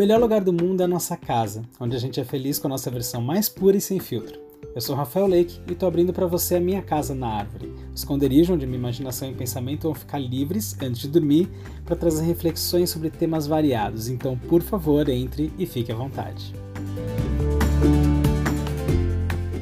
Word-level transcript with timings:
melhor 0.00 0.18
lugar 0.18 0.42
do 0.42 0.50
mundo 0.50 0.80
é 0.80 0.84
a 0.84 0.88
nossa 0.88 1.14
casa, 1.14 1.60
onde 1.78 1.94
a 1.94 1.98
gente 1.98 2.18
é 2.18 2.24
feliz 2.24 2.58
com 2.58 2.66
a 2.66 2.70
nossa 2.70 2.90
versão 2.90 3.20
mais 3.20 3.50
pura 3.50 3.76
e 3.76 3.82
sem 3.82 4.00
filtro. 4.00 4.40
Eu 4.74 4.80
sou 4.80 4.96
Rafael 4.96 5.26
Lake 5.26 5.60
e 5.68 5.72
estou 5.72 5.86
abrindo 5.86 6.10
para 6.10 6.26
você 6.26 6.56
a 6.56 6.60
minha 6.60 6.80
casa 6.80 7.14
na 7.14 7.28
árvore, 7.28 7.70
esconderijo 7.94 8.54
onde 8.54 8.66
minha 8.66 8.78
imaginação 8.78 9.28
e 9.28 9.34
pensamento 9.34 9.82
vão 9.82 9.94
ficar 9.94 10.18
livres 10.18 10.74
antes 10.80 11.02
de 11.02 11.08
dormir 11.08 11.50
para 11.84 11.96
trazer 11.96 12.22
reflexões 12.22 12.88
sobre 12.88 13.10
temas 13.10 13.46
variados. 13.46 14.08
Então, 14.08 14.38
por 14.38 14.62
favor, 14.62 15.06
entre 15.10 15.52
e 15.58 15.66
fique 15.66 15.92
à 15.92 15.94
vontade. 15.94 16.54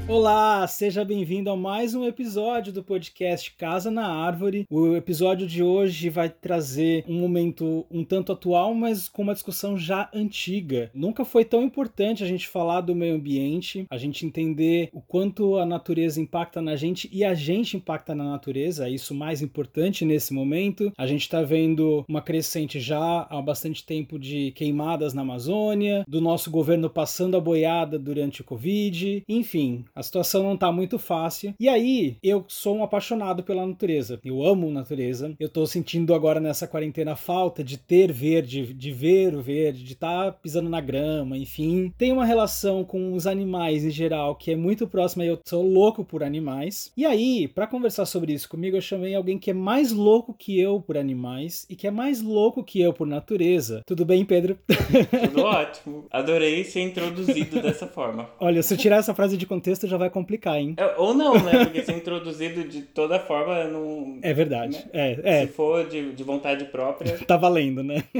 Olá, 0.09 0.66
seja 0.66 1.04
bem-vindo 1.04 1.50
a 1.50 1.56
mais 1.56 1.95
um 1.95 2.02
episódio 2.02 2.72
do 2.72 2.82
podcast 2.82 3.52
Casa 3.52 3.91
na 3.91 4.06
Árvore. 4.06 4.64
O 4.70 4.96
episódio 4.96 5.46
de 5.46 5.62
hoje 5.62 6.09
vai 6.09 6.30
trazer 6.30 7.04
um 7.06 7.20
momento 7.20 7.84
um 7.91 8.02
tanto 8.02 8.33
atual, 8.33 8.73
mas 8.73 9.06
com 9.06 9.20
uma 9.20 9.34
discussão 9.34 9.77
já 9.77 10.09
antiga. 10.14 10.91
Nunca 10.95 11.27
foi 11.27 11.45
tão 11.45 11.62
importante 11.62 12.24
a 12.24 12.27
gente 12.27 12.48
falar 12.48 12.80
do 12.80 12.95
meio 12.95 13.16
ambiente, 13.16 13.84
a 13.91 13.98
gente 13.98 14.24
entender 14.24 14.88
o 14.95 15.02
quanto 15.02 15.59
a 15.59 15.66
natureza 15.66 16.22
impacta 16.22 16.62
na 16.62 16.75
gente 16.75 17.06
e 17.12 17.22
a 17.22 17.34
gente 17.34 17.77
impacta 17.77 18.14
na 18.14 18.25
natureza, 18.25 18.88
é 18.88 18.91
isso 18.91 19.14
mais 19.14 19.42
importante 19.42 20.06
nesse 20.06 20.33
momento. 20.33 20.91
A 20.97 21.06
gente 21.06 21.20
está 21.20 21.42
vendo 21.42 22.02
uma 22.09 22.22
crescente 22.22 22.80
já 22.80 23.27
há 23.28 23.42
bastante 23.42 23.84
tempo 23.84 24.19
de 24.19 24.52
queimadas 24.52 25.12
na 25.12 25.20
Amazônia, 25.20 26.02
do 26.09 26.19
nosso 26.19 26.50
governo 26.50 26.88
passando 26.88 27.36
a 27.36 27.41
boiada 27.41 27.98
durante 27.98 28.41
o 28.41 28.45
Covid, 28.45 29.22
enfim 29.28 29.84
a 29.98 30.02
situação 30.02 30.45
não 30.45 30.57
tá 30.57 30.70
muito 30.70 30.97
fácil. 30.97 31.52
E 31.59 31.69
aí, 31.69 32.16
eu 32.23 32.45
sou 32.47 32.77
um 32.77 32.84
apaixonado 32.84 33.43
pela 33.43 33.66
natureza. 33.66 34.20
Eu 34.25 34.45
amo 34.45 34.70
natureza. 34.70 35.34
Eu 35.41 35.48
tô 35.48 35.66
sentindo 35.66 36.15
agora 36.15 36.39
nessa 36.39 36.69
quarentena 36.69 37.16
falta 37.16 37.65
de 37.65 37.77
ter 37.77 38.12
verde, 38.12 38.73
de 38.73 38.92
ver 38.92 39.34
o 39.34 39.42
verde, 39.42 39.83
de 39.83 39.95
estar 39.95 40.27
tá 40.27 40.33
pisando 40.33 40.70
na 40.70 40.81
grama, 40.81 41.37
enfim. 41.37 41.92
Tem 41.98 42.12
uma 42.12 42.25
relação 42.25 42.84
com 42.84 43.12
os 43.12 43.27
animais 43.27 43.84
em 43.84 43.91
geral 43.91 44.37
que 44.37 44.53
é 44.53 44.56
muito 44.56 44.87
próxima. 44.87 45.25
Eu 45.25 45.41
sou 45.45 45.67
louco 45.67 46.05
por 46.05 46.22
animais. 46.22 46.92
E 46.97 47.05
aí, 47.05 47.48
para 47.48 47.67
conversar 47.67 48.06
sobre 48.06 48.33
isso 48.33 48.48
comigo, 48.48 48.77
eu 48.77 48.81
chamei 48.81 49.17
alguém 49.17 49.37
que 49.37 49.50
é 49.50 49.55
mais 49.55 49.91
louco 49.91 50.33
que 50.33 50.61
eu 50.61 50.81
por 50.81 50.97
animais 50.97 51.67
e 51.69 51.75
que 51.75 51.89
é 51.89 51.91
mais 51.91 52.22
louco 52.22 52.62
que 52.62 52.81
eu 52.81 52.92
por 52.92 53.06
natureza. 53.06 53.83
Tudo 53.84 54.05
bem, 54.05 54.25
Pedro? 54.25 54.56
Tudo 55.25 55.42
ótimo. 55.42 56.06
Adorei 56.09 56.62
ser 56.62 56.83
introduzido 56.83 57.61
dessa 57.61 57.89
forma. 57.89 58.31
Olha, 58.39 58.62
se 58.62 58.72
eu 58.72 58.78
tirar 58.78 58.98
essa 58.98 59.12
frase 59.12 59.37
de 59.37 59.44
contexto, 59.44 59.88
já 59.89 59.97
vai 59.97 60.11
complicar, 60.11 60.58
hein? 60.58 60.75
É, 60.77 60.94
ou 60.97 61.14
não, 61.14 61.34
né? 61.34 61.64
Porque 61.64 61.83
ser 61.83 61.97
introduzido 61.97 62.64
de 62.64 62.83
toda 62.83 63.19
forma 63.19 63.64
não. 63.64 64.19
É 64.22 64.33
verdade. 64.33 64.77
Né? 64.77 64.84
É, 64.92 65.41
é. 65.42 65.47
Se 65.47 65.53
for 65.53 65.86
de, 65.89 66.12
de 66.12 66.22
vontade 66.22 66.64
própria. 66.67 67.19
tá 67.27 67.36
valendo, 67.36 67.83
né? 67.83 68.05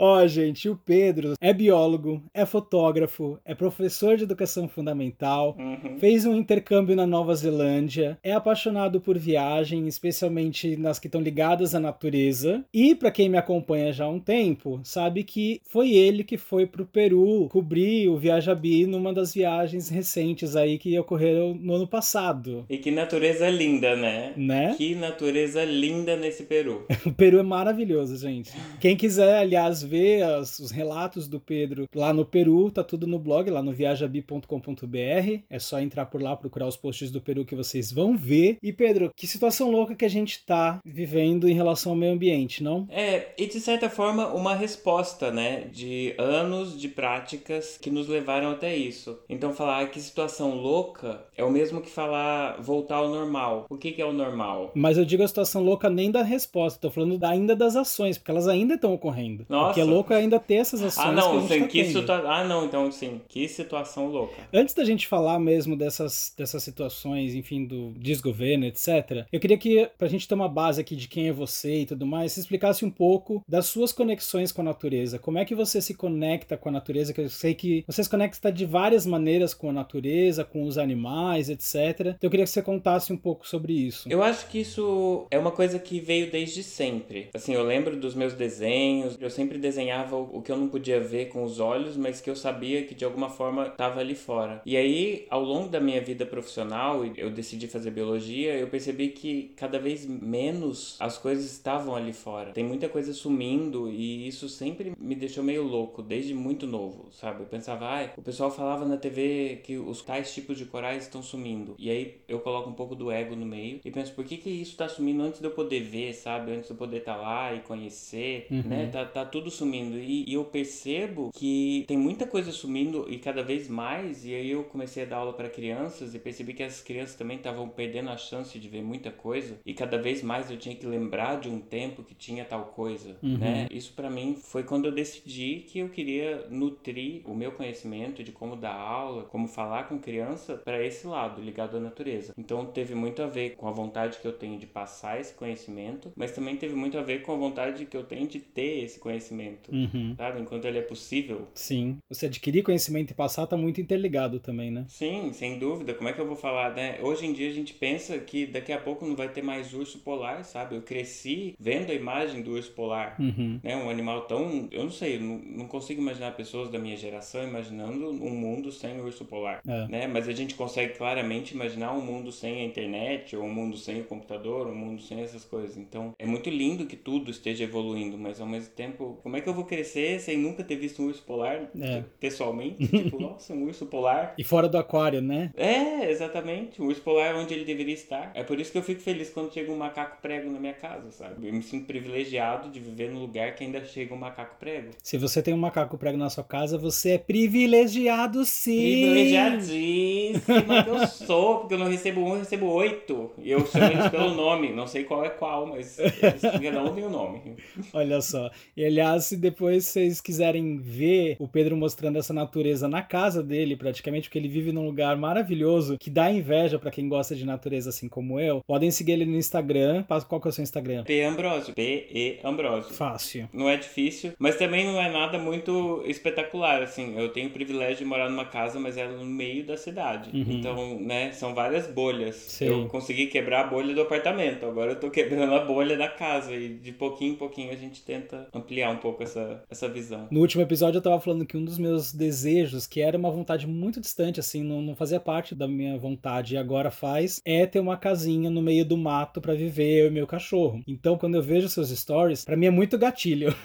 Ó, 0.00 0.22
oh, 0.22 0.28
gente, 0.28 0.68
o 0.68 0.76
Pedro 0.76 1.34
é 1.40 1.52
biólogo, 1.52 2.22
é 2.32 2.46
fotógrafo, 2.46 3.36
é 3.44 3.52
professor 3.52 4.16
de 4.16 4.22
educação 4.22 4.68
fundamental, 4.68 5.56
uhum. 5.58 5.98
fez 5.98 6.24
um 6.24 6.36
intercâmbio 6.36 6.94
na 6.94 7.04
Nova 7.04 7.34
Zelândia, 7.34 8.16
é 8.22 8.32
apaixonado 8.32 9.00
por 9.00 9.18
viagem, 9.18 9.88
especialmente 9.88 10.76
nas 10.76 11.00
que 11.00 11.08
estão 11.08 11.20
ligadas 11.20 11.74
à 11.74 11.80
natureza. 11.80 12.64
E 12.72 12.94
para 12.94 13.10
quem 13.10 13.28
me 13.28 13.36
acompanha 13.36 13.92
já 13.92 14.04
há 14.04 14.08
um 14.08 14.20
tempo, 14.20 14.78
sabe 14.84 15.24
que 15.24 15.60
foi 15.64 15.90
ele 15.90 16.22
que 16.22 16.36
foi 16.36 16.64
pro 16.64 16.86
Peru 16.86 17.48
cobrir 17.50 18.08
o 18.08 18.16
Viajabi 18.16 18.86
numa 18.86 19.12
das 19.12 19.34
viagens 19.34 19.88
recentes 19.88 20.54
aí 20.54 20.78
que 20.78 20.96
ocorreram 20.96 21.54
no 21.54 21.74
ano 21.74 21.88
passado. 21.88 22.64
E 22.70 22.78
que 22.78 22.92
natureza 22.92 23.50
linda, 23.50 23.96
né? 23.96 24.32
Né? 24.36 24.76
Que 24.78 24.94
natureza 24.94 25.64
linda 25.64 26.16
nesse 26.16 26.44
Peru. 26.44 26.86
o 27.04 27.12
Peru 27.12 27.40
é 27.40 27.42
maravilhoso, 27.42 28.16
gente. 28.16 28.52
Quem 28.78 28.96
quiser, 28.96 29.40
aliás, 29.40 29.87
ver 29.88 30.22
as, 30.22 30.58
os 30.58 30.70
relatos 30.70 31.26
do 31.26 31.40
Pedro 31.40 31.88
lá 31.94 32.12
no 32.12 32.24
Peru, 32.24 32.70
tá 32.70 32.84
tudo 32.84 33.06
no 33.06 33.18
blog, 33.18 33.50
lá 33.50 33.62
no 33.62 33.72
viajabi.com.br. 33.72 35.42
É 35.50 35.58
só 35.58 35.80
entrar 35.80 36.06
por 36.06 36.22
lá, 36.22 36.36
procurar 36.36 36.66
os 36.66 36.76
posts 36.76 37.10
do 37.10 37.20
Peru 37.20 37.44
que 37.44 37.56
vocês 37.56 37.90
vão 37.90 38.16
ver. 38.16 38.58
E 38.62 38.72
Pedro, 38.72 39.10
que 39.16 39.26
situação 39.26 39.70
louca 39.70 39.94
que 39.94 40.04
a 40.04 40.10
gente 40.10 40.44
tá 40.44 40.80
vivendo 40.84 41.48
em 41.48 41.54
relação 41.54 41.92
ao 41.92 41.98
meio 41.98 42.12
ambiente, 42.12 42.62
não? 42.62 42.86
É, 42.90 43.28
e 43.38 43.46
de 43.46 43.60
certa 43.60 43.88
forma 43.88 44.28
uma 44.28 44.54
resposta, 44.54 45.30
né, 45.30 45.68
de 45.72 46.14
anos 46.18 46.78
de 46.78 46.88
práticas 46.88 47.78
que 47.80 47.90
nos 47.90 48.08
levaram 48.08 48.50
até 48.50 48.76
isso. 48.76 49.18
Então 49.28 49.52
falar 49.52 49.88
que 49.90 50.00
situação 50.00 50.54
louca 50.54 51.22
é 51.36 51.44
o 51.44 51.50
mesmo 51.50 51.80
que 51.80 51.90
falar 51.90 52.60
voltar 52.60 52.96
ao 52.96 53.08
normal. 53.08 53.66
O 53.70 53.76
que, 53.76 53.92
que 53.92 54.02
é 54.02 54.04
o 54.04 54.12
normal? 54.12 54.72
Mas 54.74 54.98
eu 54.98 55.04
digo 55.04 55.22
a 55.22 55.28
situação 55.28 55.62
louca 55.62 55.88
nem 55.88 56.10
da 56.10 56.22
resposta, 56.22 56.80
tô 56.80 56.90
falando 56.90 57.22
ainda 57.24 57.54
das 57.54 57.76
ações, 57.76 58.18
porque 58.18 58.30
elas 58.30 58.48
ainda 58.48 58.74
estão 58.74 58.92
ocorrendo. 58.92 59.46
Nossa, 59.48 59.77
que 59.78 59.88
é 59.88 59.92
louco 59.92 60.14
ainda 60.14 60.38
ter 60.38 60.54
essas 60.54 60.82
ações. 60.82 61.06
Ah, 61.06 61.12
não, 61.12 61.46
que, 61.46 61.58
tá 61.60 61.66
que 61.66 61.84
situa... 61.84 62.16
Ah, 62.26 62.44
não, 62.44 62.64
então 62.64 62.90
sim, 62.90 63.20
que 63.28 63.46
situação 63.48 64.08
louca. 64.08 64.36
Antes 64.52 64.74
da 64.74 64.84
gente 64.84 65.06
falar 65.06 65.38
mesmo 65.38 65.76
dessas, 65.76 66.32
dessas 66.36 66.62
situações, 66.62 67.34
enfim, 67.34 67.64
do 67.64 67.92
desgoverno, 67.96 68.64
etc., 68.66 69.26
eu 69.32 69.40
queria 69.40 69.58
que, 69.58 69.88
pra 69.96 70.08
gente 70.08 70.26
ter 70.26 70.34
uma 70.34 70.48
base 70.48 70.80
aqui 70.80 70.96
de 70.96 71.08
quem 71.08 71.28
é 71.28 71.32
você 71.32 71.80
e 71.80 71.86
tudo 71.86 72.06
mais, 72.06 72.32
você 72.32 72.40
explicasse 72.40 72.84
um 72.84 72.90
pouco 72.90 73.42
das 73.46 73.66
suas 73.66 73.92
conexões 73.92 74.52
com 74.52 74.62
a 74.62 74.64
natureza. 74.64 75.18
Como 75.18 75.38
é 75.38 75.44
que 75.44 75.54
você 75.54 75.80
se 75.80 75.94
conecta 75.94 76.56
com 76.56 76.68
a 76.68 76.72
natureza? 76.72 77.12
Que 77.12 77.20
eu 77.20 77.28
sei 77.28 77.54
que 77.54 77.84
você 77.86 78.02
se 78.02 78.10
conecta 78.10 78.50
de 78.50 78.66
várias 78.66 79.06
maneiras 79.06 79.54
com 79.54 79.70
a 79.70 79.72
natureza, 79.72 80.44
com 80.44 80.64
os 80.64 80.78
animais, 80.78 81.48
etc. 81.48 82.00
Então 82.00 82.16
eu 82.22 82.30
queria 82.30 82.44
que 82.44 82.50
você 82.50 82.62
contasse 82.62 83.12
um 83.12 83.16
pouco 83.16 83.46
sobre 83.46 83.72
isso. 83.72 84.08
Eu 84.10 84.22
acho 84.22 84.48
que 84.48 84.60
isso 84.60 85.26
é 85.30 85.38
uma 85.38 85.50
coisa 85.50 85.78
que 85.78 86.00
veio 86.00 86.30
desde 86.30 86.62
sempre. 86.62 87.28
Assim, 87.34 87.54
eu 87.54 87.62
lembro 87.62 87.96
dos 87.96 88.14
meus 88.14 88.32
desenhos, 88.34 89.16
eu 89.20 89.30
sempre 89.30 89.58
desenhava 89.68 90.16
o 90.16 90.40
que 90.40 90.50
eu 90.50 90.56
não 90.56 90.68
podia 90.68 90.98
ver 90.98 91.26
com 91.26 91.44
os 91.44 91.60
olhos, 91.60 91.96
mas 91.96 92.20
que 92.20 92.30
eu 92.30 92.36
sabia 92.36 92.84
que 92.84 92.94
de 92.94 93.04
alguma 93.04 93.28
forma 93.28 93.66
estava 93.66 94.00
ali 94.00 94.14
fora. 94.14 94.62
E 94.64 94.76
aí, 94.76 95.26
ao 95.28 95.42
longo 95.42 95.68
da 95.68 95.80
minha 95.80 96.00
vida 96.00 96.24
profissional, 96.24 97.04
eu 97.16 97.30
decidi 97.30 97.68
fazer 97.68 97.90
biologia, 97.90 98.54
eu 98.54 98.68
percebi 98.68 99.08
que 99.08 99.52
cada 99.56 99.78
vez 99.78 100.06
menos 100.06 100.96
as 100.98 101.18
coisas 101.18 101.44
estavam 101.44 101.94
ali 101.94 102.12
fora. 102.12 102.52
Tem 102.52 102.64
muita 102.64 102.88
coisa 102.88 103.12
sumindo 103.12 103.90
e 103.90 104.26
isso 104.26 104.48
sempre 104.48 104.92
me 104.98 105.14
deixou 105.14 105.44
meio 105.44 105.62
louco, 105.62 106.02
desde 106.02 106.34
muito 106.34 106.66
novo, 106.66 107.08
sabe? 107.12 107.42
Eu 107.42 107.46
pensava, 107.46 107.86
ah, 107.86 108.10
o 108.16 108.22
pessoal 108.22 108.50
falava 108.50 108.86
na 108.86 108.96
TV 108.96 109.60
que 109.62 109.76
os 109.76 110.02
tais 110.02 110.32
tipos 110.32 110.56
de 110.56 110.64
corais 110.64 111.04
estão 111.04 111.22
sumindo. 111.22 111.74
E 111.78 111.90
aí 111.90 112.16
eu 112.26 112.40
coloco 112.40 112.70
um 112.70 112.74
pouco 112.74 112.94
do 112.94 113.10
ego 113.10 113.36
no 113.36 113.44
meio 113.44 113.80
e 113.84 113.90
penso, 113.90 114.14
por 114.14 114.24
que 114.24 114.36
que 114.38 114.50
isso 114.50 114.72
está 114.72 114.88
sumindo 114.88 115.22
antes 115.22 115.40
de 115.40 115.46
eu 115.46 115.52
poder 115.52 115.80
ver, 115.80 116.14
sabe? 116.14 116.52
Antes 116.52 116.66
de 116.66 116.72
eu 116.72 116.76
poder 116.76 116.98
estar 116.98 117.16
tá 117.16 117.20
lá 117.20 117.54
e 117.54 117.60
conhecer, 117.60 118.46
uhum. 118.50 118.62
né? 118.62 118.86
Tá, 118.86 119.04
tá 119.04 119.24
tudo 119.24 119.47
sumindo. 119.50 119.98
E, 119.98 120.24
e, 120.28 120.34
eu 120.34 120.44
percebo 120.44 121.30
que 121.34 121.84
tem 121.86 121.96
muita 121.96 122.26
coisa 122.26 122.52
sumindo 122.52 123.06
e 123.08 123.18
cada 123.18 123.42
vez 123.42 123.68
mais. 123.68 124.24
E 124.24 124.34
aí 124.34 124.50
eu 124.50 124.64
comecei 124.64 125.02
a 125.02 125.06
dar 125.06 125.16
aula 125.16 125.32
para 125.32 125.48
crianças 125.48 126.14
e 126.14 126.18
percebi 126.18 126.54
que 126.54 126.62
as 126.62 126.80
crianças 126.80 127.16
também 127.16 127.36
estavam 127.36 127.68
perdendo 127.68 128.10
a 128.10 128.16
chance 128.16 128.58
de 128.58 128.68
ver 128.68 128.82
muita 128.82 129.10
coisa. 129.10 129.58
E 129.64 129.74
cada 129.74 129.98
vez 129.98 130.22
mais 130.22 130.50
eu 130.50 130.56
tinha 130.56 130.74
que 130.74 130.86
lembrar 130.86 131.40
de 131.40 131.48
um 131.48 131.60
tempo 131.60 132.02
que 132.02 132.14
tinha 132.14 132.44
tal 132.44 132.66
coisa, 132.66 133.16
uhum. 133.22 133.38
né? 133.38 133.66
Isso 133.70 133.92
para 133.94 134.10
mim 134.10 134.36
foi 134.40 134.62
quando 134.62 134.86
eu 134.86 134.92
decidi 134.92 135.64
que 135.66 135.78
eu 135.78 135.88
queria 135.88 136.46
nutrir 136.50 137.22
o 137.24 137.34
meu 137.34 137.52
conhecimento 137.52 138.22
de 138.22 138.32
como 138.32 138.56
dar 138.56 138.74
aula, 138.74 139.24
como 139.24 139.46
falar 139.46 139.88
com 139.88 139.98
criança 139.98 140.56
para 140.56 140.84
esse 140.84 141.06
lado, 141.06 141.40
ligado 141.40 141.76
à 141.76 141.80
natureza. 141.80 142.32
Então 142.36 142.66
teve 142.66 142.94
muito 142.94 143.22
a 143.22 143.26
ver 143.26 143.56
com 143.56 143.68
a 143.68 143.72
vontade 143.72 144.18
que 144.18 144.26
eu 144.26 144.32
tenho 144.32 144.58
de 144.58 144.66
passar 144.66 145.20
esse 145.20 145.34
conhecimento, 145.34 146.12
mas 146.16 146.32
também 146.32 146.56
teve 146.56 146.74
muito 146.74 146.98
a 146.98 147.02
ver 147.02 147.22
com 147.22 147.32
a 147.32 147.36
vontade 147.36 147.86
que 147.86 147.96
eu 147.96 148.04
tenho 148.04 148.26
de 148.26 148.40
ter 148.40 148.84
esse 148.84 148.98
conhecimento. 148.98 149.37
Uhum. 149.70 150.14
Sabe? 150.16 150.40
Enquanto 150.40 150.64
ele 150.64 150.78
é 150.78 150.82
possível. 150.82 151.48
Sim. 151.54 151.98
Você 152.08 152.26
adquirir 152.26 152.62
conhecimento 152.62 153.10
e 153.10 153.14
passar 153.14 153.46
tá 153.46 153.56
muito 153.56 153.80
interligado 153.80 154.40
também, 154.40 154.70
né? 154.70 154.84
Sim, 154.88 155.32
sem 155.32 155.58
dúvida. 155.58 155.94
Como 155.94 156.08
é 156.08 156.12
que 156.12 156.20
eu 156.20 156.26
vou 156.26 156.36
falar, 156.36 156.74
né? 156.74 156.98
Hoje 157.02 157.26
em 157.26 157.32
dia 157.32 157.48
a 157.48 157.52
gente 157.52 157.74
pensa 157.74 158.18
que 158.18 158.46
daqui 158.46 158.72
a 158.72 158.78
pouco 158.78 159.06
não 159.06 159.16
vai 159.16 159.28
ter 159.28 159.42
mais 159.42 159.72
urso 159.72 159.98
polar, 160.00 160.44
sabe? 160.44 160.76
Eu 160.76 160.82
cresci 160.82 161.54
vendo 161.58 161.90
a 161.90 161.94
imagem 161.94 162.42
do 162.42 162.52
urso 162.52 162.72
polar. 162.72 163.16
Uhum. 163.20 163.60
Né? 163.62 163.76
Um 163.76 163.90
animal 163.90 164.22
tão. 164.22 164.68
Eu 164.70 164.84
não 164.84 164.90
sei, 164.90 165.18
não, 165.18 165.38
não 165.38 165.66
consigo 165.66 166.00
imaginar 166.00 166.32
pessoas 166.32 166.70
da 166.70 166.78
minha 166.78 166.96
geração 166.96 167.42
imaginando 167.46 168.10
um 168.10 168.30
mundo 168.30 168.70
sem 168.72 169.00
urso 169.00 169.24
polar. 169.24 169.60
É. 169.66 169.86
Né? 169.88 170.06
Mas 170.06 170.28
a 170.28 170.32
gente 170.32 170.54
consegue 170.54 170.94
claramente 170.94 171.54
imaginar 171.54 171.92
um 171.92 172.00
mundo 172.00 172.32
sem 172.32 172.60
a 172.60 172.64
internet, 172.64 173.36
ou 173.36 173.44
um 173.44 173.52
mundo 173.52 173.76
sem 173.76 174.00
o 174.00 174.04
computador, 174.04 174.66
um 174.66 174.74
mundo 174.74 175.02
sem 175.02 175.20
essas 175.20 175.44
coisas. 175.44 175.76
Então 175.76 176.14
é 176.18 176.26
muito 176.26 176.50
lindo 176.50 176.86
que 176.86 176.96
tudo 176.96 177.30
esteja 177.30 177.64
evoluindo, 177.64 178.18
mas 178.18 178.40
ao 178.40 178.46
mesmo 178.46 178.72
tempo, 178.74 179.18
como 179.28 179.36
é 179.36 179.42
que 179.42 179.48
eu 179.48 179.52
vou 179.52 179.64
crescer 179.64 180.18
sem 180.20 180.38
nunca 180.38 180.64
ter 180.64 180.76
visto 180.76 181.02
um 181.02 181.06
urso 181.06 181.22
polar 181.22 181.68
é. 181.78 182.02
pessoalmente? 182.18 182.78
tipo, 182.88 183.20
nossa, 183.20 183.52
um 183.52 183.64
urso 183.64 183.84
polar. 183.84 184.32
E 184.38 184.42
fora 184.42 184.70
do 184.70 184.78
aquário, 184.78 185.20
né? 185.20 185.50
É, 185.54 186.10
exatamente. 186.10 186.80
Um 186.80 186.86
urso 186.86 187.02
polar 187.02 187.26
é 187.26 187.34
onde 187.34 187.52
ele 187.52 187.66
deveria 187.66 187.92
estar. 187.92 188.30
É 188.34 188.42
por 188.42 188.58
isso 188.58 188.72
que 188.72 188.78
eu 188.78 188.82
fico 188.82 189.02
feliz 189.02 189.28
quando 189.28 189.52
chega 189.52 189.70
um 189.70 189.76
macaco 189.76 190.16
prego 190.22 190.50
na 190.50 190.58
minha 190.58 190.72
casa, 190.72 191.10
sabe? 191.10 191.46
Eu 191.46 191.52
me 191.52 191.62
sinto 191.62 191.86
privilegiado 191.86 192.70
de 192.70 192.80
viver 192.80 193.10
num 193.10 193.20
lugar 193.20 193.54
que 193.54 193.64
ainda 193.64 193.84
chega 193.84 194.14
um 194.14 194.16
macaco 194.16 194.56
prego. 194.58 194.92
Se 195.02 195.18
você 195.18 195.42
tem 195.42 195.52
um 195.52 195.58
macaco 195.58 195.98
prego 195.98 196.16
na 196.16 196.30
sua 196.30 196.44
casa, 196.44 196.78
você 196.78 197.10
é 197.10 197.18
privilegiado 197.18 198.46
sim. 198.46 198.80
Privilegiadíssimo 198.80 200.84
que 200.84 200.90
eu 200.90 201.06
sou, 201.06 201.58
porque 201.58 201.74
eu 201.74 201.78
não 201.78 201.90
recebo 201.90 202.22
um, 202.22 202.32
eu 202.32 202.38
recebo 202.38 202.66
oito. 202.68 203.30
E 203.36 203.50
eu 203.50 203.66
chamo 203.66 203.92
eles 203.92 204.08
pelo 204.08 204.32
nome. 204.32 204.72
Não 204.72 204.86
sei 204.86 205.04
qual 205.04 205.22
é 205.22 205.28
qual, 205.28 205.66
mas 205.66 205.98
cada 206.40 206.82
um 206.82 206.94
tem 206.94 207.04
o 207.04 207.10
nome. 207.10 207.56
Olha 207.92 208.22
só. 208.22 208.50
E 208.74 208.84
aliás, 208.84 209.17
Aliás, 209.18 209.24
se 209.24 209.36
depois 209.36 209.86
vocês 209.86 210.20
quiserem 210.20 210.78
ver 210.78 211.36
o 211.38 211.48
Pedro 211.48 211.76
mostrando 211.76 212.18
essa 212.18 212.32
natureza 212.32 212.88
na 212.88 213.02
casa 213.02 213.42
dele, 213.42 213.76
praticamente, 213.76 214.28
porque 214.28 214.38
ele 214.38 214.48
vive 214.48 214.72
num 214.72 214.84
lugar 214.84 215.16
maravilhoso 215.16 215.96
que 215.98 216.10
dá 216.10 216.30
inveja 216.30 216.78
para 216.78 216.90
quem 216.90 217.08
gosta 217.08 217.34
de 217.34 217.44
natureza 217.44 217.90
assim 217.90 218.08
como 218.08 218.38
eu, 218.38 218.62
podem 218.66 218.90
seguir 218.90 219.12
ele 219.12 219.24
no 219.24 219.36
Instagram. 219.36 220.04
Qual 220.28 220.40
que 220.40 220.48
é 220.48 220.50
o 220.50 220.52
seu 220.52 220.62
Instagram? 220.62 221.04
P 221.04 221.22
Ambrosio. 221.22 221.74
P-E 221.74 222.38
Ambrosio. 222.44 222.94
Fácil. 222.94 223.48
Não 223.52 223.68
é 223.68 223.76
difícil, 223.76 224.32
mas 224.38 224.56
também 224.56 224.86
não 224.86 225.00
é 225.00 225.10
nada 225.10 225.38
muito 225.38 226.02
espetacular, 226.06 226.82
assim. 226.82 227.18
Eu 227.18 227.30
tenho 227.30 227.48
o 227.48 227.52
privilégio 227.52 227.98
de 227.98 228.04
morar 228.04 228.28
numa 228.28 228.44
casa, 228.44 228.78
mas 228.78 228.96
ela 228.96 229.12
é 229.12 229.16
no 229.16 229.24
meio 229.24 229.64
da 229.64 229.76
cidade. 229.76 230.30
Uhum. 230.36 230.44
Então, 230.48 231.00
né, 231.00 231.32
são 231.32 231.54
várias 231.54 231.86
bolhas. 231.86 232.36
Sim. 232.36 232.66
Eu 232.66 232.88
consegui 232.88 233.26
quebrar 233.26 233.62
a 233.62 233.66
bolha 233.66 233.94
do 233.94 234.02
apartamento, 234.02 234.64
agora 234.66 234.92
eu 234.92 235.00
tô 235.00 235.10
quebrando 235.10 235.54
a 235.54 235.64
bolha 235.64 235.96
da 235.96 236.08
casa 236.08 236.54
e 236.54 236.68
de 236.68 236.92
pouquinho 236.92 237.32
em 237.32 237.36
pouquinho 237.36 237.72
a 237.72 237.76
gente 237.76 238.02
tenta 238.02 238.46
ampliar 238.54 238.90
um 238.90 238.96
pouco 238.96 239.07
essa, 239.20 239.62
essa 239.70 239.88
visão. 239.88 240.28
No 240.30 240.40
último 240.40 240.62
episódio 240.62 240.98
eu 240.98 241.02
tava 241.02 241.20
falando 241.20 241.46
que 241.46 241.56
um 241.56 241.64
dos 241.64 241.78
meus 241.78 242.12
desejos, 242.12 242.86
que 242.86 243.00
era 243.00 243.16
uma 243.16 243.30
vontade 243.30 243.66
muito 243.66 244.00
distante, 244.00 244.40
assim, 244.40 244.62
não, 244.62 244.82
não 244.82 244.94
fazia 244.94 245.20
parte 245.20 245.54
da 245.54 245.66
minha 245.66 245.98
vontade 245.98 246.54
e 246.54 246.58
agora 246.58 246.90
faz, 246.90 247.40
é 247.44 247.66
ter 247.66 247.80
uma 247.80 247.96
casinha 247.96 248.50
no 248.50 248.62
meio 248.62 248.84
do 248.84 248.96
mato 248.96 249.40
para 249.40 249.54
viver 249.54 250.02
eu 250.02 250.06
e 250.08 250.10
meu 250.10 250.26
cachorro. 250.26 250.82
Então, 250.86 251.16
quando 251.16 251.36
eu 251.36 251.42
vejo 251.42 251.68
seus 251.68 251.90
stories, 251.90 252.44
para 252.44 252.56
mim 252.56 252.66
é 252.66 252.70
muito 252.70 252.98
gatilho. 252.98 253.54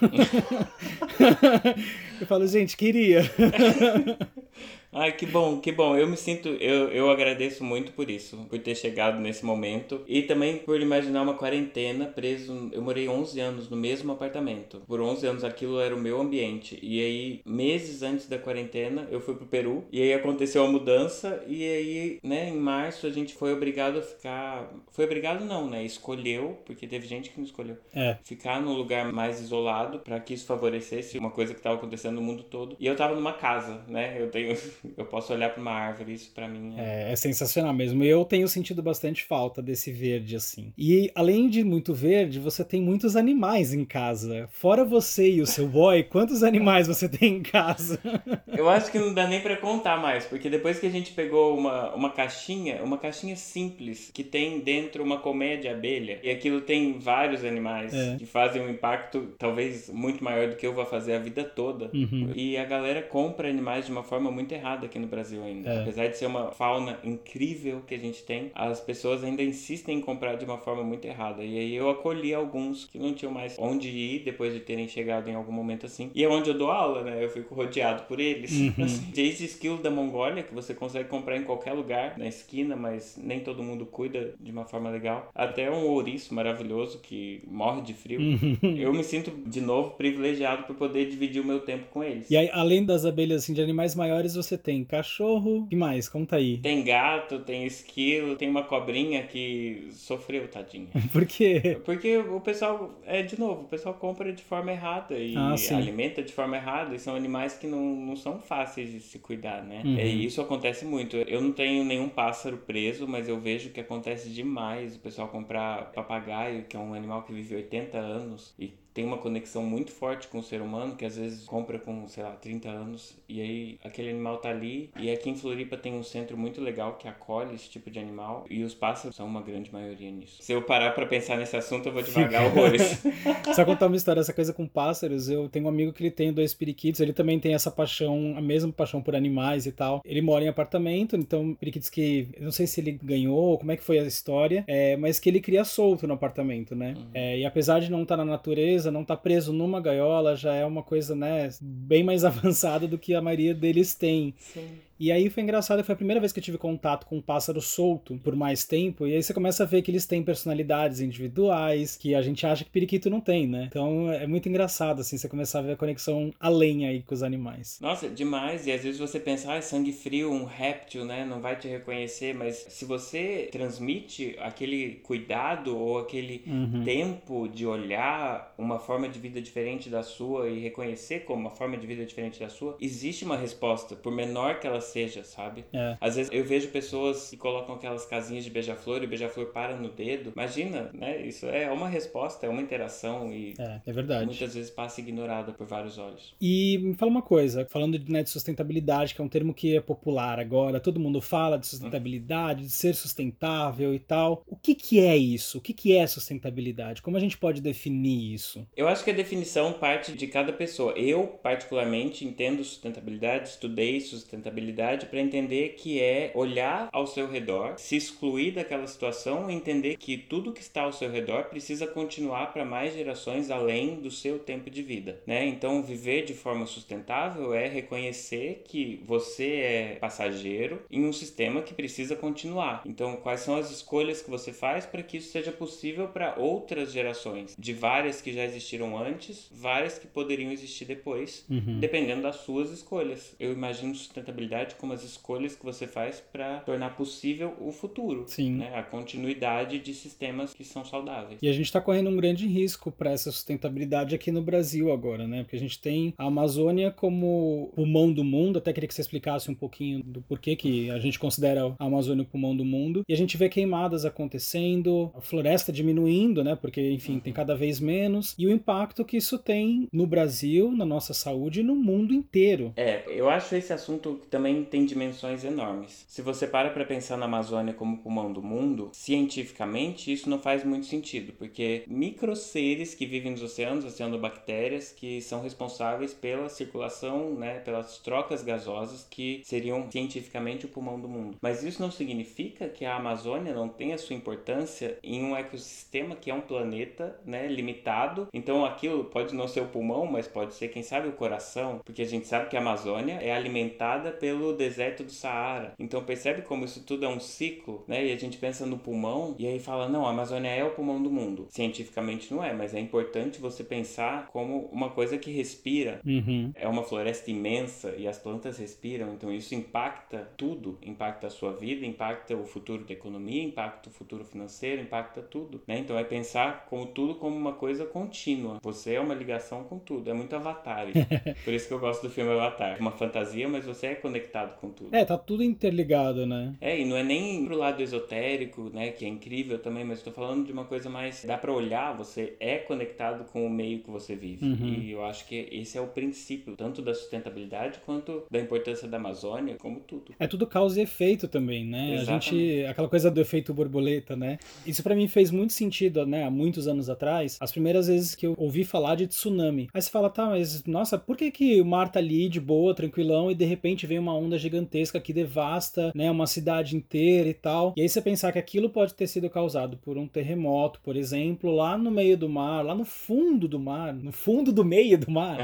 eu 2.20 2.26
falo, 2.26 2.46
gente, 2.46 2.76
queria. 2.76 3.22
Ai, 4.94 5.10
que 5.10 5.26
bom, 5.26 5.60
que 5.60 5.72
bom. 5.72 5.96
Eu 5.96 6.06
me 6.06 6.16
sinto, 6.16 6.48
eu, 6.48 6.88
eu 6.90 7.10
agradeço 7.10 7.64
muito 7.64 7.90
por 7.92 8.08
isso, 8.08 8.36
por 8.48 8.60
ter 8.60 8.76
chegado 8.76 9.18
nesse 9.18 9.44
momento 9.44 10.00
e 10.06 10.22
também 10.22 10.58
por 10.58 10.80
imaginar 10.80 11.22
uma 11.22 11.34
quarentena 11.34 12.06
preso. 12.06 12.70
Eu 12.72 12.80
morei 12.80 13.08
11 13.08 13.40
anos 13.40 13.68
no 13.68 13.76
mesmo 13.76 14.12
apartamento. 14.12 14.82
Por 14.86 15.00
11 15.00 15.26
anos 15.26 15.44
aquilo 15.44 15.80
era 15.80 15.92
o 15.94 16.00
meu 16.00 16.20
ambiente. 16.20 16.78
E 16.80 17.00
aí, 17.00 17.40
meses 17.44 18.04
antes 18.04 18.28
da 18.28 18.38
quarentena, 18.38 19.08
eu 19.10 19.20
fui 19.20 19.34
pro 19.34 19.46
Peru 19.46 19.84
e 19.90 20.00
aí 20.00 20.14
aconteceu 20.14 20.64
a 20.64 20.68
mudança 20.68 21.42
e 21.48 21.64
aí, 21.64 22.18
né, 22.22 22.48
em 22.48 22.56
março 22.56 23.08
a 23.08 23.10
gente 23.10 23.34
foi 23.34 23.52
obrigado 23.52 23.98
a 23.98 24.02
ficar, 24.02 24.72
foi 24.92 25.06
obrigado 25.06 25.44
não, 25.44 25.68
né, 25.68 25.82
escolheu, 25.84 26.58
porque 26.64 26.86
teve 26.86 27.04
gente 27.08 27.30
que 27.30 27.38
não 27.38 27.44
escolheu. 27.44 27.76
É. 27.92 28.18
Ficar 28.22 28.60
num 28.62 28.74
lugar 28.74 29.12
mais 29.12 29.40
isolado 29.40 29.98
para 29.98 30.20
que 30.20 30.34
isso 30.34 30.46
favorecesse 30.46 31.18
uma 31.18 31.30
coisa 31.30 31.52
que 31.52 31.58
estava 31.58 31.74
acontecendo 31.74 32.14
no 32.14 32.22
mundo 32.22 32.44
todo. 32.44 32.76
E 32.78 32.86
eu 32.86 32.94
tava 32.94 33.16
numa 33.16 33.32
casa, 33.32 33.82
né? 33.88 34.16
Eu 34.20 34.30
tenho 34.30 34.54
eu 34.96 35.04
posso 35.04 35.32
olhar 35.32 35.50
para 35.50 35.60
uma 35.60 35.72
árvore, 35.72 36.14
isso 36.14 36.30
para 36.32 36.48
mim 36.48 36.74
é... 36.78 37.10
é... 37.10 37.12
é. 37.12 37.16
sensacional 37.16 37.72
mesmo. 37.72 38.04
Eu 38.04 38.24
tenho 38.24 38.46
sentido 38.48 38.82
bastante 38.82 39.24
falta 39.24 39.62
desse 39.62 39.92
verde 39.92 40.36
assim. 40.36 40.72
E 40.76 41.10
além 41.14 41.48
de 41.48 41.64
muito 41.64 41.94
verde, 41.94 42.38
você 42.38 42.64
tem 42.64 42.80
muitos 42.80 43.16
animais 43.16 43.72
em 43.72 43.84
casa. 43.84 44.48
Fora 44.50 44.84
você 44.84 45.30
e 45.30 45.40
o 45.40 45.46
seu 45.46 45.66
boy, 45.66 46.02
quantos 46.04 46.42
animais 46.42 46.86
você 46.86 47.08
tem 47.08 47.36
em 47.36 47.42
casa? 47.42 48.00
eu 48.48 48.68
acho 48.68 48.90
que 48.90 48.98
não 48.98 49.12
dá 49.12 49.26
nem 49.26 49.40
para 49.40 49.56
contar 49.56 49.96
mais, 50.00 50.24
porque 50.24 50.50
depois 50.50 50.78
que 50.78 50.86
a 50.86 50.90
gente 50.90 51.12
pegou 51.12 51.56
uma, 51.56 51.94
uma 51.94 52.10
caixinha, 52.10 52.82
uma 52.82 52.98
caixinha 52.98 53.36
simples, 53.36 54.10
que 54.12 54.24
tem 54.24 54.60
dentro 54.60 55.02
uma 55.02 55.18
colmeia 55.18 55.58
de 55.58 55.68
abelha, 55.68 56.18
e 56.22 56.30
aquilo 56.30 56.60
tem 56.60 56.98
vários 56.98 57.44
animais 57.44 57.92
é. 57.94 58.16
que 58.16 58.26
fazem 58.26 58.62
um 58.62 58.68
impacto 58.68 59.34
talvez 59.38 59.90
muito 59.90 60.22
maior 60.22 60.48
do 60.48 60.56
que 60.56 60.66
eu 60.66 60.74
vou 60.74 60.84
fazer 60.84 61.14
a 61.14 61.18
vida 61.18 61.44
toda. 61.44 61.90
Uhum. 61.94 62.32
E 62.34 62.56
a 62.56 62.64
galera 62.64 63.02
compra 63.02 63.48
animais 63.48 63.86
de 63.86 63.92
uma 63.92 64.02
forma 64.02 64.30
muito 64.30 64.52
errada 64.52 64.73
aqui 64.82 64.98
no 64.98 65.06
Brasil 65.06 65.42
ainda. 65.42 65.70
É. 65.70 65.82
Apesar 65.82 66.08
de 66.08 66.16
ser 66.16 66.26
uma 66.26 66.50
fauna 66.52 66.98
incrível 67.04 67.82
que 67.86 67.94
a 67.94 67.98
gente 67.98 68.22
tem, 68.22 68.50
as 68.54 68.80
pessoas 68.80 69.22
ainda 69.22 69.42
insistem 69.42 69.98
em 69.98 70.00
comprar 70.00 70.36
de 70.36 70.44
uma 70.44 70.58
forma 70.58 70.82
muito 70.82 71.04
errada. 71.04 71.42
E 71.42 71.58
aí 71.58 71.74
eu 71.74 71.90
acolhi 71.90 72.34
alguns 72.34 72.86
que 72.86 72.98
não 72.98 73.12
tinham 73.14 73.32
mais 73.32 73.56
onde 73.58 73.88
ir 73.88 74.20
depois 74.20 74.52
de 74.52 74.60
terem 74.60 74.88
chegado 74.88 75.28
em 75.28 75.34
algum 75.34 75.52
momento 75.52 75.86
assim. 75.86 76.10
E 76.14 76.24
é 76.24 76.28
onde 76.28 76.50
eu 76.50 76.56
dou 76.56 76.70
aula, 76.70 77.02
né? 77.02 77.22
Eu 77.22 77.28
fico 77.28 77.54
rodeado 77.54 78.04
por 78.04 78.20
eles. 78.20 78.52
Uhum. 78.52 78.74
Assim, 78.84 79.10
desde 79.14 79.44
skill 79.44 79.78
da 79.78 79.90
Mongólia, 79.90 80.42
que 80.42 80.54
você 80.54 80.74
consegue 80.74 81.08
comprar 81.08 81.36
em 81.36 81.44
qualquer 81.44 81.72
lugar, 81.72 82.18
na 82.18 82.26
esquina, 82.26 82.76
mas 82.76 83.18
nem 83.22 83.40
todo 83.40 83.62
mundo 83.62 83.86
cuida 83.86 84.34
de 84.38 84.50
uma 84.50 84.64
forma 84.64 84.90
legal, 84.90 85.30
até 85.34 85.70
um 85.70 85.86
ouriço 85.86 86.34
maravilhoso 86.34 86.98
que 86.98 87.42
morre 87.46 87.82
de 87.82 87.94
frio. 87.94 88.20
Uhum. 88.20 88.76
Eu 88.76 88.92
me 88.92 89.02
sinto, 89.02 89.30
de 89.46 89.60
novo, 89.60 89.90
privilegiado 89.92 90.64
por 90.64 90.76
poder 90.76 91.08
dividir 91.08 91.40
o 91.40 91.44
meu 91.44 91.60
tempo 91.60 91.86
com 91.90 92.02
eles. 92.02 92.30
E 92.30 92.36
aí, 92.36 92.50
além 92.52 92.84
das 92.84 93.04
abelhas 93.04 93.42
assim, 93.42 93.54
de 93.54 93.62
animais 93.62 93.94
maiores, 93.94 94.34
você 94.34 94.53
tem 94.56 94.84
cachorro. 94.84 95.66
que 95.68 95.76
mais? 95.76 96.08
Conta 96.08 96.36
aí. 96.36 96.58
Tem 96.58 96.82
gato, 96.84 97.40
tem 97.40 97.64
esquilo, 97.64 98.36
tem 98.36 98.48
uma 98.48 98.62
cobrinha 98.62 99.22
que 99.24 99.88
sofreu, 99.92 100.48
tadinha. 100.48 100.88
Por 101.12 101.26
quê? 101.26 101.80
Porque 101.84 102.16
o 102.18 102.40
pessoal, 102.40 102.98
é 103.04 103.22
de 103.22 103.38
novo, 103.38 103.62
o 103.62 103.68
pessoal 103.68 103.94
compra 103.94 104.32
de 104.32 104.42
forma 104.42 104.72
errada 104.72 105.18
e 105.18 105.34
ah, 105.36 105.54
alimenta 105.72 106.22
de 106.22 106.32
forma 106.32 106.56
errada. 106.56 106.94
E 106.94 106.98
são 106.98 107.14
animais 107.14 107.54
que 107.54 107.66
não, 107.66 107.82
não 107.96 108.16
são 108.16 108.38
fáceis 108.38 108.90
de 108.90 109.00
se 109.00 109.18
cuidar, 109.18 109.62
né? 109.62 109.82
Uhum. 109.84 109.98
É, 109.98 110.06
isso 110.06 110.40
acontece 110.40 110.84
muito. 110.84 111.16
Eu 111.16 111.40
não 111.40 111.52
tenho 111.52 111.84
nenhum 111.84 112.08
pássaro 112.08 112.58
preso, 112.58 113.06
mas 113.06 113.28
eu 113.28 113.38
vejo 113.38 113.70
que 113.70 113.80
acontece 113.80 114.28
demais 114.30 114.96
o 114.96 114.98
pessoal 114.98 115.28
comprar 115.28 115.92
papagaio, 115.92 116.64
que 116.64 116.76
é 116.76 116.80
um 116.80 116.94
animal 116.94 117.22
que 117.22 117.32
vive 117.32 117.54
80 117.54 117.98
anos 117.98 118.54
e 118.58 118.72
tem 118.94 119.04
uma 119.04 119.18
conexão 119.18 119.62
muito 119.62 119.90
forte 119.90 120.28
com 120.28 120.38
o 120.38 120.42
ser 120.42 120.62
humano, 120.62 120.94
que 120.94 121.04
às 121.04 121.16
vezes 121.16 121.44
compra 121.44 121.80
com, 121.80 122.06
sei 122.06 122.22
lá, 122.22 122.30
30 122.30 122.68
anos, 122.68 123.16
e 123.28 123.40
aí 123.40 123.78
aquele 123.82 124.10
animal 124.10 124.38
tá 124.38 124.50
ali. 124.50 124.90
E 124.96 125.10
aqui 125.10 125.28
em 125.28 125.34
Floripa 125.34 125.76
tem 125.76 125.92
um 125.92 126.02
centro 126.04 126.38
muito 126.38 126.60
legal 126.60 126.94
que 126.94 127.08
acolhe 127.08 127.54
esse 127.56 127.68
tipo 127.68 127.90
de 127.90 127.98
animal, 127.98 128.46
e 128.48 128.62
os 128.62 128.72
pássaros 128.72 129.16
são 129.16 129.26
uma 129.26 129.42
grande 129.42 129.72
maioria 129.72 130.10
nisso. 130.10 130.36
Se 130.40 130.52
eu 130.52 130.62
parar 130.62 130.92
para 130.92 131.06
pensar 131.06 131.36
nesse 131.36 131.56
assunto, 131.56 131.86
eu 131.88 131.92
vou 131.92 132.02
devagar 132.02 132.46
horrores. 132.46 133.02
Só 133.54 133.64
contar 133.64 133.88
uma 133.88 133.96
história, 133.96 134.20
essa 134.20 134.32
coisa 134.32 134.52
com 134.52 134.66
pássaros, 134.66 135.28
eu 135.28 135.48
tenho 135.48 135.64
um 135.64 135.68
amigo 135.68 135.92
que 135.92 136.02
ele 136.02 136.10
tem 136.10 136.32
dois 136.32 136.54
periquitos, 136.54 137.00
ele 137.00 137.12
também 137.12 137.40
tem 137.40 137.52
essa 137.52 137.72
paixão, 137.72 138.34
a 138.36 138.40
mesma 138.40 138.72
paixão 138.72 139.02
por 139.02 139.16
animais 139.16 139.66
e 139.66 139.72
tal. 139.72 140.02
Ele 140.04 140.22
mora 140.22 140.44
em 140.44 140.48
apartamento, 140.48 141.16
então 141.16 141.52
periquitos 141.54 141.88
que, 141.88 142.28
não 142.38 142.52
sei 142.52 142.68
se 142.68 142.80
ele 142.80 142.92
ganhou, 143.02 143.58
como 143.58 143.72
é 143.72 143.76
que 143.76 143.82
foi 143.82 143.98
a 143.98 144.04
história, 144.04 144.62
é, 144.68 144.96
mas 144.96 145.18
que 145.18 145.28
ele 145.28 145.40
cria 145.40 145.64
solto 145.64 146.06
no 146.06 146.14
apartamento, 146.14 146.76
né? 146.76 146.94
Uhum. 146.96 147.06
É, 147.12 147.38
e 147.38 147.44
apesar 147.44 147.80
de 147.80 147.90
não 147.90 148.02
estar 148.02 148.16
tá 148.16 148.24
na 148.24 148.30
natureza, 148.30 148.83
não 148.90 149.04
tá 149.04 149.16
preso 149.16 149.52
numa 149.52 149.80
gaiola, 149.80 150.36
já 150.36 150.54
é 150.54 150.64
uma 150.64 150.82
coisa, 150.82 151.14
né, 151.14 151.50
bem 151.60 152.02
mais 152.02 152.24
avançada 152.24 152.86
do 152.86 152.98
que 152.98 153.14
a 153.14 153.22
maioria 153.22 153.54
deles 153.54 153.94
tem. 153.94 154.34
Sim. 154.38 154.78
E 154.98 155.10
aí 155.10 155.28
foi 155.28 155.42
engraçado, 155.42 155.82
foi 155.82 155.92
a 155.92 155.96
primeira 155.96 156.20
vez 156.20 156.32
que 156.32 156.38
eu 156.38 156.44
tive 156.44 156.58
contato 156.58 157.06
com 157.06 157.16
um 157.16 157.22
pássaro 157.22 157.60
solto 157.60 158.18
por 158.22 158.36
mais 158.36 158.64
tempo, 158.64 159.06
e 159.06 159.14
aí 159.14 159.22
você 159.22 159.34
começa 159.34 159.64
a 159.64 159.66
ver 159.66 159.82
que 159.82 159.90
eles 159.90 160.06
têm 160.06 160.22
personalidades 160.22 161.00
individuais, 161.00 161.96
que 161.96 162.14
a 162.14 162.22
gente 162.22 162.46
acha 162.46 162.64
que 162.64 162.70
periquito 162.70 163.10
não 163.10 163.20
tem, 163.20 163.46
né? 163.46 163.66
Então 163.68 164.10
é 164.12 164.26
muito 164.26 164.48
engraçado, 164.48 165.00
assim, 165.00 165.16
você 165.18 165.28
começar 165.28 165.58
a 165.58 165.62
ver 165.62 165.72
a 165.72 165.76
conexão 165.76 166.32
além 166.38 166.86
aí 166.86 167.02
com 167.02 167.14
os 167.14 167.22
animais. 167.22 167.78
Nossa, 167.80 168.08
demais, 168.08 168.66
e 168.66 168.72
às 168.72 168.82
vezes 168.82 169.00
você 169.00 169.18
pensa, 169.18 169.52
ah, 169.52 169.60
sangue 169.60 169.92
frio, 169.92 170.30
um 170.30 170.44
réptil, 170.44 171.04
né, 171.04 171.24
não 171.24 171.40
vai 171.40 171.56
te 171.56 171.66
reconhecer, 171.66 172.34
mas 172.34 172.66
se 172.68 172.84
você 172.84 173.48
transmite 173.50 174.36
aquele 174.38 174.96
cuidado 175.02 175.76
ou 175.76 175.98
aquele 175.98 176.42
uhum. 176.46 176.84
tempo 176.84 177.48
de 177.48 177.66
olhar 177.66 178.54
uma 178.56 178.78
forma 178.78 179.08
de 179.08 179.18
vida 179.18 179.40
diferente 179.40 179.88
da 179.88 180.02
sua 180.02 180.48
e 180.48 180.60
reconhecer 180.60 181.20
como 181.20 181.40
uma 181.40 181.50
forma 181.50 181.76
de 181.76 181.86
vida 181.86 182.04
diferente 182.04 182.38
da 182.40 182.48
sua, 182.48 182.76
existe 182.80 183.24
uma 183.24 183.36
resposta, 183.36 183.96
por 183.96 184.12
menor 184.12 184.60
que 184.60 184.66
ela 184.66 184.80
seja, 184.94 185.24
sabe? 185.24 185.64
É. 185.72 185.96
Às 186.00 186.14
vezes 186.14 186.32
eu 186.32 186.44
vejo 186.44 186.68
pessoas 186.68 187.28
que 187.30 187.36
colocam 187.36 187.74
aquelas 187.74 188.06
casinhas 188.06 188.44
de 188.44 188.50
beija-flor 188.50 189.02
e 189.02 189.06
o 189.06 189.08
beija-flor 189.08 189.46
para 189.46 189.76
no 189.76 189.88
dedo. 189.88 190.30
Imagina, 190.32 190.90
né? 190.94 191.20
Isso 191.26 191.46
é 191.46 191.70
uma 191.70 191.88
resposta, 191.88 192.46
é 192.46 192.48
uma 192.48 192.62
interação 192.62 193.32
e 193.32 193.54
é, 193.58 193.80
é 193.84 193.92
verdade. 193.92 194.24
muitas 194.24 194.54
vezes 194.54 194.70
passa 194.70 195.00
ignorada 195.00 195.52
por 195.52 195.66
vários 195.66 195.98
olhos. 195.98 196.34
E 196.40 196.78
me 196.78 196.94
fala 196.94 197.10
uma 197.10 197.22
coisa, 197.22 197.66
falando 197.68 197.98
de, 197.98 198.10
né, 198.10 198.22
de 198.22 198.30
sustentabilidade, 198.30 199.14
que 199.14 199.20
é 199.20 199.24
um 199.24 199.28
termo 199.28 199.52
que 199.52 199.76
é 199.76 199.80
popular 199.80 200.38
agora, 200.38 200.78
todo 200.78 201.00
mundo 201.00 201.20
fala 201.20 201.58
de 201.58 201.66
sustentabilidade, 201.66 202.62
de 202.62 202.70
ser 202.70 202.94
sustentável 202.94 203.92
e 203.92 203.98
tal. 203.98 204.44
O 204.46 204.54
que 204.54 204.76
que 204.76 205.00
é 205.00 205.16
isso? 205.16 205.58
O 205.58 205.60
que 205.60 205.72
que 205.72 205.96
é 205.96 206.06
sustentabilidade? 206.06 207.02
Como 207.02 207.16
a 207.16 207.20
gente 207.20 207.36
pode 207.36 207.60
definir 207.60 208.32
isso? 208.32 208.64
Eu 208.76 208.86
acho 208.86 209.02
que 209.02 209.10
a 209.10 209.14
definição 209.14 209.72
parte 209.72 210.12
de 210.12 210.28
cada 210.28 210.52
pessoa. 210.52 210.92
Eu, 210.92 211.26
particularmente, 211.42 212.24
entendo 212.24 212.62
sustentabilidade, 212.62 213.48
estudei 213.48 214.00
sustentabilidade 214.00 214.73
para 215.06 215.20
entender 215.20 215.70
que 215.70 216.00
é 216.00 216.30
olhar 216.34 216.88
ao 216.92 217.06
seu 217.06 217.30
redor, 217.30 217.74
se 217.78 217.96
excluir 217.96 218.52
daquela 218.52 218.86
situação 218.86 219.50
e 219.50 219.54
entender 219.54 219.96
que 219.96 220.16
tudo 220.16 220.52
que 220.52 220.60
está 220.60 220.82
ao 220.82 220.92
seu 220.92 221.10
redor 221.10 221.44
precisa 221.44 221.86
continuar 221.86 222.52
para 222.52 222.64
mais 222.64 222.94
gerações 222.94 223.50
além 223.50 223.96
do 223.96 224.10
seu 224.10 224.38
tempo 224.38 224.70
de 224.70 224.82
vida, 224.82 225.20
né? 225.26 225.46
Então, 225.46 225.82
viver 225.82 226.24
de 226.24 226.34
forma 226.34 226.66
sustentável 226.66 227.54
é 227.54 227.68
reconhecer 227.68 228.62
que 228.66 229.02
você 229.04 229.46
é 229.56 229.96
passageiro 230.00 230.82
em 230.90 231.04
um 231.04 231.12
sistema 231.12 231.62
que 231.62 231.74
precisa 231.74 232.16
continuar. 232.16 232.82
Então, 232.86 233.16
quais 233.16 233.40
são 233.40 233.56
as 233.56 233.70
escolhas 233.70 234.22
que 234.22 234.30
você 234.30 234.52
faz 234.52 234.86
para 234.86 235.02
que 235.02 235.18
isso 235.18 235.30
seja 235.30 235.52
possível 235.52 236.08
para 236.08 236.38
outras 236.38 236.92
gerações, 236.92 237.54
de 237.58 237.72
várias 237.72 238.20
que 238.20 238.32
já 238.32 238.44
existiram 238.44 238.98
antes, 238.98 239.48
várias 239.52 239.98
que 239.98 240.06
poderiam 240.06 240.50
existir 240.50 240.84
depois, 240.84 241.44
uhum. 241.48 241.78
dependendo 241.78 242.22
das 242.22 242.36
suas 242.36 242.70
escolhas. 242.70 243.34
Eu 243.38 243.52
imagino 243.52 243.94
sustentabilidade 243.94 244.63
como 244.72 244.94
as 244.94 245.04
escolhas 245.04 245.54
que 245.54 245.64
você 245.64 245.86
faz 245.86 246.22
para 246.32 246.60
tornar 246.60 246.96
possível 246.96 247.54
o 247.60 247.70
futuro. 247.70 248.24
Sim. 248.26 248.52
Né? 248.52 248.74
A 248.74 248.82
continuidade 248.82 249.78
de 249.78 249.92
sistemas 249.92 250.54
que 250.54 250.64
são 250.64 250.84
saudáveis. 250.84 251.38
E 251.42 251.48
a 251.48 251.52
gente 251.52 251.66
está 251.66 251.80
correndo 251.80 252.08
um 252.08 252.16
grande 252.16 252.46
risco 252.46 252.90
para 252.90 253.10
essa 253.10 253.30
sustentabilidade 253.30 254.14
aqui 254.14 254.30
no 254.30 254.42
Brasil 254.42 254.92
agora, 254.92 255.26
né? 255.26 255.42
Porque 255.42 255.56
a 255.56 255.60
gente 255.60 255.78
tem 255.80 256.14
a 256.16 256.24
Amazônia 256.24 256.90
como 256.90 257.70
pulmão 257.74 258.12
do 258.12 258.24
mundo. 258.24 258.58
Até 258.58 258.72
queria 258.72 258.88
que 258.88 258.94
você 258.94 259.02
explicasse 259.02 259.50
um 259.50 259.54
pouquinho 259.54 260.02
do 260.02 260.22
porquê 260.22 260.56
que 260.56 260.90
a 260.90 260.98
gente 260.98 261.18
considera 261.18 261.74
a 261.78 261.84
Amazônia 261.84 262.22
o 262.22 262.26
pulmão 262.26 262.56
do 262.56 262.64
mundo. 262.64 263.02
E 263.08 263.12
a 263.12 263.16
gente 263.16 263.36
vê 263.36 263.48
queimadas 263.48 264.04
acontecendo, 264.04 265.10
a 265.14 265.20
floresta 265.20 265.72
diminuindo, 265.72 266.42
né? 266.42 266.56
Porque, 266.56 266.90
enfim, 266.90 267.18
tem 267.18 267.32
cada 267.32 267.54
vez 267.54 267.80
menos. 267.80 268.34
E 268.38 268.46
o 268.46 268.50
impacto 268.50 269.04
que 269.04 269.16
isso 269.16 269.38
tem 269.38 269.88
no 269.92 270.06
Brasil, 270.06 270.70
na 270.72 270.84
nossa 270.84 271.12
saúde 271.12 271.60
e 271.60 271.64
no 271.64 271.74
mundo 271.74 272.14
inteiro. 272.14 272.72
É, 272.76 273.04
eu 273.08 273.28
acho 273.28 273.54
esse 273.54 273.72
assunto 273.72 274.20
que 274.20 274.28
também 274.54 274.64
tem 274.64 274.84
dimensões 274.84 275.42
enormes. 275.44 276.04
Se 276.06 276.22
você 276.22 276.46
para 276.46 276.70
para 276.70 276.84
pensar 276.84 277.16
na 277.16 277.24
Amazônia 277.24 277.74
como 277.74 277.98
pulmão 277.98 278.32
do 278.32 278.42
mundo, 278.42 278.90
cientificamente 278.92 280.12
isso 280.12 280.30
não 280.30 280.38
faz 280.38 280.62
muito 280.64 280.86
sentido, 280.86 281.32
porque 281.32 281.82
microseres 281.88 282.94
que 282.94 283.06
vivem 283.06 283.32
nos 283.32 283.42
oceanos, 283.42 283.84
oceanobactérias, 283.84 284.92
que 284.92 285.20
são 285.20 285.42
responsáveis 285.42 286.14
pela 286.14 286.48
circulação, 286.48 287.34
né, 287.34 287.58
pelas 287.60 287.98
trocas 287.98 288.42
gasosas 288.42 289.06
que 289.10 289.40
seriam 289.44 289.90
cientificamente 289.90 290.66
o 290.66 290.68
pulmão 290.68 291.00
do 291.00 291.08
mundo. 291.08 291.36
Mas 291.40 291.64
isso 291.64 291.82
não 291.82 291.90
significa 291.90 292.68
que 292.68 292.84
a 292.84 292.96
Amazônia 292.96 293.54
não 293.54 293.68
tenha 293.68 293.98
sua 293.98 294.14
importância 294.14 294.98
em 295.02 295.22
um 295.22 295.36
ecossistema 295.36 296.14
que 296.14 296.30
é 296.30 296.34
um 296.34 296.40
planeta, 296.40 297.18
né, 297.24 297.48
limitado. 297.48 298.28
Então 298.32 298.64
aquilo 298.64 299.04
pode 299.04 299.34
não 299.34 299.48
ser 299.48 299.60
o 299.60 299.68
pulmão, 299.68 300.06
mas 300.06 300.28
pode 300.28 300.54
ser, 300.54 300.68
quem 300.68 300.82
sabe, 300.82 301.08
o 301.08 301.12
coração, 301.12 301.80
porque 301.84 302.02
a 302.02 302.06
gente 302.06 302.26
sabe 302.26 302.48
que 302.48 302.56
a 302.56 302.60
Amazônia 302.60 303.18
é 303.20 303.32
alimentada 303.32 304.12
pelo 304.12 304.43
deserto 304.52 305.04
do 305.04 305.10
Saara. 305.10 305.72
Então 305.78 306.04
percebe 306.04 306.42
como 306.42 306.64
isso 306.64 306.82
tudo 306.84 307.04
é 307.04 307.08
um 307.08 307.20
ciclo, 307.20 307.84
né? 307.88 308.06
E 308.06 308.12
a 308.12 308.16
gente 308.16 308.38
pensa 308.38 308.66
no 308.66 308.78
pulmão 308.78 309.34
e 309.38 309.46
aí 309.46 309.58
fala, 309.58 309.88
não, 309.88 310.06
a 310.06 310.10
Amazônia 310.10 310.50
é 310.50 310.64
o 310.64 310.70
pulmão 310.70 311.02
do 311.02 311.10
mundo. 311.10 311.46
Cientificamente 311.50 312.32
não 312.32 312.44
é, 312.44 312.52
mas 312.52 312.74
é 312.74 312.80
importante 312.80 313.40
você 313.40 313.64
pensar 313.64 314.26
como 314.28 314.66
uma 314.72 314.90
coisa 314.90 315.16
que 315.18 315.30
respira. 315.30 316.00
Uhum. 316.04 316.52
É 316.54 316.68
uma 316.68 316.82
floresta 316.82 317.30
imensa 317.30 317.94
e 317.96 318.06
as 318.06 318.18
plantas 318.18 318.58
respiram, 318.58 319.14
então 319.14 319.32
isso 319.32 319.54
impacta 319.54 320.28
tudo, 320.36 320.78
impacta 320.82 321.26
a 321.26 321.30
sua 321.30 321.52
vida, 321.52 321.86
impacta 321.86 322.36
o 322.36 322.44
futuro 322.44 322.84
da 322.84 322.92
economia, 322.92 323.42
impacta 323.42 323.88
o 323.88 323.92
futuro 323.92 324.24
financeiro, 324.24 324.82
impacta 324.82 325.22
tudo, 325.22 325.62
né? 325.66 325.78
Então 325.78 325.98
é 325.98 326.04
pensar 326.04 326.66
como 326.66 326.86
tudo 326.86 327.14
como 327.14 327.36
uma 327.36 327.52
coisa 327.52 327.84
contínua. 327.84 328.58
Você 328.62 328.94
é 328.94 329.00
uma 329.00 329.14
ligação 329.14 329.64
com 329.64 329.78
tudo, 329.78 330.10
é 330.10 330.12
muito 330.12 330.34
Avatar. 330.34 330.86
Por 331.44 331.52
isso 331.52 331.68
que 331.68 331.74
eu 331.74 331.78
gosto 331.78 332.02
do 332.02 332.10
filme 332.10 332.32
Avatar. 332.32 332.78
Uma 332.80 332.90
fantasia, 332.90 333.48
mas 333.48 333.64
você 333.64 333.88
é 333.88 333.94
conectado 333.94 334.33
com 334.42 334.70
tudo. 334.70 334.94
É, 334.94 335.04
tá 335.04 335.16
tudo 335.16 335.42
interligado, 335.42 336.26
né? 336.26 336.54
É, 336.60 336.80
e 336.80 336.84
não 336.84 336.96
é 336.96 337.02
nem 337.02 337.44
pro 337.44 337.56
lado 337.56 337.82
esotérico, 337.82 338.70
né, 338.72 338.90
que 338.90 339.04
é 339.04 339.08
incrível 339.08 339.58
também, 339.58 339.84
mas 339.84 339.98
estou 339.98 340.12
falando 340.12 340.46
de 340.46 340.52
uma 340.52 340.64
coisa 340.64 340.88
mais 340.90 341.24
dá 341.24 341.38
para 341.38 341.52
olhar, 341.52 341.96
você 341.96 342.34
é 342.40 342.56
conectado 342.58 343.24
com 343.24 343.46
o 343.46 343.50
meio 343.50 343.80
que 343.80 343.90
você 343.90 344.14
vive. 344.14 344.44
Uhum. 344.44 344.74
E 344.74 344.90
eu 344.90 345.04
acho 345.04 345.26
que 345.26 345.48
esse 345.52 345.78
é 345.78 345.80
o 345.80 345.86
princípio, 345.86 346.54
tanto 346.56 346.82
da 346.82 346.94
sustentabilidade 346.94 347.80
quanto 347.84 348.24
da 348.30 348.40
importância 348.40 348.88
da 348.88 348.96
Amazônia, 348.96 349.56
como 349.58 349.80
tudo. 349.80 350.14
É 350.18 350.26
tudo 350.26 350.46
causa 350.46 350.80
e 350.80 350.82
efeito 350.82 351.28
também, 351.28 351.64
né? 351.64 351.94
Exatamente. 351.94 352.28
A 352.28 352.32
gente, 352.32 352.66
aquela 352.66 352.88
coisa 352.88 353.10
do 353.10 353.20
efeito 353.20 353.54
borboleta, 353.54 354.16
né? 354.16 354.38
Isso 354.66 354.82
para 354.82 354.94
mim 354.94 355.08
fez 355.08 355.30
muito 355.30 355.52
sentido, 355.52 356.04
né? 356.06 356.24
Há 356.24 356.30
muitos 356.30 356.66
anos 356.66 356.88
atrás, 356.88 357.36
as 357.40 357.52
primeiras 357.52 357.86
vezes 357.86 358.14
que 358.14 358.26
eu 358.26 358.34
ouvi 358.36 358.64
falar 358.64 358.94
de 358.94 359.06
tsunami. 359.06 359.68
Aí 359.72 359.80
você 359.80 359.90
fala, 359.90 360.10
tá, 360.10 360.26
mas 360.26 360.64
nossa, 360.64 360.98
por 360.98 361.16
que 361.16 361.30
que 361.30 361.60
o 361.60 361.64
mar 361.64 361.90
tá 361.90 361.98
ali 361.98 362.28
de 362.28 362.40
boa, 362.40 362.74
tranquilão, 362.74 363.30
e 363.30 363.34
de 363.34 363.44
repente 363.44 363.86
vem 363.86 363.98
uma 363.98 364.14
onda 364.14 364.23
gigantesca 364.38 365.00
que 365.00 365.12
devasta, 365.12 365.92
né, 365.94 366.10
uma 366.10 366.26
cidade 366.26 366.76
inteira 366.76 367.28
e 367.28 367.34
tal. 367.34 367.72
E 367.76 367.82
aí 367.82 367.88
você 367.88 368.00
pensar 368.00 368.32
que 368.32 368.38
aquilo 368.38 368.68
pode 368.70 368.94
ter 368.94 369.06
sido 369.06 369.28
causado 369.30 369.76
por 369.78 369.96
um 369.98 370.06
terremoto, 370.06 370.80
por 370.82 370.96
exemplo, 370.96 371.50
lá 371.54 371.76
no 371.78 371.90
meio 371.90 372.16
do 372.16 372.28
mar, 372.28 372.64
lá 372.64 372.74
no 372.74 372.84
fundo 372.84 373.46
do 373.48 373.58
mar, 373.58 373.92
no 373.92 374.12
fundo 374.12 374.52
do 374.52 374.64
meio 374.64 374.98
do 374.98 375.10
mar. 375.10 375.38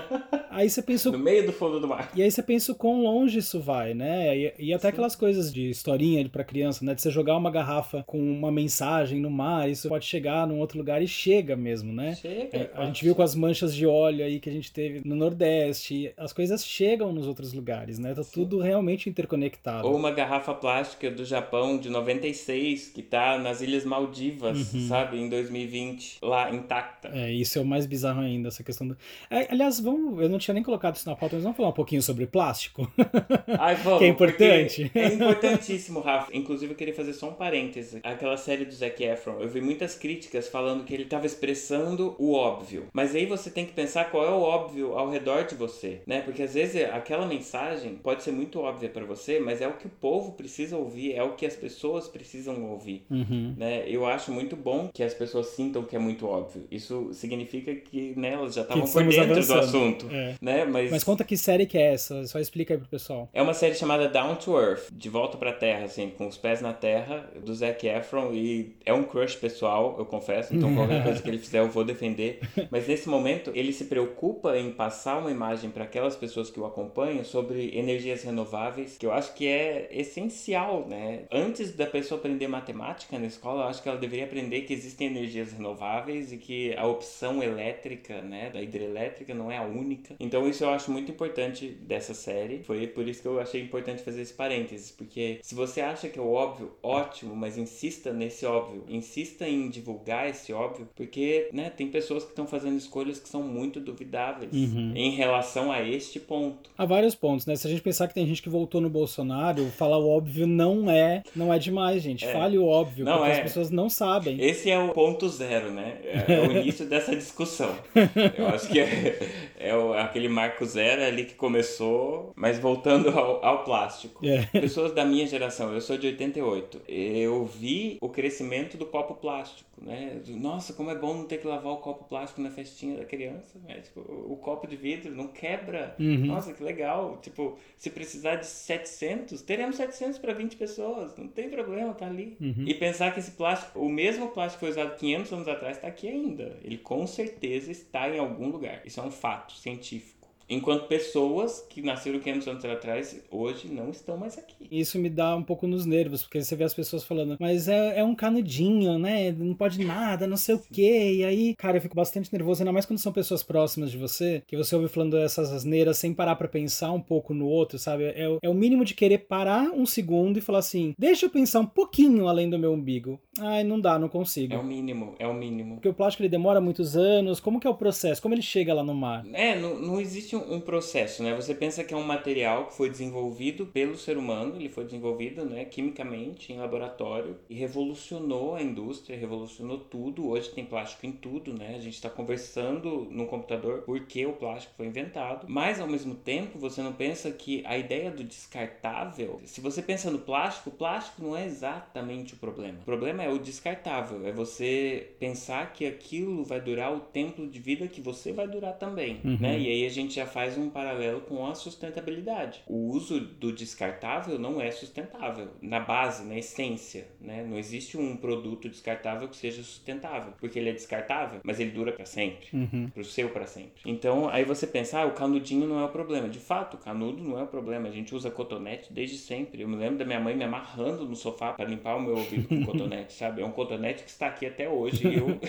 aí 0.50 0.68
você 0.68 0.82
pensa 0.82 1.10
No 1.10 1.18
meio 1.18 1.46
do 1.46 1.52
fundo 1.52 1.80
do 1.80 1.88
mar. 1.88 2.10
e 2.14 2.22
aí 2.22 2.30
você 2.30 2.42
pensa 2.42 2.72
o 2.72 2.74
quão 2.74 3.02
longe 3.02 3.38
isso 3.38 3.60
vai, 3.60 3.94
né? 3.94 4.36
E, 4.36 4.54
e 4.58 4.74
até 4.74 4.88
aquelas 4.88 5.16
coisas 5.16 5.52
de 5.52 5.68
historinha 5.70 6.28
pra 6.28 6.44
criança, 6.44 6.84
né? 6.84 6.94
De 6.94 7.02
você 7.02 7.10
jogar 7.10 7.36
uma 7.36 7.50
garrafa 7.50 8.02
com 8.06 8.18
uma 8.18 8.50
mensagem 8.50 9.20
no 9.20 9.30
mar, 9.30 9.68
isso 9.68 9.88
pode 9.88 10.04
chegar 10.06 10.46
num 10.46 10.58
outro 10.58 10.78
lugar 10.78 11.02
e 11.02 11.06
chega 11.08 11.56
mesmo, 11.56 11.92
né? 11.92 12.14
Chega. 12.14 12.56
É, 12.56 12.70
a 12.74 12.84
gente 12.86 13.04
viu 13.04 13.14
com 13.14 13.22
as 13.22 13.34
manchas 13.34 13.74
de 13.74 13.86
óleo 13.86 14.24
aí 14.24 14.38
que 14.40 14.48
a 14.48 14.52
gente 14.52 14.72
teve 14.72 15.02
no 15.04 15.14
Nordeste, 15.14 16.12
as 16.16 16.32
coisas 16.32 16.64
chegam 16.64 17.12
nos 17.12 17.26
outros 17.26 17.52
lugares, 17.52 17.98
né? 17.98 18.14
Tá 18.24 18.30
tudo 18.32 18.60
realmente 18.60 19.08
interconectado. 19.08 19.86
Ou 19.86 19.96
uma 19.96 20.10
garrafa 20.10 20.54
plástica 20.54 21.10
do 21.10 21.24
Japão 21.24 21.78
de 21.78 21.88
96 21.88 22.88
que 22.88 23.02
tá 23.02 23.38
nas 23.38 23.60
Ilhas 23.60 23.84
Maldivas, 23.84 24.58
sabe, 24.88 25.18
em 25.18 25.28
2020, 25.28 26.18
lá 26.22 26.50
intacta. 26.50 27.10
É, 27.12 27.30
isso 27.30 27.58
é 27.58 27.62
o 27.62 27.64
mais 27.64 27.86
bizarro 27.86 28.20
ainda, 28.20 28.48
essa 28.48 28.62
questão 28.62 28.86
do. 28.88 28.96
É, 29.30 29.48
aliás, 29.50 29.80
vamos, 29.80 30.20
eu 30.20 30.28
não 30.28 30.38
tinha 30.38 30.54
nem 30.54 30.62
colocado 30.62 30.96
isso 30.96 31.08
na 31.08 31.16
pauta, 31.16 31.36
mas 31.36 31.42
vamos 31.42 31.56
falar 31.56 31.68
um 31.68 31.72
pouquinho 31.72 32.02
sobre 32.02 32.26
plástico. 32.26 32.90
Ai, 33.58 33.74
vamos, 33.76 33.98
Que 33.98 34.04
é 34.04 34.08
importante. 34.08 34.90
É 34.94 35.06
importantíssimo, 35.08 36.00
Rafa. 36.00 36.36
Inclusive, 36.36 36.72
eu 36.72 36.76
queria 36.76 36.94
fazer 36.94 37.12
só 37.12 37.28
um 37.28 37.34
parêntese. 37.34 38.00
Aquela 38.02 38.36
série 38.36 38.64
do 38.64 38.74
Zac 38.74 39.02
Efron, 39.02 39.40
eu 39.40 39.48
vi 39.48 39.60
muitas 39.60 39.94
críticas 39.94 40.48
falando 40.48 40.84
que 40.84 40.94
ele 40.94 41.04
estava 41.04 41.26
expressando 41.26 42.14
o 42.18 42.32
óbvio. 42.32 42.86
Mas 42.92 43.14
aí 43.14 43.26
você 43.26 43.50
tem 43.50 43.66
que 43.66 43.72
pensar 43.72 44.10
qual 44.10 44.24
é 44.24 44.30
o 44.30 44.40
óbvio 44.40 44.96
ao 44.98 45.10
redor 45.10 45.44
de 45.44 45.54
você, 45.54 46.00
né? 46.06 46.20
Porque 46.20 46.42
às 46.42 46.54
vezes 46.54 46.84
aquela 46.90 47.26
mensagem 47.26 47.96
pode 47.96 48.13
ser 48.22 48.32
muito 48.32 48.60
óbvia 48.60 48.88
para 48.88 49.04
você, 49.04 49.40
mas 49.40 49.60
é 49.60 49.68
o 49.68 49.72
que 49.72 49.86
o 49.86 49.90
povo 49.90 50.32
precisa 50.32 50.76
ouvir, 50.76 51.14
é 51.14 51.22
o 51.22 51.34
que 51.34 51.44
as 51.44 51.56
pessoas 51.56 52.06
precisam 52.08 52.70
ouvir. 52.70 53.04
Uhum. 53.10 53.54
Né? 53.56 53.84
Eu 53.88 54.06
acho 54.06 54.30
muito 54.32 54.56
bom 54.56 54.88
que 54.92 55.02
as 55.02 55.14
pessoas 55.14 55.48
sintam 55.48 55.82
que 55.82 55.96
é 55.96 55.98
muito 55.98 56.26
óbvio. 56.26 56.66
Isso 56.70 57.10
significa 57.12 57.74
que 57.74 58.14
né, 58.18 58.32
elas 58.32 58.54
já 58.54 58.62
estavam 58.62 58.86
por 58.86 59.04
dentro 59.04 59.26
do 59.26 59.32
avançando. 59.32 59.58
assunto. 59.58 60.08
É. 60.10 60.34
Né? 60.40 60.64
Mas, 60.64 60.90
Mas 60.90 61.04
conta 61.04 61.24
que 61.24 61.36
série 61.36 61.66
que 61.66 61.76
é 61.78 61.92
essa, 61.94 62.26
só 62.26 62.38
explica 62.38 62.74
aí 62.74 62.78
pro 62.78 62.88
pessoal. 62.88 63.28
é 63.32 63.42
uma 63.42 63.54
série 63.54 63.74
chamada 63.74 64.08
Down 64.08 64.36
to 64.36 64.58
Earth, 64.58 64.88
de 64.92 65.08
volta 65.08 65.36
pra 65.36 65.52
terra, 65.52 65.84
assim, 65.84 66.10
com 66.10 66.26
os 66.26 66.36
pés 66.36 66.60
na 66.60 66.72
terra, 66.72 67.28
do 67.44 67.54
Zac 67.54 67.86
Efron, 67.86 68.32
e 68.32 68.76
é 68.84 68.92
um 68.92 69.04
crush 69.04 69.36
pessoal, 69.36 69.96
eu 69.98 70.04
confesso, 70.06 70.54
então 70.54 70.72
qualquer 70.74 71.02
coisa 71.02 71.22
que 71.22 71.28
ele 71.28 71.38
fizer 71.38 71.60
eu 71.60 71.68
vou 71.68 71.84
defender. 71.84 72.40
Mas 72.70 72.86
nesse 72.86 73.08
momento, 73.08 73.50
ele 73.54 73.72
se 73.72 73.84
preocupa 73.84 74.56
em 74.58 74.70
passar 74.70 75.18
uma 75.18 75.30
imagem 75.30 75.70
para 75.70 75.84
aquelas 75.84 76.16
pessoas 76.16 76.50
que 76.50 76.60
o 76.60 76.66
acompanham 76.66 77.24
sobre 77.24 77.76
energias 77.94 78.22
renováveis, 78.22 78.96
que 78.98 79.06
eu 79.06 79.12
acho 79.12 79.34
que 79.34 79.46
é 79.46 79.88
essencial, 79.90 80.86
né? 80.88 81.22
Antes 81.30 81.72
da 81.74 81.86
pessoa 81.86 82.18
aprender 82.18 82.48
matemática 82.48 83.18
na 83.18 83.26
escola, 83.26 83.64
eu 83.64 83.68
acho 83.68 83.82
que 83.82 83.88
ela 83.88 83.98
deveria 83.98 84.24
aprender 84.24 84.62
que 84.62 84.72
existem 84.72 85.06
energias 85.08 85.52
renováveis 85.52 86.32
e 86.32 86.36
que 86.36 86.74
a 86.76 86.86
opção 86.86 87.42
elétrica, 87.42 88.20
né, 88.22 88.50
da 88.50 88.60
hidrelétrica 88.62 89.34
não 89.34 89.50
é 89.50 89.58
a 89.58 89.62
única. 89.62 90.14
Então 90.18 90.48
isso 90.48 90.64
eu 90.64 90.70
acho 90.70 90.90
muito 90.90 91.10
importante 91.10 91.66
dessa 91.68 92.14
série. 92.14 92.62
Foi 92.64 92.86
por 92.86 93.06
isso 93.06 93.22
que 93.22 93.28
eu 93.28 93.40
achei 93.40 93.60
importante 93.62 94.02
fazer 94.02 94.22
esse 94.22 94.34
parênteses, 94.34 94.90
porque 94.90 95.38
se 95.42 95.54
você 95.54 95.80
acha 95.80 96.08
que 96.08 96.18
é 96.18 96.22
o 96.22 96.32
óbvio, 96.32 96.72
ótimo, 96.82 97.34
mas 97.34 97.56
insista 97.58 98.12
nesse 98.12 98.44
óbvio, 98.46 98.84
insista 98.88 99.48
em 99.48 99.68
divulgar 99.68 100.28
esse 100.28 100.52
óbvio, 100.52 100.88
porque, 100.94 101.48
né, 101.52 101.70
tem 101.70 101.88
pessoas 101.88 102.24
que 102.24 102.30
estão 102.30 102.46
fazendo 102.46 102.76
escolhas 102.76 103.18
que 103.18 103.28
são 103.28 103.42
muito 103.42 103.80
duvidáveis 103.80 104.52
Uhum. 104.52 104.92
em 104.94 105.10
relação 105.10 105.70
a 105.70 105.82
este 105.82 106.18
ponto. 106.18 106.70
Há 106.76 106.84
vários 106.84 107.14
pontos, 107.14 107.46
né? 107.46 107.56
Se 107.56 107.66
a 107.66 107.70
gente 107.70 107.82
pensar 107.84 108.08
que 108.08 108.14
tem 108.14 108.26
gente 108.26 108.42
que 108.42 108.48
voltou 108.48 108.80
no 108.80 108.90
Bolsonaro, 108.90 109.66
falar 109.66 109.98
o 109.98 110.08
óbvio 110.08 110.46
não 110.46 110.90
é, 110.90 111.22
não 111.36 111.52
é 111.52 111.58
demais, 111.58 112.02
gente. 112.02 112.24
É. 112.24 112.32
Fale 112.32 112.58
o 112.58 112.66
óbvio, 112.66 113.04
Não 113.04 113.18
porque 113.18 113.30
é. 113.30 113.34
as 113.34 113.40
pessoas 113.40 113.70
não 113.70 113.88
sabem. 113.88 114.40
Esse 114.40 114.70
é 114.70 114.78
o 114.78 114.88
ponto 114.92 115.28
zero, 115.28 115.70
né? 115.70 115.98
É, 116.04 116.32
é 116.34 116.40
o 116.40 116.50
início 116.50 116.86
dessa 116.86 117.14
discussão. 117.14 117.74
Eu 118.36 118.48
acho 118.48 118.68
que 118.68 118.80
é, 118.80 119.18
é 119.58 119.76
o- 119.76 119.92
aquele 119.94 120.28
marco 120.28 120.64
zero 120.64 121.02
ali 121.04 121.24
que 121.24 121.34
começou, 121.34 122.32
mas 122.34 122.58
voltando 122.58 123.10
ao, 123.10 123.44
ao 123.44 123.64
plástico. 123.64 124.24
É. 124.26 124.44
Pessoas 124.60 124.92
da 124.92 125.04
minha 125.04 125.26
geração, 125.26 125.72
eu 125.74 125.80
sou 125.80 125.98
de 125.98 126.06
88, 126.08 126.80
eu 126.88 127.44
vi 127.44 127.98
o 128.00 128.08
crescimento 128.08 128.76
do 128.76 128.86
copo 128.86 129.14
plástico, 129.14 129.68
né? 129.80 130.20
Nossa, 130.28 130.72
como 130.72 130.90
é 130.90 130.94
bom 130.94 131.14
não 131.14 131.24
ter 131.24 131.38
que 131.38 131.46
lavar 131.46 131.72
o 131.72 131.76
copo 131.78 132.04
plástico 132.04 132.40
na 132.40 132.50
festinha 132.50 132.96
da 132.96 133.04
criança, 133.04 133.58
né? 133.66 133.80
Tipo, 133.80 134.00
o 134.00 134.36
copo 134.36 134.66
de 134.66 134.76
vidro 134.76 135.14
não 135.14 135.28
quebra. 135.28 135.94
Uhum. 135.98 136.26
Nossa, 136.26 136.52
que 136.52 136.62
legal. 136.62 137.18
Tipo, 137.20 137.56
se 137.76 137.90
precisar 137.90 138.36
de 138.36 138.46
700, 138.46 139.42
teremos 139.42 139.76
700 139.76 140.18
para 140.18 140.32
20 140.32 140.56
pessoas. 140.56 141.16
Não 141.16 141.28
tem 141.28 141.50
problema, 141.50 141.92
tá 141.94 142.06
ali. 142.06 142.36
Uhum. 142.40 142.64
E 142.66 142.74
pensar 142.74 143.12
que 143.12 143.20
esse 143.20 143.32
plástico, 143.32 143.78
o 143.80 143.88
mesmo 143.88 144.28
plástico 144.28 144.64
que 144.64 144.72
foi 144.72 144.82
usado 144.82 144.96
500 144.96 145.32
anos 145.32 145.48
atrás, 145.48 145.76
está 145.76 145.88
aqui 145.88 146.08
ainda. 146.08 146.58
Ele 146.62 146.78
com 146.78 147.06
certeza 147.06 147.70
está 147.70 148.08
em 148.08 148.18
algum 148.18 148.48
lugar. 148.48 148.82
Isso 148.84 149.00
é 149.00 149.02
um 149.02 149.10
fato 149.10 149.52
científico. 149.54 150.23
Enquanto 150.48 150.86
pessoas 150.86 151.64
que 151.68 151.80
nasceram 151.80 152.18
500 152.18 152.48
anos 152.48 152.64
atrás, 152.64 153.20
hoje 153.30 153.68
não 153.68 153.90
estão 153.90 154.16
mais 154.16 154.36
aqui. 154.36 154.66
Isso 154.70 154.98
me 154.98 155.08
dá 155.08 155.34
um 155.36 155.42
pouco 155.42 155.66
nos 155.66 155.86
nervos, 155.86 156.22
porque 156.22 156.42
você 156.42 156.54
vê 156.54 156.64
as 156.64 156.74
pessoas 156.74 157.04
falando, 157.04 157.36
mas 157.40 157.68
é, 157.68 158.00
é 158.00 158.04
um 158.04 158.14
canudinho, 158.14 158.98
né? 158.98 159.32
Não 159.32 159.54
pode 159.54 159.82
nada, 159.84 160.26
não 160.26 160.36
sei 160.36 160.54
o 160.54 160.62
quê. 160.72 161.14
E 161.16 161.24
aí, 161.24 161.54
cara, 161.56 161.78
eu 161.78 161.80
fico 161.80 161.96
bastante 161.96 162.32
nervoso, 162.32 162.62
ainda 162.62 162.72
mais 162.72 162.86
quando 162.86 162.98
são 162.98 163.12
pessoas 163.12 163.42
próximas 163.42 163.90
de 163.90 163.98
você, 163.98 164.42
que 164.46 164.56
você 164.56 164.74
ouve 164.74 164.88
falando 164.88 165.16
essas 165.16 165.52
asneiras 165.52 165.98
sem 165.98 166.12
parar 166.12 166.36
para 166.36 166.48
pensar 166.48 166.92
um 166.92 167.00
pouco 167.00 167.32
no 167.32 167.46
outro, 167.46 167.78
sabe? 167.78 168.04
É, 168.04 168.38
é 168.42 168.48
o 168.48 168.54
mínimo 168.54 168.84
de 168.84 168.94
querer 168.94 169.18
parar 169.18 169.70
um 169.70 169.86
segundo 169.86 170.38
e 170.38 170.42
falar 170.42 170.58
assim: 170.58 170.94
deixa 170.98 171.26
eu 171.26 171.30
pensar 171.30 171.60
um 171.60 171.66
pouquinho 171.66 172.28
além 172.28 172.50
do 172.50 172.58
meu 172.58 172.72
umbigo. 172.72 173.18
Ai, 173.40 173.64
não 173.64 173.80
dá, 173.80 173.98
não 173.98 174.08
consigo. 174.08 174.54
É 174.54 174.58
o 174.58 174.64
mínimo, 174.64 175.14
é 175.18 175.26
o 175.26 175.34
mínimo. 175.34 175.74
Porque 175.76 175.88
o 175.88 175.94
plástico 175.94 176.22
ele 176.22 176.28
demora 176.28 176.60
muitos 176.60 176.96
anos. 176.96 177.40
Como 177.40 177.58
que 177.58 177.66
é 177.66 177.70
o 177.70 177.74
processo? 177.74 178.22
Como 178.22 178.34
ele 178.34 178.42
chega 178.42 178.74
lá 178.74 178.82
no 178.82 178.94
mar? 178.94 179.24
É, 179.32 179.58
não, 179.58 179.80
não 179.80 180.00
existe 180.00 180.33
um, 180.34 180.54
um 180.54 180.60
processo, 180.60 181.22
né? 181.22 181.34
Você 181.34 181.54
pensa 181.54 181.84
que 181.84 181.94
é 181.94 181.96
um 181.96 182.02
material 182.02 182.66
que 182.66 182.76
foi 182.76 182.90
desenvolvido 182.90 183.66
pelo 183.66 183.96
ser 183.96 184.16
humano, 184.16 184.56
ele 184.56 184.68
foi 184.68 184.84
desenvolvido, 184.84 185.44
né, 185.44 185.64
quimicamente 185.64 186.52
em 186.52 186.58
laboratório 186.58 187.36
e 187.48 187.54
revolucionou 187.54 188.54
a 188.54 188.62
indústria, 188.62 189.18
revolucionou 189.18 189.78
tudo. 189.78 190.28
Hoje 190.28 190.50
tem 190.50 190.64
plástico 190.64 191.06
em 191.06 191.12
tudo, 191.12 191.52
né? 191.52 191.74
A 191.76 191.80
gente 191.80 191.94
está 191.94 192.10
conversando 192.10 193.08
no 193.10 193.26
computador 193.26 193.82
porque 193.82 194.24
o 194.26 194.32
plástico 194.32 194.74
foi 194.76 194.86
inventado. 194.86 195.46
Mas 195.48 195.80
ao 195.80 195.86
mesmo 195.86 196.14
tempo, 196.14 196.58
você 196.58 196.82
não 196.82 196.92
pensa 196.92 197.30
que 197.30 197.62
a 197.66 197.76
ideia 197.76 198.10
do 198.10 198.24
descartável, 198.24 199.40
se 199.44 199.60
você 199.60 199.82
pensa 199.82 200.10
no 200.10 200.18
plástico, 200.18 200.70
o 200.70 200.72
plástico 200.72 201.22
não 201.22 201.36
é 201.36 201.44
exatamente 201.44 202.34
o 202.34 202.36
problema. 202.36 202.78
O 202.80 202.84
problema 202.84 203.22
é 203.22 203.28
o 203.28 203.38
descartável, 203.38 204.26
é 204.26 204.32
você 204.32 205.14
pensar 205.18 205.72
que 205.72 205.86
aquilo 205.86 206.44
vai 206.44 206.60
durar 206.60 206.92
o 206.92 207.00
tempo 207.00 207.46
de 207.46 207.58
vida 207.58 207.86
que 207.86 208.00
você 208.00 208.32
vai 208.32 208.46
durar 208.46 208.74
também, 208.74 209.20
uhum. 209.24 209.38
né? 209.40 209.58
E 209.58 209.68
aí 209.68 209.86
a 209.86 209.90
gente 209.90 210.14
já 210.14 210.23
faz 210.26 210.58
um 210.58 210.70
paralelo 210.70 211.20
com 211.22 211.46
a 211.46 211.54
sustentabilidade. 211.54 212.62
O 212.66 212.90
uso 212.90 213.20
do 213.20 213.52
descartável 213.52 214.38
não 214.38 214.60
é 214.60 214.70
sustentável 214.70 215.48
na 215.60 215.80
base, 215.80 216.24
na 216.24 216.36
essência, 216.36 217.08
né? 217.20 217.44
Não 217.44 217.58
existe 217.58 217.96
um 217.96 218.16
produto 218.16 218.68
descartável 218.68 219.28
que 219.28 219.36
seja 219.36 219.62
sustentável, 219.62 220.32
porque 220.38 220.58
ele 220.58 220.70
é 220.70 220.72
descartável, 220.72 221.40
mas 221.42 221.60
ele 221.60 221.70
dura 221.70 221.92
para 221.92 222.06
sempre, 222.06 222.48
uhum. 222.52 222.90
pro 222.90 223.04
seu 223.04 223.30
para 223.30 223.46
sempre. 223.46 223.82
Então 223.84 224.28
aí 224.28 224.44
você 224.44 224.66
pensa, 224.66 225.00
ah, 225.00 225.06
o 225.06 225.12
canudinho 225.12 225.66
não 225.66 225.80
é 225.80 225.84
o 225.84 225.88
problema. 225.88 226.28
De 226.28 226.38
fato, 226.38 226.74
o 226.74 226.78
canudo 226.78 227.22
não 227.22 227.38
é 227.38 227.42
o 227.42 227.46
problema. 227.46 227.88
A 227.88 227.92
gente 227.92 228.14
usa 228.14 228.30
cotonete 228.30 228.92
desde 228.92 229.16
sempre. 229.16 229.62
Eu 229.62 229.68
me 229.68 229.76
lembro 229.76 229.98
da 229.98 230.04
minha 230.04 230.20
mãe 230.20 230.36
me 230.36 230.44
amarrando 230.44 231.04
no 231.04 231.16
sofá 231.16 231.52
para 231.52 231.64
limpar 231.64 231.96
o 231.96 232.00
meu 232.00 232.16
ouvido 232.16 232.48
com 232.48 232.64
cotonete, 232.64 233.12
sabe? 233.14 233.42
É 233.42 233.44
um 233.44 233.52
cotonete 233.52 234.04
que 234.04 234.10
está 234.10 234.26
aqui 234.26 234.46
até 234.46 234.68
hoje. 234.68 235.06
E 235.06 235.18
eu 235.18 235.40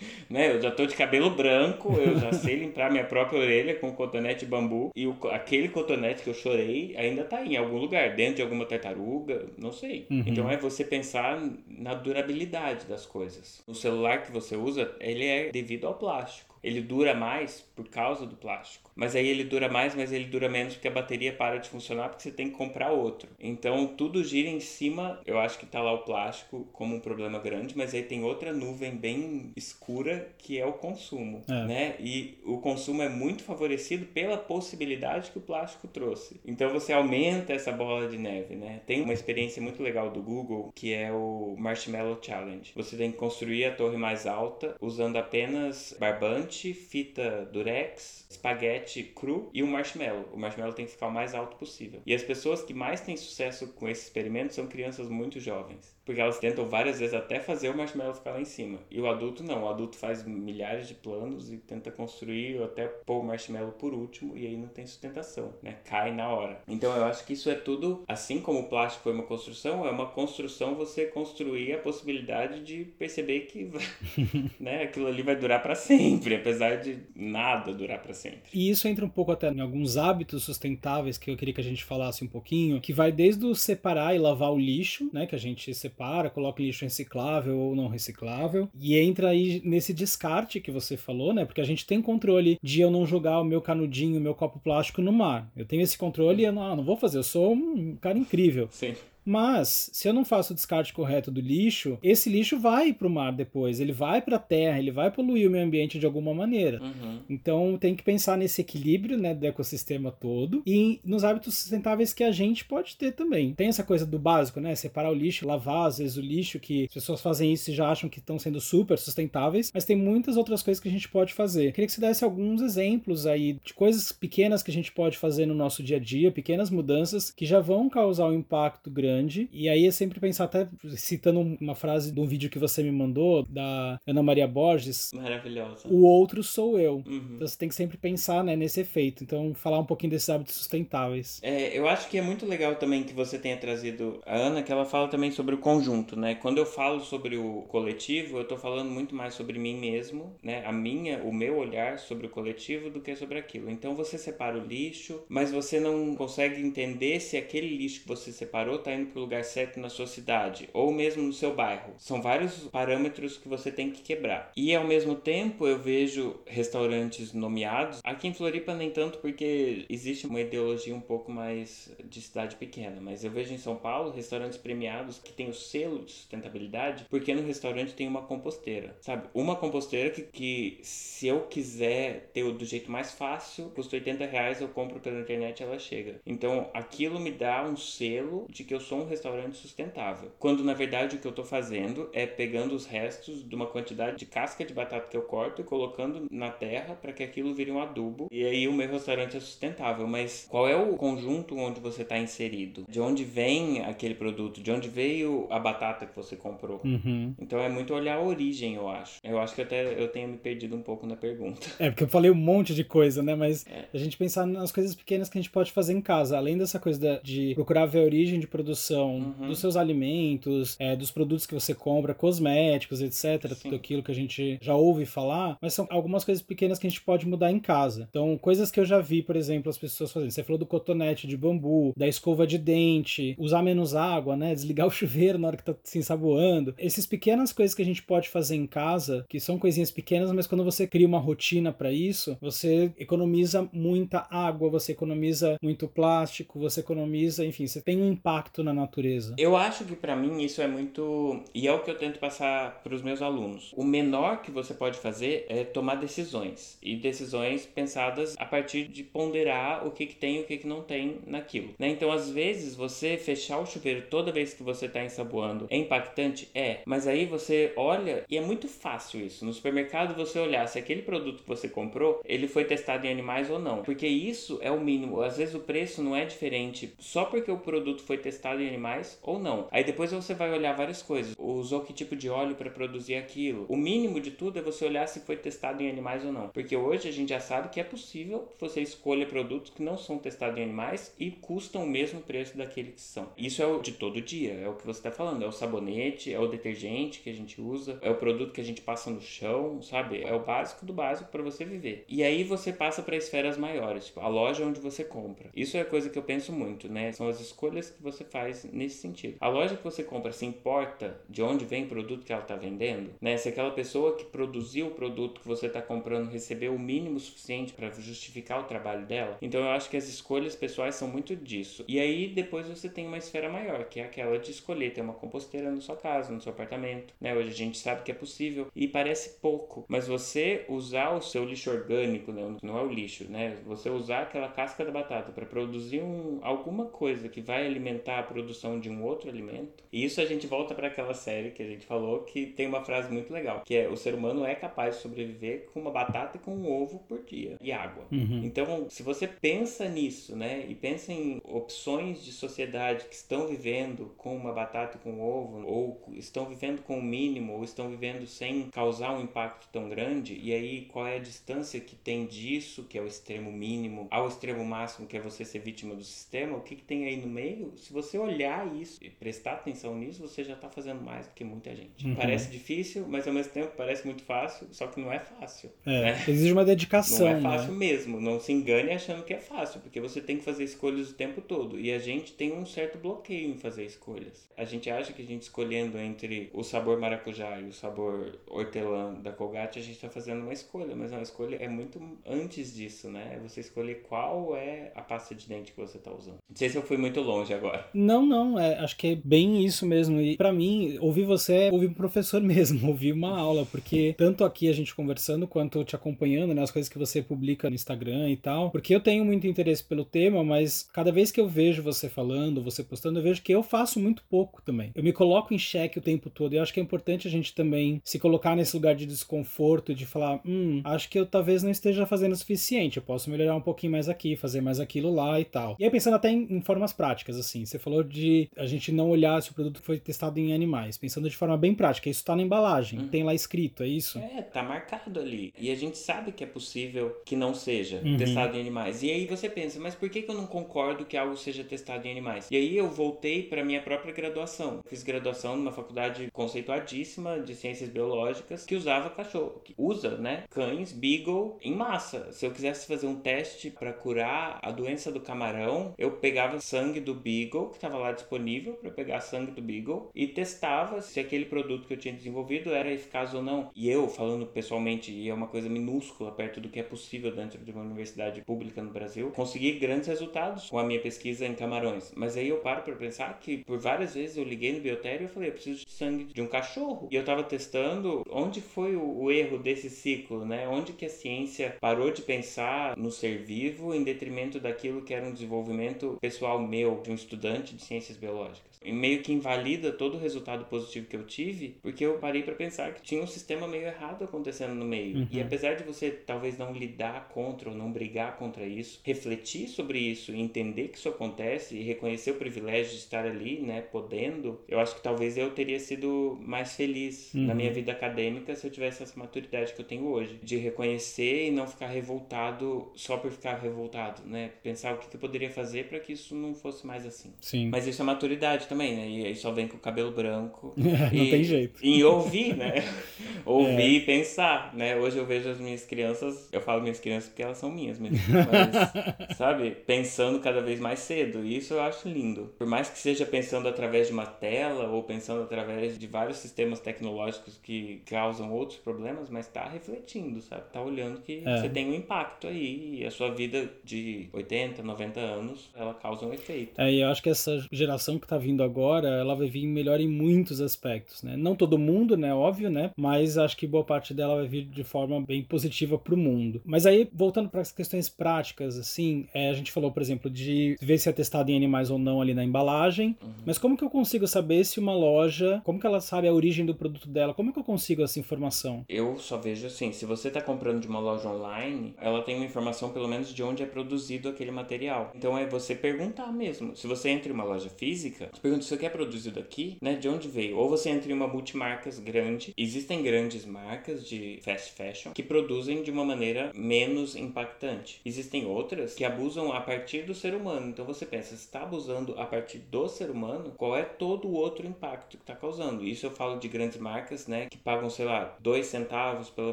né? 0.28 0.54
Eu 0.54 0.60
já 0.60 0.70
tô 0.70 0.86
de 0.86 0.94
cabelo 0.94 1.30
branco, 1.30 1.96
eu 1.98 2.18
já 2.18 2.32
sei 2.32 2.56
limpar 2.56 2.90
minha 2.90 3.04
própria 3.04 3.40
orelha 3.40 3.74
com 3.74 3.92
cotonete 3.92 4.44
bambu. 4.44 4.90
E 4.94 5.06
o, 5.06 5.16
aquele 5.30 5.68
cotonete 5.68 6.22
que 6.22 6.30
eu 6.30 6.34
chorei 6.34 6.94
ainda 6.96 7.24
tá 7.24 7.44
em 7.44 7.56
algum 7.56 7.78
lugar, 7.78 8.14
dentro 8.14 8.36
de 8.36 8.42
alguma 8.42 8.64
tartaruga, 8.64 9.46
não 9.56 9.72
sei. 9.72 10.06
Uhum. 10.10 10.24
Então 10.26 10.50
é 10.50 10.56
você 10.56 10.84
pensar 10.84 11.40
na 11.66 11.94
durabilidade 11.94 12.86
das 12.86 13.06
coisas. 13.06 13.62
O 13.66 13.74
celular 13.74 14.22
que 14.22 14.32
você 14.32 14.56
usa, 14.56 14.94
ele 15.00 15.24
é 15.24 15.50
devido 15.50 15.86
ao 15.86 15.94
plástico. 15.94 16.47
Ele 16.68 16.80
dura 16.80 17.14
mais 17.14 17.60
por 17.74 17.88
causa 17.88 18.26
do 18.26 18.36
plástico. 18.36 18.90
Mas 18.94 19.14
aí 19.14 19.28
ele 19.28 19.44
dura 19.44 19.68
mais, 19.68 19.94
mas 19.94 20.12
ele 20.12 20.24
dura 20.24 20.48
menos 20.48 20.74
porque 20.74 20.88
a 20.88 20.90
bateria 20.90 21.32
para 21.32 21.58
de 21.58 21.68
funcionar 21.68 22.08
porque 22.08 22.24
você 22.24 22.30
tem 22.32 22.50
que 22.50 22.56
comprar 22.56 22.90
outro. 22.90 23.28
Então 23.38 23.86
tudo 23.86 24.24
gira 24.24 24.48
em 24.48 24.60
cima, 24.60 25.20
eu 25.24 25.38
acho 25.38 25.58
que 25.58 25.66
tá 25.66 25.80
lá 25.80 25.92
o 25.92 25.98
plástico 25.98 26.66
como 26.72 26.96
um 26.96 27.00
problema 27.00 27.38
grande, 27.38 27.76
mas 27.76 27.94
aí 27.94 28.02
tem 28.02 28.24
outra 28.24 28.52
nuvem 28.52 28.96
bem 28.96 29.52
escura 29.56 30.28
que 30.36 30.58
é 30.58 30.66
o 30.66 30.72
consumo, 30.72 31.42
é. 31.48 31.64
né? 31.64 31.94
E 32.00 32.38
o 32.44 32.58
consumo 32.58 33.00
é 33.02 33.08
muito 33.08 33.44
favorecido 33.44 34.06
pela 34.06 34.36
possibilidade 34.36 35.30
que 35.30 35.38
o 35.38 35.42
plástico 35.42 35.86
trouxe. 35.86 36.40
Então 36.44 36.72
você 36.72 36.92
aumenta 36.92 37.52
essa 37.52 37.70
bola 37.70 38.08
de 38.08 38.18
neve, 38.18 38.56
né? 38.56 38.80
Tem 38.84 39.00
uma 39.00 39.12
experiência 39.12 39.62
muito 39.62 39.80
legal 39.80 40.10
do 40.10 40.20
Google 40.20 40.72
que 40.74 40.92
é 40.92 41.12
o 41.12 41.54
Marshmallow 41.56 42.18
Challenge. 42.20 42.72
Você 42.74 42.96
tem 42.96 43.12
que 43.12 43.16
construir 43.16 43.64
a 43.64 43.74
torre 43.74 43.96
mais 43.96 44.26
alta 44.26 44.74
usando 44.80 45.16
apenas 45.16 45.96
barbante, 46.00 46.57
fita 46.74 47.48
durex, 47.52 48.26
espaguete 48.30 49.02
cru 49.02 49.50
e 49.52 49.62
um 49.62 49.66
marshmallow. 49.66 50.28
O 50.32 50.38
marshmallow 50.38 50.74
tem 50.74 50.86
que 50.86 50.92
ficar 50.92 51.08
o 51.08 51.12
mais 51.12 51.34
alto 51.34 51.56
possível. 51.56 52.02
E 52.04 52.14
as 52.14 52.22
pessoas 52.22 52.62
que 52.62 52.74
mais 52.74 53.00
têm 53.00 53.16
sucesso 53.16 53.68
com 53.68 53.88
esse 53.88 54.04
experimento 54.04 54.54
são 54.54 54.66
crianças 54.66 55.08
muito 55.08 55.40
jovens. 55.40 55.97
Porque 56.08 56.22
elas 56.22 56.38
tentam 56.38 56.66
várias 56.66 56.98
vezes 56.98 57.14
até 57.14 57.38
fazer 57.38 57.68
o 57.68 57.76
marshmallow 57.76 58.14
ficar 58.14 58.30
lá 58.30 58.40
em 58.40 58.46
cima. 58.46 58.78
E 58.90 58.98
o 58.98 59.06
adulto 59.06 59.44
não. 59.44 59.64
O 59.64 59.68
adulto 59.68 59.98
faz 59.98 60.24
milhares 60.24 60.88
de 60.88 60.94
planos 60.94 61.52
e 61.52 61.58
tenta 61.58 61.90
construir 61.90 62.56
ou 62.56 62.64
até 62.64 62.86
pôr 62.86 63.20
o 63.20 63.22
marshmallow 63.22 63.72
por 63.72 63.92
último 63.92 64.34
e 64.34 64.46
aí 64.46 64.56
não 64.56 64.68
tem 64.68 64.86
sustentação, 64.86 65.52
né? 65.62 65.76
Cai 65.84 66.10
na 66.14 66.30
hora. 66.30 66.62
Então 66.66 66.96
eu 66.96 67.04
acho 67.04 67.26
que 67.26 67.34
isso 67.34 67.50
é 67.50 67.54
tudo, 67.54 68.04
assim 68.08 68.40
como 68.40 68.60
o 68.60 68.68
plástico 68.70 69.04
foi 69.04 69.12
uma 69.12 69.24
construção, 69.24 69.86
é 69.86 69.90
uma 69.90 70.06
construção 70.06 70.74
você 70.74 71.04
construir 71.04 71.74
a 71.74 71.78
possibilidade 71.78 72.64
de 72.64 72.84
perceber 72.98 73.40
que 73.40 73.70
né, 74.58 74.84
aquilo 74.84 75.08
ali 75.08 75.22
vai 75.22 75.36
durar 75.36 75.62
para 75.62 75.74
sempre, 75.74 76.36
apesar 76.36 76.76
de 76.76 77.00
nada 77.14 77.74
durar 77.74 78.00
para 78.00 78.14
sempre. 78.14 78.48
E 78.54 78.70
isso 78.70 78.88
entra 78.88 79.04
um 79.04 79.10
pouco 79.10 79.30
até 79.30 79.50
em 79.50 79.60
alguns 79.60 79.98
hábitos 79.98 80.44
sustentáveis 80.44 81.18
que 81.18 81.30
eu 81.30 81.36
queria 81.36 81.52
que 81.52 81.60
a 81.60 81.64
gente 81.64 81.84
falasse 81.84 82.24
um 82.24 82.28
pouquinho, 82.28 82.80
que 82.80 82.94
vai 82.94 83.12
desde 83.12 83.44
o 83.44 83.54
separar 83.54 84.16
e 84.16 84.18
lavar 84.18 84.50
o 84.50 84.58
lixo, 84.58 85.10
né, 85.12 85.26
que 85.26 85.34
a 85.34 85.38
gente 85.38 85.74
separa 85.74 85.97
separa, 85.98 86.30
coloca 86.30 86.62
lixo 86.62 86.84
reciclável 86.84 87.58
ou 87.58 87.74
não 87.74 87.88
reciclável. 87.88 88.68
E 88.78 88.96
entra 88.96 89.30
aí 89.30 89.60
nesse 89.64 89.92
descarte 89.92 90.60
que 90.60 90.70
você 90.70 90.96
falou, 90.96 91.34
né? 91.34 91.44
Porque 91.44 91.60
a 91.60 91.64
gente 91.64 91.84
tem 91.84 92.00
controle 92.00 92.58
de 92.62 92.80
eu 92.80 92.90
não 92.90 93.04
jogar 93.04 93.40
o 93.40 93.44
meu 93.44 93.60
canudinho, 93.60 94.18
o 94.18 94.22
meu 94.22 94.34
copo 94.34 94.60
plástico 94.60 95.02
no 95.02 95.12
mar. 95.12 95.50
Eu 95.56 95.66
tenho 95.66 95.82
esse 95.82 95.98
controle 95.98 96.42
e 96.42 96.46
eu 96.46 96.52
não, 96.52 96.62
ah, 96.62 96.76
não 96.76 96.84
vou 96.84 96.96
fazer, 96.96 97.18
eu 97.18 97.24
sou 97.24 97.52
um 97.52 97.96
cara 97.96 98.16
incrível. 98.16 98.68
Sim. 98.70 98.94
Mas, 99.28 99.90
se 99.92 100.08
eu 100.08 100.14
não 100.14 100.24
faço 100.24 100.54
o 100.54 100.56
descarte 100.56 100.90
correto 100.90 101.30
do 101.30 101.38
lixo, 101.38 101.98
esse 102.02 102.30
lixo 102.30 102.58
vai 102.58 102.94
para 102.94 103.06
o 103.06 103.10
mar 103.10 103.30
depois, 103.30 103.78
ele 103.78 103.92
vai 103.92 104.22
para 104.22 104.36
a 104.36 104.38
terra, 104.38 104.78
ele 104.78 104.90
vai 104.90 105.10
poluir 105.10 105.46
o 105.46 105.50
meio 105.50 105.66
ambiente 105.66 105.98
de 105.98 106.06
alguma 106.06 106.32
maneira. 106.32 106.82
Uhum. 106.82 107.18
Então, 107.28 107.76
tem 107.78 107.94
que 107.94 108.02
pensar 108.02 108.38
nesse 108.38 108.62
equilíbrio 108.62 109.18
né, 109.18 109.34
do 109.34 109.44
ecossistema 109.44 110.10
todo 110.10 110.62
e 110.66 110.98
nos 111.04 111.24
hábitos 111.24 111.58
sustentáveis 111.58 112.14
que 112.14 112.24
a 112.24 112.32
gente 112.32 112.64
pode 112.64 112.96
ter 112.96 113.12
também. 113.12 113.52
Tem 113.52 113.68
essa 113.68 113.84
coisa 113.84 114.06
do 114.06 114.18
básico, 114.18 114.60
né? 114.60 114.74
Separar 114.74 115.10
o 115.10 115.14
lixo, 115.14 115.46
lavar, 115.46 115.88
às 115.88 115.98
vezes, 115.98 116.16
o 116.16 116.22
lixo, 116.22 116.58
que 116.58 116.84
as 116.84 116.94
pessoas 116.94 117.20
fazem 117.20 117.52
isso 117.52 117.70
e 117.70 117.74
já 117.74 117.90
acham 117.90 118.08
que 118.08 118.20
estão 118.20 118.38
sendo 118.38 118.62
super 118.62 118.96
sustentáveis, 118.96 119.70
mas 119.74 119.84
tem 119.84 119.94
muitas 119.94 120.38
outras 120.38 120.62
coisas 120.62 120.82
que 120.82 120.88
a 120.88 120.92
gente 120.92 121.08
pode 121.08 121.34
fazer. 121.34 121.72
Queria 121.72 121.86
que 121.86 121.92
você 121.92 122.00
desse 122.00 122.24
alguns 122.24 122.62
exemplos 122.62 123.26
aí 123.26 123.58
de 123.62 123.74
coisas 123.74 124.10
pequenas 124.10 124.62
que 124.62 124.70
a 124.70 124.74
gente 124.74 124.90
pode 124.90 125.18
fazer 125.18 125.44
no 125.44 125.54
nosso 125.54 125.82
dia 125.82 125.98
a 125.98 126.00
dia, 126.00 126.32
pequenas 126.32 126.70
mudanças 126.70 127.30
que 127.30 127.44
já 127.44 127.60
vão 127.60 127.90
causar 127.90 128.28
um 128.28 128.34
impacto 128.34 128.90
grande 128.90 129.17
grande. 129.18 129.48
E 129.52 129.68
aí 129.68 129.86
é 129.86 129.90
sempre 129.90 130.20
pensar, 130.20 130.44
até 130.44 130.66
citando 130.96 131.40
uma 131.60 131.74
frase 131.74 132.12
de 132.12 132.20
um 132.20 132.26
vídeo 132.26 132.48
que 132.48 132.58
você 132.58 132.82
me 132.82 132.92
mandou, 132.92 133.42
da 133.42 134.00
Ana 134.06 134.22
Maria 134.22 134.46
Borges. 134.46 135.10
Maravilhosa. 135.12 135.88
O 135.88 136.04
outro 136.04 136.42
sou 136.42 136.78
eu. 136.78 137.02
Uhum. 137.06 137.32
Então 137.34 137.46
você 137.46 137.58
tem 137.58 137.68
que 137.68 137.74
sempre 137.74 137.96
pensar 137.96 138.44
né, 138.44 138.54
nesse 138.56 138.80
efeito. 138.80 139.24
Então, 139.24 139.52
falar 139.54 139.78
um 139.78 139.84
pouquinho 139.84 140.10
desses 140.10 140.28
hábitos 140.28 140.54
sustentáveis. 140.54 141.40
É, 141.42 141.76
eu 141.76 141.88
acho 141.88 142.08
que 142.08 142.18
é 142.18 142.22
muito 142.22 142.46
legal 142.46 142.76
também 142.76 143.02
que 143.02 143.12
você 143.12 143.38
tenha 143.38 143.56
trazido 143.56 144.20
a 144.24 144.36
Ana, 144.36 144.62
que 144.62 144.72
ela 144.72 144.84
fala 144.84 145.08
também 145.08 145.30
sobre 145.30 145.54
o 145.54 145.58
conjunto, 145.58 146.18
né? 146.18 146.34
Quando 146.34 146.58
eu 146.58 146.66
falo 146.66 147.00
sobre 147.00 147.36
o 147.36 147.62
coletivo, 147.62 148.38
eu 148.38 148.44
tô 148.44 148.56
falando 148.56 148.90
muito 148.90 149.14
mais 149.14 149.34
sobre 149.34 149.58
mim 149.58 149.76
mesmo, 149.76 150.36
né? 150.42 150.64
A 150.64 150.72
minha, 150.72 151.22
o 151.24 151.32
meu 151.32 151.56
olhar 151.56 151.98
sobre 151.98 152.26
o 152.26 152.30
coletivo 152.30 152.90
do 152.90 153.00
que 153.00 153.14
sobre 153.16 153.38
aquilo. 153.38 153.70
Então 153.70 153.94
você 153.94 154.16
separa 154.16 154.58
o 154.58 154.64
lixo, 154.64 155.22
mas 155.28 155.50
você 155.50 155.80
não 155.80 156.14
consegue 156.14 156.60
entender 156.60 157.20
se 157.20 157.36
aquele 157.36 157.76
lixo 157.76 158.02
que 158.02 158.08
você 158.08 158.32
separou 158.32 158.78
tá 158.78 158.92
indo 158.92 159.07
para 159.08 159.18
o 159.18 159.22
lugar 159.22 159.44
certo 159.44 159.80
na 159.80 159.88
sua 159.88 160.06
cidade 160.06 160.68
ou 160.72 160.92
mesmo 160.92 161.22
no 161.22 161.32
seu 161.32 161.54
bairro. 161.54 161.94
São 161.98 162.22
vários 162.22 162.68
parâmetros 162.68 163.36
que 163.36 163.48
você 163.48 163.70
tem 163.70 163.90
que 163.90 164.02
quebrar. 164.02 164.52
E 164.56 164.74
ao 164.74 164.84
mesmo 164.84 165.14
tempo 165.14 165.66
eu 165.66 165.78
vejo 165.78 166.40
restaurantes 166.46 167.32
nomeados. 167.32 168.00
Aqui 168.04 168.28
em 168.28 168.34
Floripa 168.34 168.74
nem 168.74 168.90
tanto 168.90 169.18
porque 169.18 169.86
existe 169.88 170.26
uma 170.26 170.40
ideologia 170.40 170.94
um 170.94 171.00
pouco 171.00 171.30
mais 171.30 171.90
de 172.04 172.20
cidade 172.20 172.56
pequena, 172.56 173.00
mas 173.00 173.24
eu 173.24 173.30
vejo 173.30 173.52
em 173.52 173.58
São 173.58 173.76
Paulo 173.76 174.10
restaurantes 174.10 174.58
premiados 174.58 175.18
que 175.18 175.32
têm 175.32 175.48
o 175.48 175.54
selo 175.54 176.04
de 176.04 176.12
sustentabilidade 176.12 177.06
porque 177.10 177.34
no 177.34 177.42
restaurante 177.42 177.94
tem 177.94 178.06
uma 178.06 178.22
composteira, 178.22 178.96
sabe? 179.00 179.28
Uma 179.34 179.56
composteira 179.56 180.10
que, 180.10 180.22
que 180.22 180.78
se 180.82 181.26
eu 181.26 181.42
quiser 181.42 182.30
ter 182.32 182.48
do 182.52 182.64
jeito 182.64 182.90
mais 182.90 183.12
fácil, 183.12 183.70
custa 183.74 183.96
80 183.96 184.26
reais, 184.26 184.60
eu 184.60 184.68
compro 184.68 185.00
pela 185.00 185.20
internet 185.20 185.62
ela 185.62 185.78
chega. 185.78 186.20
Então 186.26 186.70
aquilo 186.74 187.20
me 187.20 187.30
dá 187.30 187.62
um 187.64 187.76
selo 187.76 188.46
de 188.48 188.64
que 188.64 188.74
eu 188.74 188.80
sou 188.80 188.97
sou 188.98 189.04
um 189.04 189.08
restaurante 189.08 189.56
sustentável. 189.56 190.30
Quando 190.38 190.64
na 190.64 190.74
verdade 190.74 191.16
o 191.16 191.18
que 191.18 191.26
eu 191.26 191.30
estou 191.30 191.44
fazendo 191.44 192.08
é 192.12 192.26
pegando 192.26 192.74
os 192.74 192.86
restos 192.86 193.48
de 193.48 193.54
uma 193.54 193.66
quantidade 193.66 194.16
de 194.16 194.26
casca 194.26 194.64
de 194.64 194.74
batata 194.74 195.08
que 195.08 195.16
eu 195.16 195.22
corto 195.22 195.62
e 195.62 195.64
colocando 195.64 196.26
na 196.30 196.50
terra 196.50 196.94
para 196.94 197.12
que 197.12 197.22
aquilo 197.22 197.54
vire 197.54 197.70
um 197.70 197.80
adubo. 197.80 198.28
E 198.30 198.44
aí 198.44 198.66
o 198.66 198.72
meu 198.72 198.88
restaurante 198.88 199.36
é 199.36 199.40
sustentável. 199.40 200.06
Mas 200.06 200.46
qual 200.48 200.68
é 200.68 200.74
o 200.74 200.96
conjunto 200.96 201.56
onde 201.56 201.80
você 201.80 202.02
está 202.02 202.18
inserido? 202.18 202.84
De 202.88 203.00
onde 203.00 203.24
vem 203.24 203.84
aquele 203.84 204.14
produto? 204.14 204.60
De 204.60 204.70
onde 204.70 204.88
veio 204.88 205.46
a 205.50 205.58
batata 205.58 206.06
que 206.06 206.16
você 206.16 206.34
comprou? 206.34 206.80
Uhum. 206.84 207.34
Então 207.40 207.60
é 207.60 207.68
muito 207.68 207.94
olhar 207.94 208.16
a 208.16 208.22
origem, 208.22 208.74
eu 208.74 208.88
acho. 208.88 209.18
Eu 209.22 209.38
acho 209.38 209.54
que 209.54 209.62
até 209.62 210.00
eu 210.00 210.08
tenho 210.08 210.28
me 210.28 210.38
perdido 210.38 210.74
um 210.74 210.82
pouco 210.82 211.06
na 211.06 211.16
pergunta. 211.16 211.66
É, 211.78 211.90
porque 211.90 212.04
eu 212.04 212.08
falei 212.08 212.30
um 212.30 212.34
monte 212.34 212.74
de 212.74 212.82
coisa, 212.82 213.22
né? 213.22 213.34
Mas 213.34 213.66
é. 213.66 213.84
a 213.92 213.98
gente 213.98 214.16
pensar 214.16 214.46
nas 214.46 214.72
coisas 214.72 214.94
pequenas 214.94 215.28
que 215.28 215.38
a 215.38 215.40
gente 215.40 215.50
pode 215.50 215.70
fazer 215.70 215.92
em 215.92 216.00
casa. 216.00 216.36
Além 216.36 216.58
dessa 216.58 216.78
coisa 216.78 217.20
de 217.22 217.54
procurar 217.54 217.86
ver 217.86 218.00
a 218.00 218.04
origem 218.04 218.40
de 218.40 218.46
produção 218.46 218.77
uhum. 218.80 219.48
dos 219.48 219.58
seus 219.58 219.76
alimentos, 219.76 220.76
é, 220.78 220.96
dos 220.96 221.10
produtos 221.10 221.46
que 221.46 221.54
você 221.54 221.74
compra, 221.74 222.14
cosméticos, 222.14 223.00
etc. 223.00 223.48
Sim. 223.48 223.62
Tudo 223.62 223.76
aquilo 223.76 224.02
que 224.02 224.10
a 224.10 224.14
gente 224.14 224.58
já 224.60 224.74
ouve 224.74 225.06
falar. 225.06 225.56
Mas 225.60 225.74
são 225.74 225.86
algumas 225.90 226.24
coisas 226.24 226.42
pequenas 226.42 226.78
que 226.78 226.86
a 226.86 226.90
gente 226.90 227.02
pode 227.02 227.26
mudar 227.26 227.50
em 227.50 227.58
casa. 227.58 228.06
Então, 228.10 228.36
coisas 228.38 228.70
que 228.70 228.80
eu 228.80 228.84
já 228.84 229.00
vi, 229.00 229.22
por 229.22 229.36
exemplo, 229.36 229.70
as 229.70 229.78
pessoas 229.78 230.12
fazendo. 230.12 230.30
Você 230.30 230.42
falou 230.42 230.58
do 230.58 230.66
cotonete 230.66 231.26
de 231.26 231.36
bambu, 231.36 231.92
da 231.96 232.08
escova 232.08 232.46
de 232.46 232.58
dente, 232.58 233.36
usar 233.38 233.62
menos 233.62 233.94
água, 233.94 234.36
né? 234.36 234.54
Desligar 234.54 234.86
o 234.86 234.90
chuveiro 234.90 235.38
na 235.38 235.48
hora 235.48 235.56
que 235.56 235.64
tá 235.64 235.74
se 235.82 235.98
ensaboando. 235.98 236.74
Essas 236.78 237.06
pequenas 237.06 237.52
coisas 237.52 237.74
que 237.74 237.82
a 237.82 237.84
gente 237.84 238.02
pode 238.02 238.28
fazer 238.28 238.56
em 238.56 238.66
casa, 238.66 239.24
que 239.28 239.40
são 239.40 239.58
coisinhas 239.58 239.90
pequenas, 239.90 240.32
mas 240.32 240.46
quando 240.46 240.64
você 240.64 240.86
cria 240.86 241.06
uma 241.06 241.18
rotina 241.18 241.72
para 241.72 241.92
isso, 241.92 242.36
você 242.40 242.92
economiza 242.98 243.68
muita 243.72 244.26
água, 244.30 244.70
você 244.70 244.92
economiza 244.92 245.56
muito 245.62 245.88
plástico, 245.88 246.58
você 246.58 246.80
economiza, 246.80 247.44
enfim, 247.44 247.66
você 247.66 247.80
tem 247.80 248.00
um 248.00 248.10
impacto 248.10 248.62
na 248.68 248.82
natureza. 248.82 249.34
Eu 249.38 249.56
acho 249.56 249.84
que 249.84 249.96
para 249.96 250.14
mim 250.14 250.42
isso 250.42 250.60
é 250.60 250.66
muito 250.66 251.42
e 251.54 251.66
é 251.66 251.72
o 251.72 251.80
que 251.80 251.90
eu 251.90 251.98
tento 251.98 252.18
passar 252.18 252.80
para 252.82 252.94
os 252.94 253.02
meus 253.02 253.22
alunos. 253.22 253.72
O 253.76 253.84
menor 253.84 254.42
que 254.42 254.50
você 254.50 254.74
pode 254.74 254.98
fazer 254.98 255.46
é 255.48 255.64
tomar 255.64 255.96
decisões 255.96 256.78
e 256.82 256.96
decisões 256.96 257.66
pensadas 257.66 258.34
a 258.38 258.44
partir 258.44 258.88
de 258.88 259.02
ponderar 259.02 259.86
o 259.86 259.90
que, 259.90 260.06
que 260.06 260.14
tem 260.14 260.36
e 260.36 260.40
o 260.40 260.44
que, 260.44 260.58
que 260.58 260.66
não 260.66 260.82
tem 260.82 261.18
naquilo. 261.26 261.74
Né? 261.78 261.88
Então, 261.88 262.10
às 262.10 262.30
vezes, 262.30 262.74
você 262.74 263.16
fechar 263.16 263.58
o 263.58 263.66
chuveiro 263.66 264.06
toda 264.10 264.32
vez 264.32 264.54
que 264.54 264.62
você 264.62 264.86
está 264.86 265.02
ensaboando 265.02 265.66
é 265.70 265.76
impactante? 265.76 266.48
É, 266.54 266.80
mas 266.84 267.06
aí 267.06 267.26
você 267.26 267.72
olha 267.76 268.24
e 268.28 268.36
é 268.36 268.40
muito 268.40 268.68
fácil 268.68 269.24
isso. 269.24 269.44
No 269.44 269.52
supermercado, 269.52 270.14
você 270.14 270.38
olhar 270.38 270.66
se 270.68 270.78
aquele 270.78 271.02
produto 271.02 271.42
que 271.42 271.48
você 271.48 271.68
comprou 271.68 272.20
ele 272.24 272.46
foi 272.46 272.64
testado 272.64 273.06
em 273.06 273.10
animais 273.10 273.50
ou 273.50 273.58
não, 273.58 273.82
porque 273.82 274.06
isso 274.06 274.58
é 274.62 274.70
o 274.70 274.80
mínimo. 274.80 275.20
Às 275.20 275.36
vezes, 275.36 275.54
o 275.54 275.60
preço 275.60 276.02
não 276.02 276.14
é 276.14 276.24
diferente 276.24 276.94
só 276.98 277.24
porque 277.24 277.50
o 277.50 277.58
produto 277.58 278.02
foi 278.02 278.18
testado 278.18 278.57
em 278.60 278.68
animais 278.68 279.18
ou 279.22 279.38
não. 279.38 279.68
Aí 279.70 279.84
depois 279.84 280.12
você 280.12 280.34
vai 280.34 280.50
olhar 280.52 280.74
várias 280.74 281.02
coisas. 281.02 281.34
Usou 281.38 281.80
que 281.80 281.92
tipo 281.92 282.16
de 282.16 282.28
óleo 282.28 282.54
para 282.54 282.70
produzir 282.70 283.16
aquilo. 283.16 283.66
O 283.68 283.76
mínimo 283.76 284.20
de 284.20 284.30
tudo 284.30 284.58
é 284.58 284.62
você 284.62 284.84
olhar 284.84 285.06
se 285.06 285.20
foi 285.20 285.36
testado 285.36 285.82
em 285.82 285.88
animais 285.88 286.24
ou 286.24 286.32
não. 286.32 286.48
Porque 286.48 286.76
hoje 286.76 287.08
a 287.08 287.12
gente 287.12 287.30
já 287.30 287.40
sabe 287.40 287.68
que 287.68 287.80
é 287.80 287.84
possível 287.84 288.40
que 288.40 288.60
você 288.60 288.80
escolha 288.80 289.26
produtos 289.26 289.70
que 289.70 289.82
não 289.82 289.96
são 289.96 290.18
testados 290.18 290.58
em 290.58 290.62
animais 290.62 291.14
e 291.18 291.30
custam 291.30 291.84
o 291.84 291.86
mesmo 291.86 292.20
preço 292.20 292.56
daquele 292.56 292.92
que 292.92 293.00
são. 293.00 293.28
Isso 293.36 293.62
é 293.62 293.66
o 293.66 293.80
de 293.80 293.92
todo 293.92 294.20
dia, 294.20 294.54
é 294.54 294.68
o 294.68 294.74
que 294.74 294.86
você 294.86 295.00
está 295.00 295.10
falando. 295.10 295.44
É 295.44 295.46
o 295.46 295.52
sabonete, 295.52 296.32
é 296.32 296.38
o 296.38 296.46
detergente 296.46 297.20
que 297.20 297.30
a 297.30 297.34
gente 297.34 297.60
usa, 297.60 297.98
é 298.02 298.10
o 298.10 298.14
produto 298.14 298.52
que 298.52 298.60
a 298.60 298.64
gente 298.64 298.80
passa 298.80 299.10
no 299.10 299.20
chão, 299.20 299.82
sabe? 299.82 300.22
É 300.22 300.32
o 300.32 300.40
básico 300.40 300.84
do 300.84 300.92
básico 300.92 301.30
para 301.30 301.42
você 301.42 301.64
viver. 301.64 302.04
E 302.08 302.22
aí 302.22 302.44
você 302.44 302.72
passa 302.72 303.02
para 303.02 303.16
esferas 303.16 303.56
maiores, 303.56 304.06
tipo 304.06 304.20
a 304.20 304.28
loja 304.28 304.64
onde 304.64 304.80
você 304.80 305.04
compra. 305.04 305.50
Isso 305.54 305.76
é 305.76 305.84
coisa 305.84 306.08
que 306.08 306.18
eu 306.18 306.22
penso 306.22 306.52
muito, 306.52 306.88
né? 306.88 307.12
São 307.12 307.28
as 307.28 307.40
escolhas 307.40 307.90
que 307.90 308.02
você 308.02 308.24
faz 308.24 308.47
nesse 308.72 308.96
sentido. 308.96 309.36
A 309.40 309.48
loja 309.48 309.76
que 309.76 309.84
você 309.84 310.02
compra 310.02 310.32
se 310.32 310.46
importa 310.46 311.20
de 311.28 311.42
onde 311.42 311.64
vem 311.64 311.84
o 311.84 311.88
produto 311.88 312.24
que 312.24 312.32
ela 312.32 312.42
está 312.42 312.56
vendendo, 312.56 313.10
né? 313.20 313.36
Se 313.36 313.48
aquela 313.48 313.70
pessoa 313.70 314.16
que 314.16 314.24
produziu 314.24 314.88
o 314.88 314.90
produto 314.92 315.40
que 315.40 315.48
você 315.48 315.66
está 315.66 315.80
comprando 315.82 316.30
recebeu 316.30 316.74
o 316.74 316.78
mínimo 316.78 317.18
suficiente 317.18 317.72
para 317.72 317.90
justificar 317.90 318.60
o 318.60 318.64
trabalho 318.64 319.06
dela. 319.06 319.36
Então 319.40 319.60
eu 319.60 319.70
acho 319.70 319.90
que 319.90 319.96
as 319.96 320.08
escolhas 320.08 320.54
pessoais 320.54 320.94
são 320.94 321.08
muito 321.08 321.34
disso. 321.36 321.84
E 321.88 321.98
aí 321.98 322.28
depois 322.28 322.68
você 322.68 322.88
tem 322.88 323.06
uma 323.06 323.18
esfera 323.18 323.48
maior, 323.48 323.84
que 323.84 324.00
é 324.00 324.04
aquela 324.04 324.38
de 324.38 324.50
escolher 324.50 324.92
ter 324.92 325.00
uma 325.00 325.14
composteira 325.14 325.70
na 325.70 325.80
sua 325.80 325.96
casa, 325.96 326.32
no 326.32 326.40
seu 326.40 326.52
apartamento, 326.52 327.14
né? 327.20 327.34
Hoje 327.34 327.50
a 327.50 327.54
gente 327.54 327.78
sabe 327.78 328.02
que 328.02 328.10
é 328.10 328.14
possível 328.14 328.68
e 328.74 328.86
parece 328.86 329.38
pouco, 329.40 329.84
mas 329.88 330.06
você 330.06 330.64
usar 330.68 331.10
o 331.10 331.22
seu 331.22 331.44
lixo 331.44 331.70
orgânico, 331.70 332.32
né? 332.32 332.56
não 332.62 332.78
é 332.78 332.82
o 332.82 332.88
lixo, 332.88 333.24
né? 333.24 333.56
Você 333.66 333.90
usar 333.90 334.22
aquela 334.22 334.48
casca 334.48 334.84
da 334.84 334.90
batata 334.90 335.32
para 335.32 335.46
produzir 335.46 336.00
um, 336.00 336.38
alguma 336.42 336.86
coisa 336.86 337.28
que 337.28 337.40
vai 337.40 337.66
alimentar 337.66 338.18
a 338.18 338.22
produção 338.38 338.78
de 338.78 338.88
um 338.88 339.02
outro 339.02 339.28
alimento. 339.28 339.82
E 339.92 340.04
isso 340.04 340.20
a 340.20 340.24
gente 340.24 340.46
volta 340.46 340.74
para 340.74 340.86
aquela 340.86 341.14
série 341.14 341.50
que 341.50 341.62
a 341.62 341.66
gente 341.66 341.84
falou 341.84 342.20
que 342.20 342.46
tem 342.46 342.68
uma 342.68 342.84
frase 342.84 343.12
muito 343.12 343.32
legal, 343.32 343.62
que 343.64 343.74
é 343.74 343.88
o 343.88 343.96
ser 343.96 344.14
humano 344.14 344.44
é 344.44 344.54
capaz 344.54 344.96
de 344.96 345.02
sobreviver 345.02 345.66
com 345.72 345.80
uma 345.80 345.90
batata 345.90 346.36
e 346.36 346.40
com 346.40 346.54
um 346.54 346.70
ovo 346.70 347.00
por 347.08 347.24
dia 347.24 347.56
e 347.60 347.72
água. 347.72 348.04
Uhum. 348.12 348.42
Então, 348.44 348.86
se 348.88 349.02
você 349.02 349.26
pensa 349.26 349.88
nisso, 349.88 350.36
né, 350.36 350.64
e 350.68 350.74
pensa 350.74 351.12
em 351.12 351.40
opções 351.44 352.24
de 352.24 352.30
sociedade 352.32 353.06
que 353.06 353.14
estão 353.14 353.48
vivendo 353.48 354.12
com 354.16 354.36
uma 354.36 354.52
batata 354.52 354.96
e 354.96 355.00
com 355.00 355.12
um 355.12 355.22
ovo, 355.22 355.66
ou 355.66 356.00
estão 356.14 356.46
vivendo 356.46 356.82
com 356.82 356.98
o 356.98 357.02
mínimo, 357.02 357.54
ou 357.54 357.64
estão 357.64 357.88
vivendo 357.88 358.26
sem 358.26 358.70
causar 358.70 359.12
um 359.16 359.22
impacto 359.22 359.68
tão 359.72 359.88
grande, 359.88 360.38
e 360.40 360.52
aí 360.52 360.82
qual 360.82 361.06
é 361.06 361.16
a 361.16 361.20
distância 361.20 361.80
que 361.80 361.96
tem 361.96 362.26
disso, 362.26 362.84
que 362.84 362.98
é 362.98 363.02
o 363.02 363.06
extremo 363.06 363.50
mínimo, 363.50 364.06
ao 364.10 364.28
extremo 364.28 364.64
máximo, 364.64 365.06
que 365.06 365.16
é 365.16 365.20
você 365.20 365.44
ser 365.44 365.58
vítima 365.58 365.94
do 365.94 366.04
sistema, 366.04 366.56
o 366.56 366.60
que, 366.60 366.76
que 366.76 366.84
tem 366.84 367.06
aí 367.06 367.16
no 367.16 367.26
meio? 367.26 367.72
Se 367.76 367.92
você 367.92 368.18
olhar 368.18 368.27
isso 368.30 368.98
e 369.02 369.10
prestar 369.10 369.52
atenção 369.52 369.96
nisso, 369.96 370.20
você 370.20 370.44
já 370.44 370.54
está 370.54 370.68
fazendo 370.68 371.02
mais 371.02 371.26
do 371.26 371.34
que 371.34 371.44
muita 371.44 371.74
gente. 371.74 372.06
Uhum. 372.06 372.14
Parece 372.14 372.50
difícil, 372.50 373.06
mas 373.08 373.26
ao 373.26 373.32
mesmo 373.32 373.52
tempo 373.52 373.72
parece 373.76 374.06
muito 374.06 374.22
fácil, 374.22 374.66
só 374.70 374.86
que 374.86 375.00
não 375.00 375.12
é 375.12 375.18
fácil. 375.18 375.70
É, 375.86 376.02
né? 376.02 376.24
exige 376.28 376.52
uma 376.52 376.64
dedicação. 376.64 377.18
Não 377.28 377.36
é 377.36 377.40
fácil 377.40 377.72
né? 377.72 377.78
mesmo. 377.78 378.20
Não 378.20 378.40
se 378.40 378.52
engane 378.52 378.90
achando 378.92 379.24
que 379.24 379.34
é 379.34 379.38
fácil, 379.38 379.80
porque 379.80 380.00
você 380.00 380.20
tem 380.20 380.36
que 380.36 380.44
fazer 380.44 380.64
escolhas 380.64 381.10
o 381.10 381.14
tempo 381.14 381.40
todo. 381.40 381.78
E 381.78 381.92
a 381.92 381.98
gente 381.98 382.32
tem 382.32 382.52
um 382.52 382.64
certo 382.64 382.98
bloqueio 382.98 383.50
em 383.50 383.58
fazer 383.58 383.84
escolhas. 383.84 384.48
A 384.56 384.64
gente 384.64 384.88
acha 384.90 385.12
que 385.12 385.22
a 385.22 385.24
gente 385.24 385.42
escolhendo 385.42 385.98
entre 385.98 386.50
o 386.52 386.62
sabor 386.62 386.98
maracujá 386.98 387.58
e 387.60 387.64
o 387.64 387.72
sabor 387.72 388.38
hortelã 388.46 389.14
da 389.14 389.32
Colgate, 389.32 389.78
a 389.78 389.82
gente 389.82 389.94
está 389.94 390.08
fazendo 390.08 390.42
uma 390.42 390.52
escolha, 390.52 390.94
mas 390.94 391.12
a 391.12 391.20
escolha 391.20 391.56
é 391.56 391.68
muito 391.68 392.00
antes 392.26 392.74
disso, 392.74 393.08
né? 393.08 393.34
É 393.34 393.38
você 393.38 393.60
escolher 393.60 394.02
qual 394.08 394.56
é 394.56 394.92
a 394.94 395.02
pasta 395.02 395.34
de 395.34 395.48
dente 395.48 395.72
que 395.72 395.80
você 395.80 395.98
está 395.98 396.12
usando. 396.12 396.38
Não 396.48 396.56
sei 396.56 396.68
se 396.68 396.76
eu 396.76 396.82
fui 396.82 396.96
muito 396.96 397.20
longe 397.20 397.52
agora. 397.52 397.88
Não, 397.92 398.17
não, 398.24 398.58
é, 398.58 398.78
acho 398.78 398.96
que 398.96 399.08
é 399.08 399.16
bem 399.16 399.64
isso 399.64 399.86
mesmo. 399.86 400.20
E 400.20 400.36
para 400.36 400.52
mim, 400.52 400.96
ouvir 401.00 401.24
você 401.24 401.54
é 401.54 401.72
ouvir 401.72 401.88
um 401.88 401.94
professor 401.94 402.40
mesmo, 402.42 402.88
ouvir 402.88 403.12
uma 403.12 403.36
aula, 403.36 403.66
porque 403.66 404.14
tanto 404.16 404.44
aqui 404.44 404.68
a 404.68 404.72
gente 404.72 404.94
conversando 404.94 405.46
quanto 405.46 405.84
te 405.84 405.96
acompanhando, 405.96 406.54
né, 406.54 406.62
as 406.62 406.70
coisas 406.70 406.88
que 406.88 406.98
você 406.98 407.22
publica 407.22 407.68
no 407.68 407.74
Instagram 407.74 408.30
e 408.30 408.36
tal, 408.36 408.70
porque 408.70 408.94
eu 408.94 409.00
tenho 409.00 409.24
muito 409.24 409.46
interesse 409.46 409.82
pelo 409.84 410.04
tema, 410.04 410.42
mas 410.44 410.88
cada 410.92 411.12
vez 411.12 411.30
que 411.30 411.40
eu 411.40 411.48
vejo 411.48 411.82
você 411.82 412.08
falando, 412.08 412.62
você 412.62 412.82
postando, 412.82 413.18
eu 413.18 413.22
vejo 413.22 413.42
que 413.42 413.52
eu 413.52 413.62
faço 413.62 414.00
muito 414.00 414.22
pouco 414.28 414.62
também. 414.62 414.90
Eu 414.94 415.02
me 415.02 415.12
coloco 415.12 415.54
em 415.54 415.58
xeque 415.58 415.98
o 415.98 416.02
tempo 416.02 416.30
todo. 416.30 416.52
E 416.52 416.56
eu 416.56 416.62
acho 416.62 416.72
que 416.72 416.80
é 416.80 416.82
importante 416.82 417.28
a 417.28 417.30
gente 417.30 417.54
também 417.54 418.00
se 418.04 418.18
colocar 418.18 418.56
nesse 418.56 418.74
lugar 418.74 418.94
de 418.94 419.06
desconforto, 419.06 419.94
de 419.94 420.06
falar, 420.06 420.40
hum, 420.46 420.80
acho 420.84 421.08
que 421.08 421.18
eu 421.18 421.26
talvez 421.26 421.62
não 421.62 421.70
esteja 421.70 422.06
fazendo 422.06 422.32
o 422.32 422.36
suficiente, 422.36 422.96
eu 422.96 423.02
posso 423.02 423.30
melhorar 423.30 423.54
um 423.54 423.60
pouquinho 423.60 423.92
mais 423.92 424.08
aqui, 424.08 424.36
fazer 424.36 424.60
mais 424.60 424.80
aquilo 424.80 425.14
lá 425.14 425.38
e 425.40 425.44
tal. 425.44 425.76
E 425.78 425.84
aí 425.84 425.90
pensando 425.90 426.14
até 426.14 426.30
em, 426.30 426.46
em 426.50 426.60
formas 426.60 426.92
práticas, 426.92 427.36
assim, 427.36 427.64
você 427.64 427.78
falou 427.78 428.02
de 428.08 428.48
a 428.56 428.66
gente 428.66 428.90
não 428.90 429.10
olhar 429.10 429.40
se 429.42 429.50
o 429.50 429.54
produto 429.54 429.80
foi 429.82 429.98
testado 429.98 430.38
em 430.38 430.52
animais, 430.52 430.96
pensando 430.96 431.28
de 431.28 431.36
forma 431.36 431.56
bem 431.56 431.74
prática, 431.74 432.08
isso 432.08 432.24
tá 432.24 432.34
na 432.34 432.42
embalagem, 432.42 433.00
uhum. 433.00 433.08
tem 433.08 433.22
lá 433.22 433.34
escrito, 433.34 433.82
é 433.82 433.86
isso? 433.86 434.18
É, 434.18 434.42
tá 434.42 434.62
marcado 434.62 435.20
ali. 435.20 435.52
E 435.58 435.70
a 435.70 435.74
gente 435.74 435.98
sabe 435.98 436.32
que 436.32 436.42
é 436.42 436.46
possível 436.46 437.20
que 437.24 437.36
não 437.36 437.54
seja 437.54 438.00
uhum. 438.04 438.16
testado 438.16 438.56
em 438.56 438.60
animais. 438.60 439.02
E 439.02 439.10
aí 439.10 439.26
você 439.26 439.48
pensa, 439.48 439.78
mas 439.78 439.94
por 439.94 440.08
que, 440.08 440.22
que 440.22 440.30
eu 440.30 440.34
não 440.34 440.46
concordo 440.46 441.04
que 441.04 441.16
algo 441.16 441.36
seja 441.36 441.62
testado 441.64 442.06
em 442.06 442.10
animais? 442.10 442.48
E 442.50 442.56
aí 442.56 442.76
eu 442.76 442.88
voltei 442.88 443.42
para 443.42 443.64
minha 443.64 443.82
própria 443.82 444.12
graduação. 444.12 444.80
Fiz 444.86 445.02
graduação 445.02 445.56
numa 445.56 445.72
faculdade 445.72 446.28
conceituadíssima 446.32 447.40
de 447.40 447.54
ciências 447.54 447.90
biológicas 447.90 448.64
que 448.64 448.74
usava 448.74 449.10
cachorro, 449.10 449.60
que 449.64 449.74
usa, 449.76 450.16
né, 450.16 450.44
cães 450.50 450.92
beagle 450.92 451.58
em 451.62 451.74
massa. 451.74 452.32
Se 452.32 452.46
eu 452.46 452.50
quisesse 452.50 452.86
fazer 452.86 453.06
um 453.06 453.16
teste 453.16 453.70
para 453.70 453.92
curar 453.92 454.58
a 454.62 454.70
doença 454.70 455.10
do 455.10 455.20
camarão, 455.20 455.94
eu 455.98 456.12
pegava 456.12 456.60
sangue 456.60 457.00
do 457.00 457.14
beagle 457.14 457.70
que 457.70 457.78
estava 457.88 457.98
lá 457.98 458.12
disponível 458.12 458.74
para 458.74 458.90
pegar 458.90 459.20
sangue 459.20 459.50
do 459.50 459.62
beagle 459.62 460.10
e 460.14 460.26
testava 460.26 461.00
se 461.00 461.18
aquele 461.18 461.46
produto 461.46 461.86
que 461.86 461.94
eu 461.94 461.98
tinha 461.98 462.14
desenvolvido 462.14 462.72
era 462.72 462.92
eficaz 462.92 463.34
ou 463.34 463.42
não. 463.42 463.70
E 463.74 463.88
eu, 463.88 464.08
falando 464.08 464.46
pessoalmente, 464.46 465.10
e 465.10 465.28
é 465.28 465.34
uma 465.34 465.46
coisa 465.46 465.68
minúscula 465.68 466.30
perto 466.30 466.60
do 466.60 466.68
que 466.68 466.78
é 466.78 466.82
possível 466.82 467.34
dentro 467.34 467.58
de 467.58 467.72
uma 467.72 467.82
universidade 467.82 468.42
pública 468.42 468.82
no 468.82 468.90
Brasil, 468.90 469.30
consegui 469.34 469.72
grandes 469.72 470.08
resultados 470.08 470.68
com 470.68 470.78
a 470.78 470.84
minha 470.84 471.00
pesquisa 471.00 471.46
em 471.46 471.54
camarões. 471.54 472.12
Mas 472.14 472.36
aí 472.36 472.48
eu 472.48 472.58
paro 472.58 472.82
para 472.82 472.94
pensar 472.94 473.38
que 473.40 473.58
por 473.64 473.78
várias 473.78 474.14
vezes 474.14 474.36
eu 474.36 474.44
liguei 474.44 474.72
no 474.72 474.80
biotério 474.80 475.24
e 475.24 475.28
falei, 475.28 475.48
eu 475.48 475.54
preciso 475.54 475.84
de 475.84 475.90
sangue 475.90 476.24
de 476.24 476.42
um 476.42 476.46
cachorro. 476.46 477.08
E 477.10 477.14
eu 477.14 477.20
estava 477.20 477.42
testando 477.42 478.22
onde 478.30 478.60
foi 478.60 478.94
o, 478.96 479.22
o, 479.22 479.30
erro 479.30 479.58
desse 479.58 479.88
ciclo, 479.88 480.44
né? 480.44 480.68
Onde 480.68 480.92
que 480.92 481.06
a 481.06 481.10
ciência 481.10 481.76
parou 481.80 482.10
de 482.10 482.22
pensar 482.22 482.96
no 482.96 483.10
ser 483.10 483.38
vivo 483.38 483.94
em 483.94 484.02
detrimento 484.02 484.60
daquilo 484.60 485.02
que 485.02 485.14
era 485.14 485.26
um 485.26 485.32
desenvolvimento 485.32 486.18
pessoal 486.20 486.58
meu, 486.60 487.00
de 487.02 487.10
um 487.10 487.14
estudante 487.14 487.77
de 487.78 487.84
ciências 487.84 488.18
biológicas. 488.18 488.67
Meio 488.84 489.22
que 489.22 489.32
invalida 489.32 489.92
todo 489.92 490.16
o 490.16 490.20
resultado 490.20 490.64
positivo 490.66 491.06
que 491.06 491.16
eu 491.16 491.24
tive, 491.24 491.76
porque 491.82 492.04
eu 492.04 492.18
parei 492.18 492.42
para 492.42 492.54
pensar 492.54 492.94
que 492.94 493.02
tinha 493.02 493.22
um 493.22 493.26
sistema 493.26 493.66
meio 493.66 493.84
errado 493.84 494.24
acontecendo 494.24 494.74
no 494.74 494.84
meio. 494.84 495.18
Uhum. 495.18 495.28
E 495.30 495.40
apesar 495.40 495.74
de 495.74 495.84
você 495.84 496.10
talvez 496.10 496.56
não 496.56 496.72
lidar 496.72 497.28
contra 497.28 497.70
ou 497.70 497.76
não 497.76 497.92
brigar 497.92 498.36
contra 498.36 498.64
isso, 498.66 499.00
refletir 499.04 499.68
sobre 499.68 499.98
isso 499.98 500.32
e 500.32 500.40
entender 500.40 500.88
que 500.88 500.98
isso 500.98 501.08
acontece 501.08 501.76
e 501.76 501.82
reconhecer 501.82 502.32
o 502.32 502.34
privilégio 502.34 502.92
de 502.92 502.98
estar 502.98 503.26
ali, 503.26 503.60
né, 503.60 503.80
podendo, 503.80 504.60
eu 504.68 504.78
acho 504.78 504.94
que 504.94 505.02
talvez 505.02 505.36
eu 505.36 505.50
teria 505.50 505.80
sido 505.80 506.38
mais 506.40 506.74
feliz 506.74 507.34
uhum. 507.34 507.46
na 507.46 507.54
minha 507.54 507.72
vida 507.72 507.92
acadêmica 507.92 508.54
se 508.54 508.66
eu 508.66 508.70
tivesse 508.70 509.02
essa 509.02 509.18
maturidade 509.18 509.72
que 509.72 509.80
eu 509.80 509.84
tenho 509.84 510.06
hoje, 510.06 510.38
de 510.42 510.56
reconhecer 510.56 511.48
e 511.48 511.50
não 511.50 511.66
ficar 511.66 511.88
revoltado 511.88 512.90
só 512.94 513.16
por 513.16 513.30
ficar 513.30 513.58
revoltado, 513.58 514.22
né? 514.26 514.52
Pensar 514.62 514.94
o 514.94 514.98
que 514.98 515.14
eu 515.14 515.20
poderia 515.20 515.50
fazer 515.50 515.88
para 515.88 515.98
que 515.98 516.12
isso 516.12 516.34
não 516.34 516.54
fosse 516.54 516.86
mais 516.86 517.04
assim. 517.06 517.32
Sim. 517.40 517.68
Mas 517.70 517.86
isso 517.86 518.00
é 518.00 518.04
maturidade 518.04 518.66
também, 518.68 518.94
né? 518.94 519.08
E 519.08 519.26
aí 519.26 519.36
só 519.36 519.50
vem 519.50 519.66
com 519.66 519.76
o 519.76 519.80
cabelo 519.80 520.12
branco. 520.12 520.74
não 520.76 521.24
e, 521.24 521.30
tem 521.30 521.44
jeito. 521.44 521.84
E 521.84 522.02
ouvir, 522.04 522.56
né? 522.56 522.84
ouvir 523.44 523.82
é. 523.82 523.88
e 523.88 524.00
pensar, 524.00 524.74
né? 524.74 524.96
Hoje 524.96 525.18
eu 525.18 525.26
vejo 525.26 525.48
as 525.48 525.58
minhas 525.58 525.84
crianças, 525.84 526.48
eu 526.52 526.60
falo 526.60 526.82
minhas 526.82 527.00
crianças 527.00 527.28
porque 527.28 527.42
elas 527.42 527.58
são 527.58 527.70
minhas 527.70 527.98
mesmo, 527.98 528.18
mas, 528.28 529.36
sabe? 529.36 529.70
Pensando 529.86 530.40
cada 530.40 530.60
vez 530.60 530.78
mais 530.78 531.00
cedo. 531.00 531.44
E 531.44 531.56
isso 531.56 531.74
eu 531.74 531.80
acho 531.80 532.08
lindo. 532.08 532.52
Por 532.58 532.66
mais 532.66 532.88
que 532.88 532.98
seja 532.98 533.24
pensando 533.24 533.68
através 533.68 534.08
de 534.08 534.12
uma 534.12 534.26
tela 534.26 534.88
ou 534.88 535.02
pensando 535.02 535.42
através 535.42 535.98
de 535.98 536.06
vários 536.06 536.38
sistemas 536.38 536.80
tecnológicos 536.80 537.58
que 537.62 538.02
causam 538.06 538.52
outros 538.52 538.78
problemas, 538.78 539.30
mas 539.30 539.48
tá 539.48 539.68
refletindo, 539.68 540.40
sabe? 540.42 540.62
Tá 540.72 540.80
olhando 540.80 541.20
que 541.20 541.42
é. 541.44 541.56
você 541.56 541.68
tem 541.68 541.88
um 541.88 541.94
impacto 541.94 542.46
aí 542.46 543.00
e 543.00 543.06
a 543.06 543.10
sua 543.10 543.30
vida 543.30 543.70
de 543.84 544.28
80, 544.32 544.82
90 544.82 545.20
anos, 545.20 545.70
ela 545.74 545.94
causa 545.94 546.26
um 546.26 546.32
efeito. 546.32 546.80
É, 546.80 546.90
e 546.92 547.00
eu 547.00 547.08
acho 547.08 547.22
que 547.22 547.30
essa 547.30 547.66
geração 547.70 548.18
que 548.18 548.26
tá 548.26 548.38
vindo 548.38 548.57
agora, 548.62 549.08
ela 549.08 549.34
vai 549.34 549.48
vir 549.48 549.66
melhor 549.66 550.00
em 550.00 550.08
muitos 550.08 550.60
aspectos, 550.60 551.22
né? 551.22 551.36
Não 551.36 551.54
todo 551.54 551.78
mundo, 551.78 552.16
né? 552.16 552.34
Óbvio, 552.34 552.70
né? 552.70 552.90
Mas 552.96 553.38
acho 553.38 553.56
que 553.56 553.66
boa 553.66 553.84
parte 553.84 554.14
dela 554.14 554.36
vai 554.36 554.46
vir 554.46 554.64
de 554.64 554.84
forma 554.84 555.20
bem 555.20 555.42
positiva 555.42 555.98
pro 555.98 556.16
mundo. 556.16 556.60
Mas 556.64 556.86
aí, 556.86 557.08
voltando 557.12 557.48
para 557.48 557.60
as 557.60 557.72
questões 557.72 558.08
práticas, 558.08 558.78
assim, 558.78 559.26
é, 559.34 559.50
a 559.50 559.54
gente 559.54 559.72
falou, 559.72 559.90
por 559.90 560.02
exemplo, 560.02 560.30
de 560.30 560.76
ver 560.80 560.98
se 560.98 561.08
é 561.08 561.12
testado 561.12 561.50
em 561.50 561.56
animais 561.56 561.90
ou 561.90 561.98
não 561.98 562.20
ali 562.20 562.34
na 562.34 562.44
embalagem, 562.44 563.16
uhum. 563.22 563.30
mas 563.46 563.58
como 563.58 563.76
que 563.76 563.84
eu 563.84 563.90
consigo 563.90 564.26
saber 564.26 564.64
se 564.64 564.78
uma 564.78 564.94
loja, 564.94 565.60
como 565.64 565.80
que 565.80 565.86
ela 565.86 566.00
sabe 566.00 566.28
a 566.28 566.32
origem 566.32 566.64
do 566.64 566.74
produto 566.74 567.08
dela? 567.08 567.34
Como 567.34 567.52
que 567.52 567.58
eu 567.58 567.64
consigo 567.64 568.02
essa 568.02 568.18
informação? 568.18 568.84
Eu 568.88 569.18
só 569.18 569.36
vejo 569.36 569.66
assim, 569.66 569.92
se 569.92 570.04
você 570.04 570.28
está 570.28 570.40
comprando 570.40 570.80
de 570.80 570.88
uma 570.88 571.00
loja 571.00 571.28
online, 571.28 571.94
ela 572.00 572.22
tem 572.22 572.36
uma 572.36 572.44
informação 572.44 572.90
pelo 572.90 573.08
menos 573.08 573.32
de 573.32 573.42
onde 573.42 573.62
é 573.62 573.66
produzido 573.66 574.28
aquele 574.28 574.50
material. 574.50 575.12
Então 575.14 575.36
é 575.36 575.46
você 575.46 575.74
perguntar 575.74 576.32
mesmo. 576.32 576.76
Se 576.76 576.86
você 576.86 577.08
entra 577.10 577.30
em 577.30 577.34
uma 577.34 577.44
loja 577.44 577.68
física, 577.68 578.30
pergunta 578.48 578.64
se 578.64 578.74
o 578.74 578.78
que 578.78 578.86
é 578.86 578.90
produzido 578.90 579.38
aqui, 579.38 579.76
né, 579.80 579.94
de 579.94 580.08
onde 580.08 580.26
veio. 580.26 580.56
Ou 580.56 580.70
você 580.70 580.88
entra 580.88 581.10
em 581.10 581.14
uma 581.14 581.28
multimarcas 581.28 581.98
grande, 581.98 582.54
existem 582.56 583.02
grandes 583.02 583.44
marcas 583.44 584.08
de 584.08 584.38
fast 584.42 584.72
fashion 584.72 585.12
que 585.12 585.22
produzem 585.22 585.82
de 585.82 585.90
uma 585.90 586.04
maneira 586.04 586.50
menos 586.54 587.14
impactante. 587.14 588.00
Existem 588.04 588.46
outras 588.46 588.94
que 588.94 589.04
abusam 589.04 589.52
a 589.52 589.60
partir 589.60 590.02
do 590.02 590.14
ser 590.14 590.34
humano. 590.34 590.70
Então 590.70 590.84
você 590.84 591.04
pensa, 591.04 591.36
se 591.36 591.44
está 591.44 591.62
abusando 591.62 592.18
a 592.18 592.24
partir 592.24 592.58
do 592.58 592.88
ser 592.88 593.10
humano, 593.10 593.52
qual 593.56 593.76
é 593.76 593.82
todo 593.82 594.28
o 594.28 594.32
outro 594.32 594.66
impacto 594.66 595.18
que 595.18 595.22
está 595.22 595.34
causando? 595.34 595.84
Isso 595.84 596.06
eu 596.06 596.10
falo 596.10 596.38
de 596.38 596.48
grandes 596.48 596.78
marcas, 596.78 597.26
né, 597.26 597.46
que 597.50 597.58
pagam, 597.58 597.90
sei 597.90 598.06
lá, 598.06 598.36
dois 598.40 598.66
centavos 598.66 599.28
pela 599.28 599.52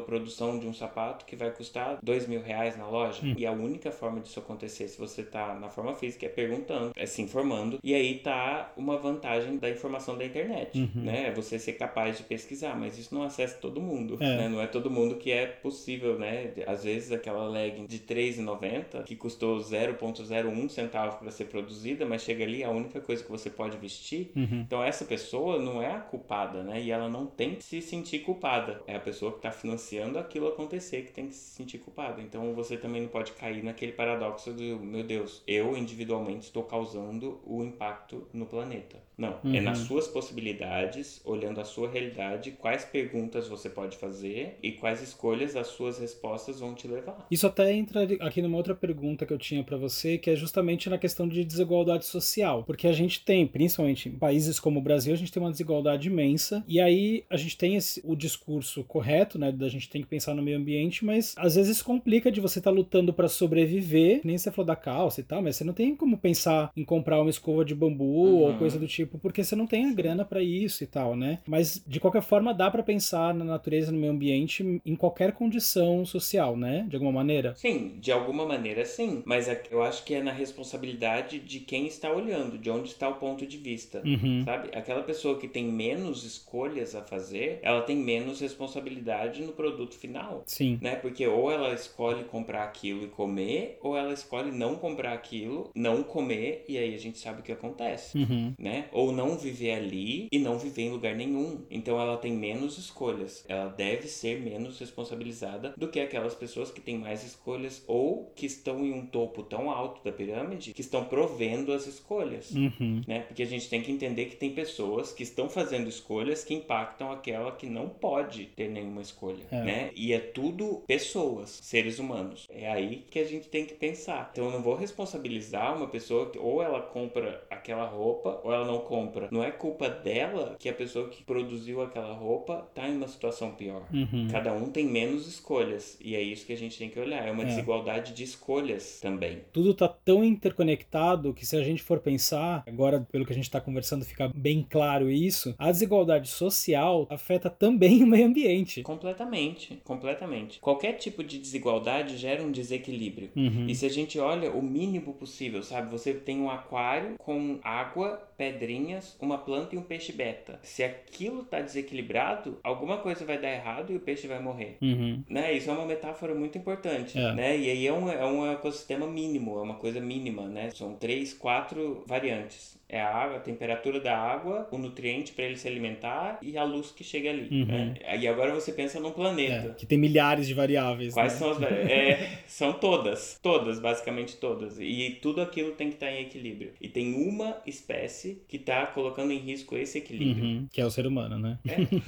produção 0.00 0.58
de 0.58 0.66
um 0.66 0.72
sapato 0.72 1.26
que 1.26 1.36
vai 1.36 1.50
custar 1.50 1.98
dois 2.02 2.26
mil 2.26 2.40
reais 2.40 2.78
na 2.78 2.88
loja. 2.88 3.20
Hum. 3.22 3.34
E 3.36 3.44
a 3.44 3.52
única 3.52 3.90
forma 3.90 4.20
disso 4.20 4.40
acontecer, 4.40 4.88
se 4.88 4.98
você 4.98 5.20
está 5.20 5.54
na 5.54 5.68
forma 5.68 5.94
física, 5.94 6.24
é 6.24 6.28
perguntando, 6.30 6.92
é 6.96 7.04
se 7.04 7.20
informando. 7.20 7.78
E 7.82 7.94
aí 7.94 8.18
tá 8.20 8.72
uma 8.76 8.85
vantagem 8.94 9.58
da 9.58 9.68
informação 9.68 10.16
da 10.16 10.24
internet, 10.24 10.78
uhum. 10.78 11.02
né? 11.02 11.28
É 11.28 11.32
você 11.32 11.58
ser 11.58 11.72
capaz 11.72 12.18
de 12.18 12.22
pesquisar, 12.22 12.76
mas 12.76 12.96
isso 12.98 13.14
não 13.14 13.22
acessa 13.22 13.58
todo 13.58 13.80
mundo, 13.80 14.16
é. 14.20 14.36
né? 14.36 14.48
Não 14.48 14.60
é 14.60 14.66
todo 14.66 14.90
mundo 14.90 15.16
que 15.16 15.32
é 15.32 15.46
possível, 15.46 16.18
né? 16.18 16.52
Às 16.66 16.84
vezes 16.84 17.10
aquela 17.10 17.48
legging 17.48 17.86
de 17.86 17.96
R$3,90 17.96 19.02
que 19.04 19.16
custou 19.16 19.58
0,01 19.58 20.68
centavo 20.68 21.18
para 21.18 21.30
ser 21.30 21.46
produzida, 21.46 22.06
mas 22.06 22.22
chega 22.22 22.44
ali 22.44 22.62
a 22.62 22.70
única 22.70 23.00
coisa 23.00 23.24
que 23.24 23.30
você 23.30 23.50
pode 23.50 23.76
vestir. 23.78 24.30
Uhum. 24.36 24.60
Então 24.60 24.82
essa 24.82 25.04
pessoa 25.04 25.58
não 25.58 25.82
é 25.82 25.90
a 25.90 26.00
culpada, 26.00 26.62
né? 26.62 26.80
E 26.80 26.90
ela 26.90 27.08
não 27.08 27.26
tem 27.26 27.56
que 27.56 27.64
se 27.64 27.80
sentir 27.80 28.20
culpada. 28.20 28.82
É 28.86 28.94
a 28.94 29.00
pessoa 29.00 29.32
que 29.32 29.38
está 29.38 29.50
financiando 29.50 30.18
aquilo 30.18 30.48
acontecer 30.48 31.02
que 31.02 31.12
tem 31.12 31.28
que 31.28 31.34
se 31.34 31.56
sentir 31.56 31.78
culpada. 31.78 32.20
Então 32.20 32.54
você 32.54 32.76
também 32.76 33.02
não 33.02 33.08
pode 33.08 33.32
cair 33.32 33.62
naquele 33.62 33.92
paradoxo 33.92 34.52
do, 34.52 34.78
meu 34.78 35.02
Deus, 35.02 35.42
eu 35.46 35.76
individualmente 35.76 36.46
estou 36.46 36.62
causando 36.62 37.40
o 37.44 37.62
impacto 37.62 38.26
no 38.32 38.46
planeta 38.46 38.75
planeta. 38.80 39.05
Não, 39.16 39.38
uhum. 39.42 39.54
é 39.54 39.60
nas 39.60 39.80
uhum. 39.80 39.86
suas 39.86 40.06
possibilidades, 40.06 41.20
olhando 41.24 41.60
a 41.60 41.64
sua 41.64 41.88
realidade, 41.88 42.50
quais 42.50 42.84
perguntas 42.84 43.48
você 43.48 43.70
pode 43.70 43.96
fazer 43.96 44.58
e 44.62 44.72
quais 44.72 45.02
escolhas 45.02 45.56
as 45.56 45.68
suas 45.68 45.98
respostas 45.98 46.60
vão 46.60 46.74
te 46.74 46.86
levar. 46.86 47.26
Isso 47.30 47.46
até 47.46 47.72
entra 47.72 48.02
aqui 48.20 48.42
numa 48.42 48.58
outra 48.58 48.74
pergunta 48.74 49.24
que 49.24 49.32
eu 49.32 49.38
tinha 49.38 49.64
para 49.64 49.76
você, 49.76 50.18
que 50.18 50.30
é 50.30 50.36
justamente 50.36 50.90
na 50.90 50.98
questão 50.98 51.26
de 51.26 51.44
desigualdade 51.44 52.04
social, 52.04 52.62
porque 52.64 52.86
a 52.86 52.92
gente 52.92 53.24
tem, 53.24 53.46
principalmente 53.46 54.08
em 54.08 54.12
países 54.12 54.60
como 54.60 54.80
o 54.80 54.82
Brasil, 54.82 55.14
a 55.14 55.16
gente 55.16 55.32
tem 55.32 55.42
uma 55.42 55.50
desigualdade 55.50 56.08
imensa 56.08 56.62
e 56.68 56.78
aí 56.78 57.24
a 57.30 57.36
gente 57.36 57.56
tem 57.56 57.76
esse, 57.76 58.02
o 58.04 58.14
discurso 58.14 58.84
correto, 58.84 59.38
né, 59.38 59.50
da 59.50 59.68
gente 59.68 59.88
tem 59.88 60.02
que 60.02 60.08
pensar 60.08 60.34
no 60.34 60.42
meio 60.42 60.58
ambiente, 60.58 61.04
mas 61.04 61.34
às 61.38 61.54
vezes 61.54 61.80
complica 61.80 62.30
de 62.30 62.40
você 62.40 62.58
estar 62.58 62.70
tá 62.70 62.76
lutando 62.76 63.14
para 63.14 63.28
sobreviver, 63.28 64.20
nem 64.24 64.36
você 64.36 64.50
falou 64.50 64.66
da 64.66 64.76
calça 64.76 65.20
e 65.20 65.24
tal, 65.24 65.40
mas 65.40 65.56
você 65.56 65.64
não 65.64 65.72
tem 65.72 65.96
como 65.96 66.18
pensar 66.18 66.70
em 66.76 66.84
comprar 66.84 67.20
uma 67.20 67.30
escova 67.30 67.64
de 67.64 67.74
bambu 67.74 68.04
uhum. 68.04 68.42
ou 68.42 68.58
coisa 68.58 68.78
do 68.78 68.86
tipo 68.86 69.05
tipo, 69.06 69.18
porque 69.18 69.42
você 69.42 69.56
não 69.56 69.66
tem 69.66 69.86
a 69.86 69.92
grana 69.92 70.24
para 70.24 70.42
isso 70.42 70.84
e 70.84 70.86
tal, 70.86 71.16
né? 71.16 71.38
Mas 71.46 71.82
de 71.86 72.00
qualquer 72.00 72.22
forma 72.22 72.52
dá 72.52 72.70
para 72.70 72.82
pensar 72.82 73.32
na 73.32 73.44
natureza, 73.44 73.92
no 73.92 73.98
meio 73.98 74.12
ambiente, 74.12 74.80
em 74.84 74.96
qualquer 74.96 75.32
condição 75.32 76.04
social, 76.04 76.56
né? 76.56 76.84
De 76.88 76.96
alguma 76.96 77.12
maneira? 77.12 77.54
Sim, 77.56 77.96
de 78.00 78.12
alguma 78.12 78.44
maneira 78.44 78.84
sim. 78.84 79.22
Mas 79.24 79.48
é 79.48 79.62
eu 79.70 79.82
acho 79.82 80.04
que 80.04 80.14
é 80.14 80.22
na 80.22 80.32
responsabilidade 80.32 81.38
de 81.38 81.60
quem 81.60 81.86
está 81.86 82.12
olhando, 82.12 82.58
de 82.58 82.70
onde 82.70 82.88
está 82.88 83.08
o 83.08 83.14
ponto 83.14 83.46
de 83.46 83.56
vista, 83.56 84.02
uhum. 84.04 84.42
sabe? 84.44 84.68
Aquela 84.76 85.02
pessoa 85.02 85.38
que 85.38 85.48
tem 85.48 85.64
menos 85.64 86.24
escolhas 86.24 86.94
a 86.94 87.02
fazer, 87.02 87.58
ela 87.62 87.82
tem 87.82 87.96
menos 87.96 88.40
responsabilidade 88.40 89.42
no 89.42 89.52
produto 89.52 89.94
final. 89.94 90.42
Sim. 90.46 90.78
Né? 90.80 90.96
Porque 90.96 91.26
ou 91.26 91.50
ela 91.50 91.72
escolhe 91.72 92.24
comprar 92.24 92.64
aquilo 92.64 93.04
e 93.04 93.08
comer, 93.08 93.78
ou 93.80 93.96
ela 93.96 94.12
escolhe 94.12 94.50
não 94.50 94.76
comprar 94.76 95.12
aquilo, 95.12 95.70
não 95.74 96.02
comer, 96.02 96.64
e 96.68 96.76
aí 96.76 96.94
a 96.94 96.98
gente 96.98 97.18
sabe 97.18 97.40
o 97.40 97.42
que 97.42 97.52
acontece, 97.52 98.18
uhum. 98.18 98.54
né? 98.58 98.86
Ou 98.96 99.12
não 99.12 99.36
viver 99.36 99.72
ali 99.72 100.26
e 100.32 100.38
não 100.38 100.58
viver 100.58 100.84
em 100.84 100.90
lugar 100.90 101.14
nenhum. 101.14 101.60
Então 101.70 102.00
ela 102.00 102.16
tem 102.16 102.32
menos 102.32 102.78
escolhas. 102.78 103.44
Ela 103.46 103.68
deve 103.68 104.08
ser 104.08 104.40
menos 104.40 104.78
responsabilizada 104.78 105.74
do 105.76 105.88
que 105.88 106.00
aquelas 106.00 106.34
pessoas 106.34 106.70
que 106.70 106.80
têm 106.80 106.96
mais 106.96 107.22
escolhas 107.22 107.84
ou 107.86 108.32
que 108.34 108.46
estão 108.46 108.84
em 108.86 108.94
um 108.94 109.04
topo 109.04 109.42
tão 109.42 109.70
alto 109.70 110.02
da 110.02 110.10
pirâmide 110.10 110.72
que 110.72 110.80
estão 110.80 111.04
provendo 111.04 111.74
as 111.74 111.86
escolhas, 111.86 112.50
uhum. 112.52 113.02
né? 113.06 113.20
Porque 113.20 113.42
a 113.42 113.46
gente 113.46 113.68
tem 113.68 113.82
que 113.82 113.92
entender 113.92 114.26
que 114.26 114.36
tem 114.36 114.52
pessoas 114.52 115.12
que 115.12 115.22
estão 115.22 115.50
fazendo 115.50 115.88
escolhas 115.88 116.42
que 116.42 116.54
impactam 116.54 117.12
aquela 117.12 117.52
que 117.52 117.66
não 117.66 117.90
pode 117.90 118.46
ter 118.56 118.70
nenhuma 118.70 119.02
escolha, 119.02 119.44
é. 119.50 119.62
né? 119.62 119.90
E 119.94 120.14
é 120.14 120.18
tudo 120.18 120.82
pessoas, 120.86 121.58
seres 121.62 121.98
humanos. 121.98 122.46
É 122.48 122.70
aí 122.70 123.04
que 123.10 123.18
a 123.18 123.24
gente 123.24 123.48
tem 123.48 123.66
que 123.66 123.74
pensar. 123.74 124.30
Então 124.32 124.46
eu 124.46 124.52
não 124.52 124.62
vou 124.62 124.74
responsabilizar 124.74 125.76
uma 125.76 125.88
pessoa 125.88 126.30
que 126.30 126.38
ou 126.38 126.62
ela 126.62 126.80
compra 126.80 127.44
aquela 127.50 127.84
roupa 127.84 128.40
ou 128.42 128.52
ela 128.52 128.64
não 128.64 128.85
compra. 128.86 129.28
Não 129.30 129.42
é 129.42 129.50
culpa 129.50 129.88
dela 129.88 130.56
que 130.58 130.68
a 130.68 130.72
pessoa 130.72 131.08
que 131.08 131.22
produziu 131.24 131.82
aquela 131.82 132.14
roupa 132.14 132.68
tá 132.74 132.88
em 132.88 132.96
uma 132.96 133.08
situação 133.08 133.50
pior. 133.50 133.86
Uhum. 133.92 134.28
Cada 134.30 134.52
um 134.52 134.70
tem 134.70 134.86
menos 134.86 135.26
escolhas. 135.26 135.98
E 136.00 136.14
é 136.14 136.22
isso 136.22 136.46
que 136.46 136.52
a 136.52 136.56
gente 136.56 136.78
tem 136.78 136.88
que 136.88 136.98
olhar. 136.98 137.26
É 137.26 137.30
uma 137.30 137.42
é. 137.42 137.46
desigualdade 137.46 138.14
de 138.14 138.22
escolhas 138.22 139.00
também. 139.00 139.40
Tudo 139.52 139.74
tá 139.74 139.88
tão 139.88 140.24
interconectado 140.24 141.34
que 141.34 141.44
se 141.44 141.56
a 141.56 141.62
gente 141.62 141.82
for 141.82 141.98
pensar, 141.98 142.62
agora 142.66 143.06
pelo 143.10 143.26
que 143.26 143.32
a 143.32 143.34
gente 143.34 143.44
está 143.44 143.60
conversando 143.60 144.04
fica 144.04 144.30
bem 144.34 144.64
claro 144.68 145.10
isso, 145.10 145.54
a 145.58 145.70
desigualdade 145.70 146.28
social 146.28 147.06
afeta 147.10 147.50
também 147.50 148.02
o 148.04 148.06
meio 148.06 148.26
ambiente. 148.26 148.82
Completamente, 148.82 149.80
completamente. 149.84 150.60
Qualquer 150.60 150.94
tipo 150.94 151.24
de 151.24 151.38
desigualdade 151.38 152.16
gera 152.16 152.42
um 152.42 152.52
desequilíbrio. 152.52 153.30
Uhum. 153.34 153.66
E 153.68 153.74
se 153.74 153.84
a 153.84 153.90
gente 153.90 154.18
olha 154.18 154.52
o 154.52 154.62
mínimo 154.62 155.14
possível, 155.14 155.62
sabe? 155.62 155.90
Você 155.90 156.14
tem 156.14 156.40
um 156.40 156.50
aquário 156.50 157.16
com 157.18 157.58
água, 157.62 158.22
pedrinha 158.36 158.75
uma 159.20 159.38
planta 159.38 159.74
e 159.74 159.78
um 159.78 159.82
peixe 159.82 160.12
beta. 160.12 160.58
Se 160.62 160.82
aquilo 160.82 161.44
tá 161.44 161.60
desequilibrado, 161.60 162.58
alguma 162.62 162.98
coisa 162.98 163.24
vai 163.24 163.38
dar 163.38 163.52
errado 163.52 163.92
e 163.92 163.96
o 163.96 164.00
peixe 164.00 164.26
vai 164.26 164.40
morrer. 164.40 164.78
Uhum. 164.80 165.22
Né? 165.28 165.52
Isso 165.52 165.70
é 165.70 165.72
uma 165.72 165.86
metáfora 165.86 166.34
muito 166.34 166.58
importante. 166.58 167.18
É. 167.18 167.34
Né? 167.34 167.58
E 167.58 167.70
aí 167.70 167.86
é 167.86 167.92
um, 167.92 168.08
é 168.08 168.24
um 168.24 168.50
ecossistema 168.50 169.06
mínimo, 169.06 169.58
é 169.58 169.62
uma 169.62 169.76
coisa 169.76 170.00
mínima, 170.00 170.46
né? 170.48 170.70
São 170.70 170.94
três, 170.94 171.32
quatro 171.32 172.04
variantes 172.06 172.76
É 172.88 173.00
a 173.00 173.12
água, 173.12 173.38
a 173.38 173.40
temperatura 173.40 173.98
da 173.98 174.16
água, 174.16 174.68
o 174.70 174.78
nutriente 174.78 175.32
para 175.32 175.44
ele 175.44 175.56
se 175.56 175.66
alimentar 175.66 176.38
e 176.40 176.56
a 176.56 176.62
luz 176.62 176.92
que 176.92 177.02
chega 177.02 177.30
ali. 177.30 177.48
Uhum. 177.50 177.66
Né? 177.66 177.94
E 178.20 178.28
agora 178.28 178.54
você 178.54 178.72
pensa 178.72 179.00
num 179.00 179.10
planeta. 179.10 179.70
É, 179.70 179.74
que 179.74 179.84
tem 179.84 179.98
milhares 179.98 180.46
de 180.46 180.54
variáveis. 180.54 181.12
Quais 181.12 181.32
né? 181.32 181.38
são 181.38 181.50
as 181.50 181.62
é, 181.62 182.38
São 182.46 182.72
todas. 182.72 183.40
Todas, 183.42 183.80
basicamente 183.80 184.36
todas. 184.36 184.78
E 184.78 185.18
tudo 185.20 185.40
aquilo 185.40 185.72
tem 185.72 185.88
que 185.88 185.94
estar 185.94 186.12
em 186.12 186.22
equilíbrio. 186.22 186.72
E 186.80 186.88
tem 186.88 187.14
uma 187.14 187.60
espécie 187.66 188.42
que 188.46 188.56
está 188.56 188.86
colocando 188.86 189.32
em 189.32 189.38
risco 189.38 189.76
esse 189.76 189.98
equilíbrio. 189.98 190.44
Uhum, 190.44 190.68
que 190.70 190.80
é 190.80 190.86
o 190.86 190.90
ser 190.90 191.06
humano, 191.06 191.38
né? 191.38 191.58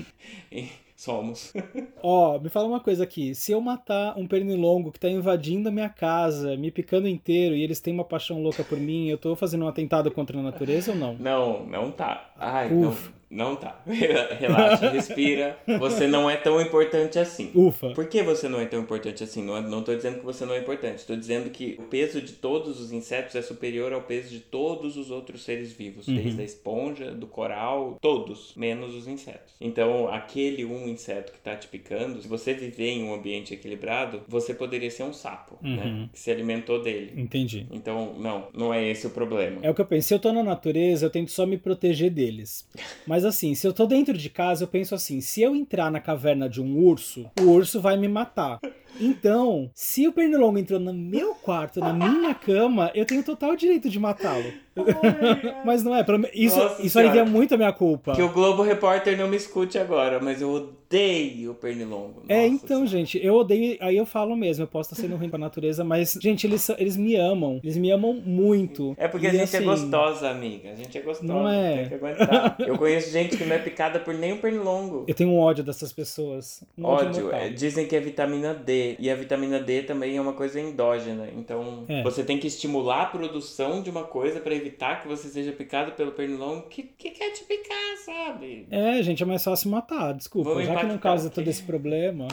E 0.51 0.69
somos. 0.99 1.53
Ó, 2.03 2.39
me 2.39 2.49
fala 2.49 2.67
uma 2.67 2.81
coisa 2.81 3.05
aqui. 3.05 3.35
Se 3.35 3.53
eu 3.53 3.61
matar 3.61 4.19
um 4.19 4.27
pernilongo 4.27 4.91
que 4.91 4.99
tá 4.99 5.09
invadindo 5.09 5.69
a 5.69 5.73
minha 5.73 5.89
casa, 5.89 6.57
me 6.57 6.71
picando 6.71 7.07
inteiro, 7.07 7.55
e 7.55 7.63
eles 7.63 7.81
têm 7.81 7.95
uma 7.95 8.05
paixão 8.05 8.43
louca 8.43 8.65
por 8.65 8.79
mim, 8.79 9.09
eu 9.09 9.17
tô 9.17 9.37
fazendo 9.37 9.65
um 9.65 9.69
atentado 9.69 10.11
contra 10.11 10.39
a 10.39 10.43
natureza 10.43 10.91
ou 10.91 10.99
não? 10.99 11.15
Não, 11.15 11.65
não 11.67 11.91
tá. 11.93 12.33
Ai, 12.37 12.67
Ufa. 12.73 13.11
não, 13.11 13.18
não 13.31 13.57
tá. 13.57 13.81
Relaxa, 13.87 14.91
respira. 14.91 15.59
Você 15.79 16.07
não 16.07 16.31
é 16.31 16.37
tão 16.37 16.61
importante 16.61 17.19
assim. 17.19 17.51
Ufa. 17.55 17.91
Por 17.91 18.07
que 18.07 18.23
você 18.23 18.49
não 18.49 18.61
é 18.61 18.65
tão 18.65 18.81
importante 18.81 19.23
assim? 19.23 19.43
Não, 19.43 19.61
não 19.61 19.83
tô 19.83 19.95
dizendo 19.95 20.21
que 20.21 20.25
você 20.25 20.47
não 20.47 20.55
é 20.55 20.59
importante. 20.59 20.99
Estou 20.99 21.17
dizendo 21.17 21.51
que 21.51 21.77
o 21.79 21.83
peso 21.83 22.23
de 22.23 22.33
todos 22.33 22.81
os 22.81 22.91
insetos 22.91 23.35
é 23.35 23.43
superior 23.43 23.93
ao 23.93 24.03
peso 24.03 24.31
de 24.31 24.41
todos 24.41 24.97
os 24.97 25.11
outros 25.11 25.43
seres 25.43 25.73
vivos. 25.73 26.09
Uhum. 26.09 26.15
Desde 26.15 26.41
a 26.41 26.45
esponja, 26.45 27.11
do 27.13 27.27
coral, 27.27 27.99
todos, 28.01 28.55
menos 28.57 28.95
os 28.95 29.07
insetos. 29.07 29.55
Então, 29.61 30.09
aquele 30.09 30.65
um 30.65 30.89
inseto 30.89 31.33
que 31.33 31.39
tá 31.39 31.55
te 31.55 31.69
picando, 31.69 32.23
se 32.23 32.29
você 32.29 32.55
viver 32.55 32.89
em 32.89 33.05
um 33.05 33.15
ambiente 33.15 33.53
equilibrado, 33.53 34.23
você 34.27 34.55
poderia 34.55 34.91
ser 34.91 35.03
um 35.03 35.13
sapo, 35.13 35.59
né? 35.61 35.85
Uhum. 35.85 36.09
Que 36.13 36.19
se 36.19 36.31
alimentou 36.31 36.83
dele. 36.83 37.13
Entendi. 37.17 37.67
Então, 37.71 38.15
não, 38.19 38.49
não 38.55 38.73
é 38.73 38.89
esse 38.89 39.07
o 39.07 39.11
problema. 39.11 39.61
É 39.63 39.71
o 39.71 39.75
que 39.75 39.83
eu 39.83 39.87
penso. 39.87 40.09
Se 40.09 40.15
eu 40.15 40.19
tô 40.19 40.33
na 40.33 40.43
natureza, 40.43 41.05
eu 41.05 41.11
tento 41.11 41.31
só 41.31 41.45
me 41.45 41.59
proteger 41.59 42.11
deles. 42.11 42.67
Mas 43.07 43.18
assim, 43.25 43.55
se 43.55 43.67
eu 43.67 43.73
tô 43.73 43.87
dentro 43.87 44.17
de 44.17 44.29
casa, 44.31 44.65
eu 44.65 44.69
penso 44.69 44.95
assim: 44.95 45.21
se 45.21 45.43
eu 45.43 45.55
entrar 45.55 45.91
na 45.91 46.01
caverna 46.01 46.49
de 46.49 46.61
um 46.61 46.79
urso, 46.79 47.31
o 47.41 47.45
urso 47.45 47.81
vai 47.81 47.97
me 47.97 48.09
matar. 48.09 48.61
Então, 49.01 49.71
se 49.75 50.07
o 50.09 50.13
pernilongo 50.13 50.59
entrou 50.59 50.81
no 50.81 50.93
meu 50.93 51.35
quarto, 51.35 51.81
na 51.81 51.93
minha 51.93 52.35
cama, 52.35 52.91
eu 52.95 53.05
tenho 53.07 53.23
total 53.23 53.55
direito 53.57 53.89
de 53.89 53.99
matá-lo. 53.99 54.53
Mas 55.65 55.83
não 55.83 55.95
é, 55.95 56.05
isso, 56.35 56.57
Nossa 56.57 56.81
isso 56.83 56.91
Senhora. 56.93 57.11
alivia 57.13 57.25
muito 57.33 57.55
a 57.55 57.57
minha 57.57 57.73
culpa. 57.73 58.15
Que 58.15 58.23
o 58.23 58.29
Globo 58.33 58.63
Repórter 58.63 59.17
não 59.19 59.27
me 59.29 59.37
escute 59.37 59.77
agora, 59.77 60.21
mas 60.21 60.41
eu 60.41 60.51
odeio 60.53 61.51
o 61.51 61.55
pernilongo. 61.55 62.23
É, 62.29 62.43
Nossa 62.43 62.55
então, 62.55 62.67
Senhora. 62.69 62.87
gente, 62.87 63.19
eu 63.25 63.35
odeio. 63.35 63.77
Aí 63.81 63.97
eu 63.97 64.07
falo 64.07 64.37
mesmo, 64.37 64.63
eu 64.63 64.69
posso 64.69 64.93
estar 64.93 65.03
sendo 65.03 65.17
ruim 65.17 65.29
pra 65.29 65.39
natureza, 65.39 65.83
mas, 65.83 66.17
gente, 66.23 66.47
eles, 66.47 66.69
eles 66.79 66.97
me 66.97 67.17
amam. 67.17 67.59
Eles 67.63 67.77
me 67.77 67.91
amam 67.91 68.15
muito. 68.15 68.95
É 68.97 69.09
porque 69.09 69.27
a 69.27 69.31
E, 69.31 69.39
gente 69.39 69.55
é 69.55 69.59
assim, 69.59 69.65
gostosa, 69.67 70.31
amiga. 70.31 70.71
A 70.71 70.77
gente 70.77 70.97
é 70.97 71.01
gostosa. 71.01 71.33
Não 71.33 71.49
é. 71.49 71.79
Tem 71.79 71.89
que 71.89 71.95
aguentar. 71.95 72.57
Eu 72.61 72.79
conheço 72.79 73.11
gente 73.11 73.37
que 73.37 73.45
não 73.45 73.57
é 73.57 73.59
picada 73.59 73.99
por 73.99 74.15
nenhum 74.15 74.39
pernilongo. 74.39 75.05
Eu 75.09 75.15
tenho 75.15 75.31
um 75.31 75.41
ódio 75.41 75.65
dessas 75.65 75.93
pessoas. 75.93 76.63
Um 76.79 76.85
Ódio. 76.85 77.23
mortal. 77.25 77.41
é, 77.41 77.49
dizem 77.49 77.85
que 77.87 77.97
é 77.97 78.01
vitamina 78.01 78.55
D. 78.55 78.78
E 78.99 79.11
a 79.11 79.15
vitamina 79.15 79.59
D 79.61 79.83
também 79.83 80.17
é 80.17 80.21
uma 80.21 80.33
coisa 80.33 80.61
endógena. 80.61 81.29
Então, 81.37 81.85
É. 81.89 82.03
você 82.03 82.23
tem 82.23 82.39
que 82.39 82.47
estimular 82.47 83.03
a 83.03 83.07
produção 83.07 83.83
de 83.83 83.91
uma 83.91 84.05
coisa 84.05 84.41
pra 84.41 84.55
evitar 84.55 85.03
que 85.03 85.09
você 85.09 85.29
seja 85.29 85.53
picado 85.53 85.93
pelo 85.93 86.13
pernilongo 86.13 86.63
que, 86.69 86.83
que 86.83 87.11
quer 87.11 87.31
te 87.33 87.45
picar, 87.45 87.97
sabe? 88.05 88.67
É, 88.71 89.03
gente, 89.03 89.23
é 89.23 89.27
mais 89.27 89.43
fácil 89.45 89.71
matar, 89.71 90.13
desculpa. 90.15 90.51
Vamos 90.51 90.67
Já 90.67 90.77
que 90.77 90.87
não 90.87 90.99
causa 90.99 91.31
todo 91.31 91.49
esse 91.49 91.63
problema, 91.63 92.29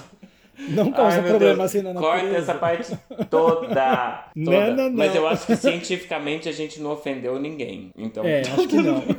não 0.70 0.92
causa 0.92 1.18
Ai, 1.22 1.28
problema 1.28 1.56
Deus. 1.56 1.66
assim 1.66 1.82
na 1.82 1.94
natureza. 1.94 2.22
Corta 2.24 2.38
essa 2.38 2.54
parte 2.56 2.98
toda. 3.30 4.26
Não, 4.36 4.46
toda. 4.54 4.72
não, 4.76 4.90
não. 4.90 4.98
Mas 4.98 5.14
eu 5.16 5.28
acho 5.28 5.46
que 5.48 5.56
cientificamente 5.56 6.48
a 6.48 6.52
gente 6.52 6.80
não 6.82 6.92
ofendeu 6.92 7.38
ninguém. 7.40 7.92
Então, 7.98 8.24
É, 8.24 8.42
acho 8.42 8.68
que 8.68 8.76
não. 8.78 9.04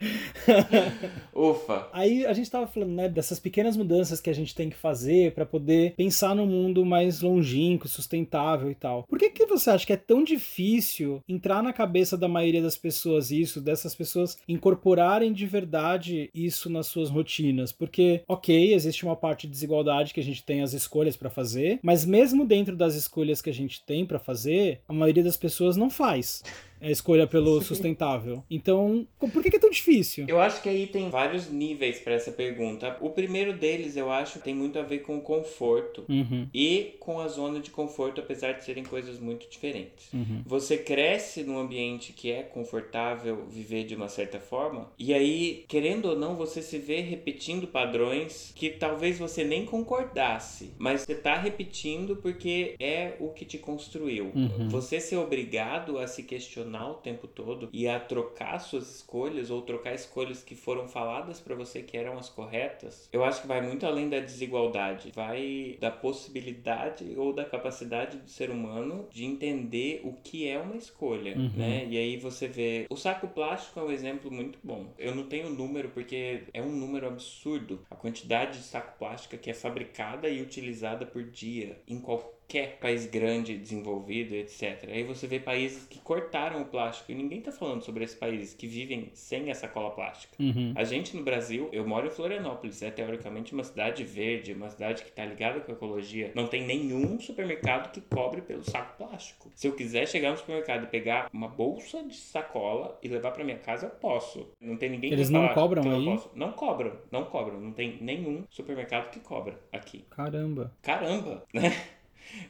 ufa. 1.34 1.88
Aí 1.92 2.24
a 2.26 2.32
gente 2.32 2.50
tava 2.50 2.66
falando, 2.66 2.92
né, 2.92 3.08
dessas 3.08 3.38
pequenas 3.38 3.76
mudanças 3.76 4.20
que 4.20 4.30
a 4.30 4.34
gente 4.34 4.54
tem 4.54 4.70
que 4.70 4.76
fazer 4.76 5.32
pra 5.32 5.44
poder 5.44 5.94
pensar 5.96 6.34
num 6.34 6.46
mundo 6.46 6.84
mais 6.84 7.20
longínquo, 7.20 7.88
sustentável 7.88 8.70
e 8.70 8.74
tal. 8.74 9.04
Por 9.04 9.18
que 9.18 9.30
que 9.30 9.46
você 9.46 9.70
acha 9.70 9.86
que 9.86 9.92
é 9.92 9.96
tão 9.96 10.24
difícil 10.24 11.22
entrar 11.28 11.62
na 11.62 11.72
cabeça 11.72 12.16
da 12.16 12.28
maioria 12.28 12.62
das 12.62 12.76
pessoas 12.76 13.30
isso, 13.30 13.60
dessas 13.60 13.94
pessoas 13.94 14.38
incorporarem 14.48 15.32
de 15.32 15.46
verdade 15.46 16.30
isso 16.34 16.70
nas 16.70 16.86
suas 16.86 17.10
rotinas? 17.10 17.72
Porque, 17.72 18.22
ok, 18.26 18.74
existe 18.74 19.04
uma 19.04 19.16
parte 19.16 19.46
de 19.46 19.52
desigualdade 19.52 20.14
que 20.14 20.20
a 20.20 20.24
gente 20.24 20.42
tem 20.42 20.62
as 20.62 20.72
escolhas 20.72 21.16
pra 21.16 21.30
fazer, 21.30 21.78
mas 21.82 22.04
mesmo 22.04 22.44
dentro 22.44 22.76
das 22.76 22.94
escolhas 22.94 23.42
que 23.42 23.50
a 23.50 23.54
gente 23.54 23.84
tem 23.84 24.06
pra 24.06 24.18
fazer, 24.18 24.80
a 24.88 24.92
maioria 24.92 25.24
das 25.24 25.36
pessoas 25.36 25.76
não 25.76 25.90
faz. 25.90 26.42
É 26.80 26.88
a 26.88 26.90
escolha 26.90 27.26
pelo 27.26 27.60
sustentável. 27.62 28.42
Então, 28.50 29.06
por 29.18 29.42
que 29.42 29.56
é 29.56 29.58
tão 29.58 29.70
difícil? 29.70 30.24
Eu 30.28 30.40
acho 30.40 30.62
que 30.62 30.68
aí 30.68 30.86
tem 30.86 31.10
vários 31.10 31.50
níveis 31.50 32.00
pra 32.00 32.14
essa 32.14 32.30
pergunta. 32.32 32.96
O 33.00 33.10
primeiro 33.10 33.52
deles, 33.52 33.96
eu 33.96 34.10
acho, 34.10 34.38
tem 34.40 34.54
muito 34.54 34.78
a 34.78 34.82
ver 34.82 35.00
com 35.00 35.18
o 35.18 35.20
conforto. 35.20 36.04
Uhum, 36.08 36.48
E 36.54 36.94
com 36.98 37.20
a 37.20 37.28
zona 37.28 37.60
de 37.60 37.70
conforto, 37.70 38.20
apesar 38.20 38.52
de 38.52 38.64
serem 38.64 38.84
coisas 38.84 39.18
muito 39.18 39.48
diferentes. 39.48 40.12
uhum. 40.12 40.42
Você 40.46 40.78
cresce 40.78 41.42
num 41.42 41.58
ambiente 41.58 42.12
que 42.12 42.30
é 42.30 42.42
confortável 42.42 43.44
viver 43.48 43.84
de 43.84 43.94
uma 43.94 44.08
certa 44.08 44.40
forma, 44.40 44.90
e 44.98 45.12
aí, 45.12 45.64
querendo 45.68 46.06
ou 46.06 46.16
não, 46.18 46.36
você 46.36 46.62
se 46.62 46.78
vê 46.78 47.00
repetindo 47.00 47.66
padrões 47.66 48.52
que 48.54 48.70
talvez 48.70 49.18
você 49.18 49.44
nem 49.44 49.64
concordasse, 49.64 50.70
mas 50.78 51.02
você 51.02 51.14
tá 51.14 51.36
repetindo 51.36 52.16
porque 52.16 52.74
é 52.78 53.14
o 53.20 53.28
que 53.28 53.44
te 53.44 53.58
construiu. 53.58 54.30
Uhum. 54.34 54.68
Você 54.68 55.00
ser 55.00 55.16
obrigado 55.16 55.98
a 55.98 56.06
se 56.06 56.22
questionar 56.22 56.69
o 56.78 56.94
tempo 56.94 57.26
todo 57.26 57.68
e 57.72 57.88
a 57.88 57.98
trocar 57.98 58.58
suas 58.58 58.94
escolhas 58.96 59.50
ou 59.50 59.62
trocar 59.62 59.94
escolhas 59.94 60.42
que 60.42 60.54
foram 60.54 60.86
faladas 60.88 61.40
pra 61.40 61.54
você 61.54 61.82
que 61.82 61.96
eram 61.96 62.18
as 62.18 62.28
corretas, 62.28 63.08
eu 63.12 63.24
acho 63.24 63.42
que 63.42 63.48
vai 63.48 63.60
muito 63.60 63.86
além 63.86 64.08
da 64.08 64.20
desigualdade, 64.20 65.12
vai 65.14 65.76
da 65.80 65.90
possibilidade 65.90 67.14
ou 67.16 67.32
da 67.32 67.44
capacidade 67.44 68.18
do 68.18 68.28
ser 68.30 68.50
humano 68.50 69.08
de 69.10 69.24
entender 69.24 70.00
o 70.04 70.12
que 70.12 70.46
é 70.48 70.58
uma 70.58 70.76
escolha, 70.76 71.36
Uhum. 71.36 71.50
né? 71.56 71.86
E 71.88 71.96
aí 71.96 72.16
você 72.16 72.46
vê, 72.48 72.86
o 72.90 72.96
saco 72.96 73.28
plástico 73.28 73.78
é 73.80 73.82
um 73.82 73.90
exemplo 73.90 74.30
muito 74.30 74.58
bom. 74.62 74.92
Eu 74.98 75.14
não 75.14 75.24
tenho 75.26 75.50
número 75.50 75.88
porque 75.90 76.44
é 76.52 76.62
um 76.62 76.70
número 76.70 77.06
absurdo 77.06 77.80
a 77.90 77.94
quantidade 77.96 78.58
de 78.58 78.64
saco 78.64 78.98
plástico 78.98 79.36
que 79.38 79.50
é 79.50 79.54
fabricada 79.54 80.28
e 80.28 80.42
utilizada 80.42 81.06
por 81.06 81.22
dia 81.24 81.80
em 81.86 81.98
qualquer 82.00 82.39
país 82.80 83.06
grande, 83.06 83.56
desenvolvido, 83.56 84.34
etc. 84.34 84.88
Aí 84.88 85.02
você 85.04 85.26
vê 85.26 85.38
países 85.38 85.86
que 85.86 85.98
cortaram 85.98 86.62
o 86.62 86.64
plástico 86.64 87.12
e 87.12 87.14
ninguém 87.14 87.40
tá 87.40 87.52
falando 87.52 87.82
sobre 87.82 88.04
esses 88.04 88.16
países 88.16 88.54
que 88.54 88.66
vivem 88.66 89.10
sem 89.14 89.50
essa 89.50 89.68
cola 89.68 89.90
plástica. 89.90 90.34
Uhum. 90.40 90.72
A 90.74 90.84
gente 90.84 91.16
no 91.16 91.22
Brasil, 91.22 91.68
eu 91.72 91.86
moro 91.86 92.06
em 92.06 92.10
Florianópolis, 92.10 92.82
é 92.82 92.90
teoricamente 92.90 93.52
uma 93.52 93.64
cidade 93.64 94.04
verde, 94.04 94.52
uma 94.52 94.70
cidade 94.70 95.02
que 95.02 95.12
tá 95.12 95.24
ligada 95.24 95.60
com 95.60 95.72
a 95.72 95.74
ecologia. 95.74 96.32
Não 96.34 96.46
tem 96.46 96.66
nenhum 96.66 97.18
supermercado 97.20 97.92
que 97.92 98.00
cobre 98.00 98.40
pelo 98.40 98.64
saco 98.64 98.96
plástico. 98.96 99.50
Se 99.54 99.66
eu 99.66 99.72
quiser 99.72 100.06
chegar 100.06 100.30
no 100.30 100.38
supermercado 100.38 100.84
e 100.84 100.86
pegar 100.86 101.28
uma 101.32 101.48
bolsa 101.48 102.02
de 102.02 102.16
sacola 102.16 102.98
e 103.02 103.08
levar 103.08 103.30
pra 103.30 103.44
minha 103.44 103.58
casa, 103.58 103.86
eu 103.86 103.90
posso. 103.90 104.48
Não 104.60 104.76
tem 104.76 104.90
ninguém 104.90 105.12
Eles 105.12 105.28
que 105.28 105.32
não 105.32 105.48
cobram 105.54 105.82
que 105.82 105.88
eu 105.88 105.94
aí? 105.94 106.04
Não, 106.04 106.16
posso. 106.16 106.30
não 106.34 106.52
cobram, 106.52 106.92
não 107.10 107.24
cobram. 107.24 107.60
Não 107.60 107.72
tem 107.72 107.98
nenhum 108.00 108.44
supermercado 108.50 109.10
que 109.10 109.20
cobra 109.20 109.58
aqui. 109.72 110.04
Caramba. 110.10 110.72
Caramba, 110.82 111.44
né? 111.52 111.70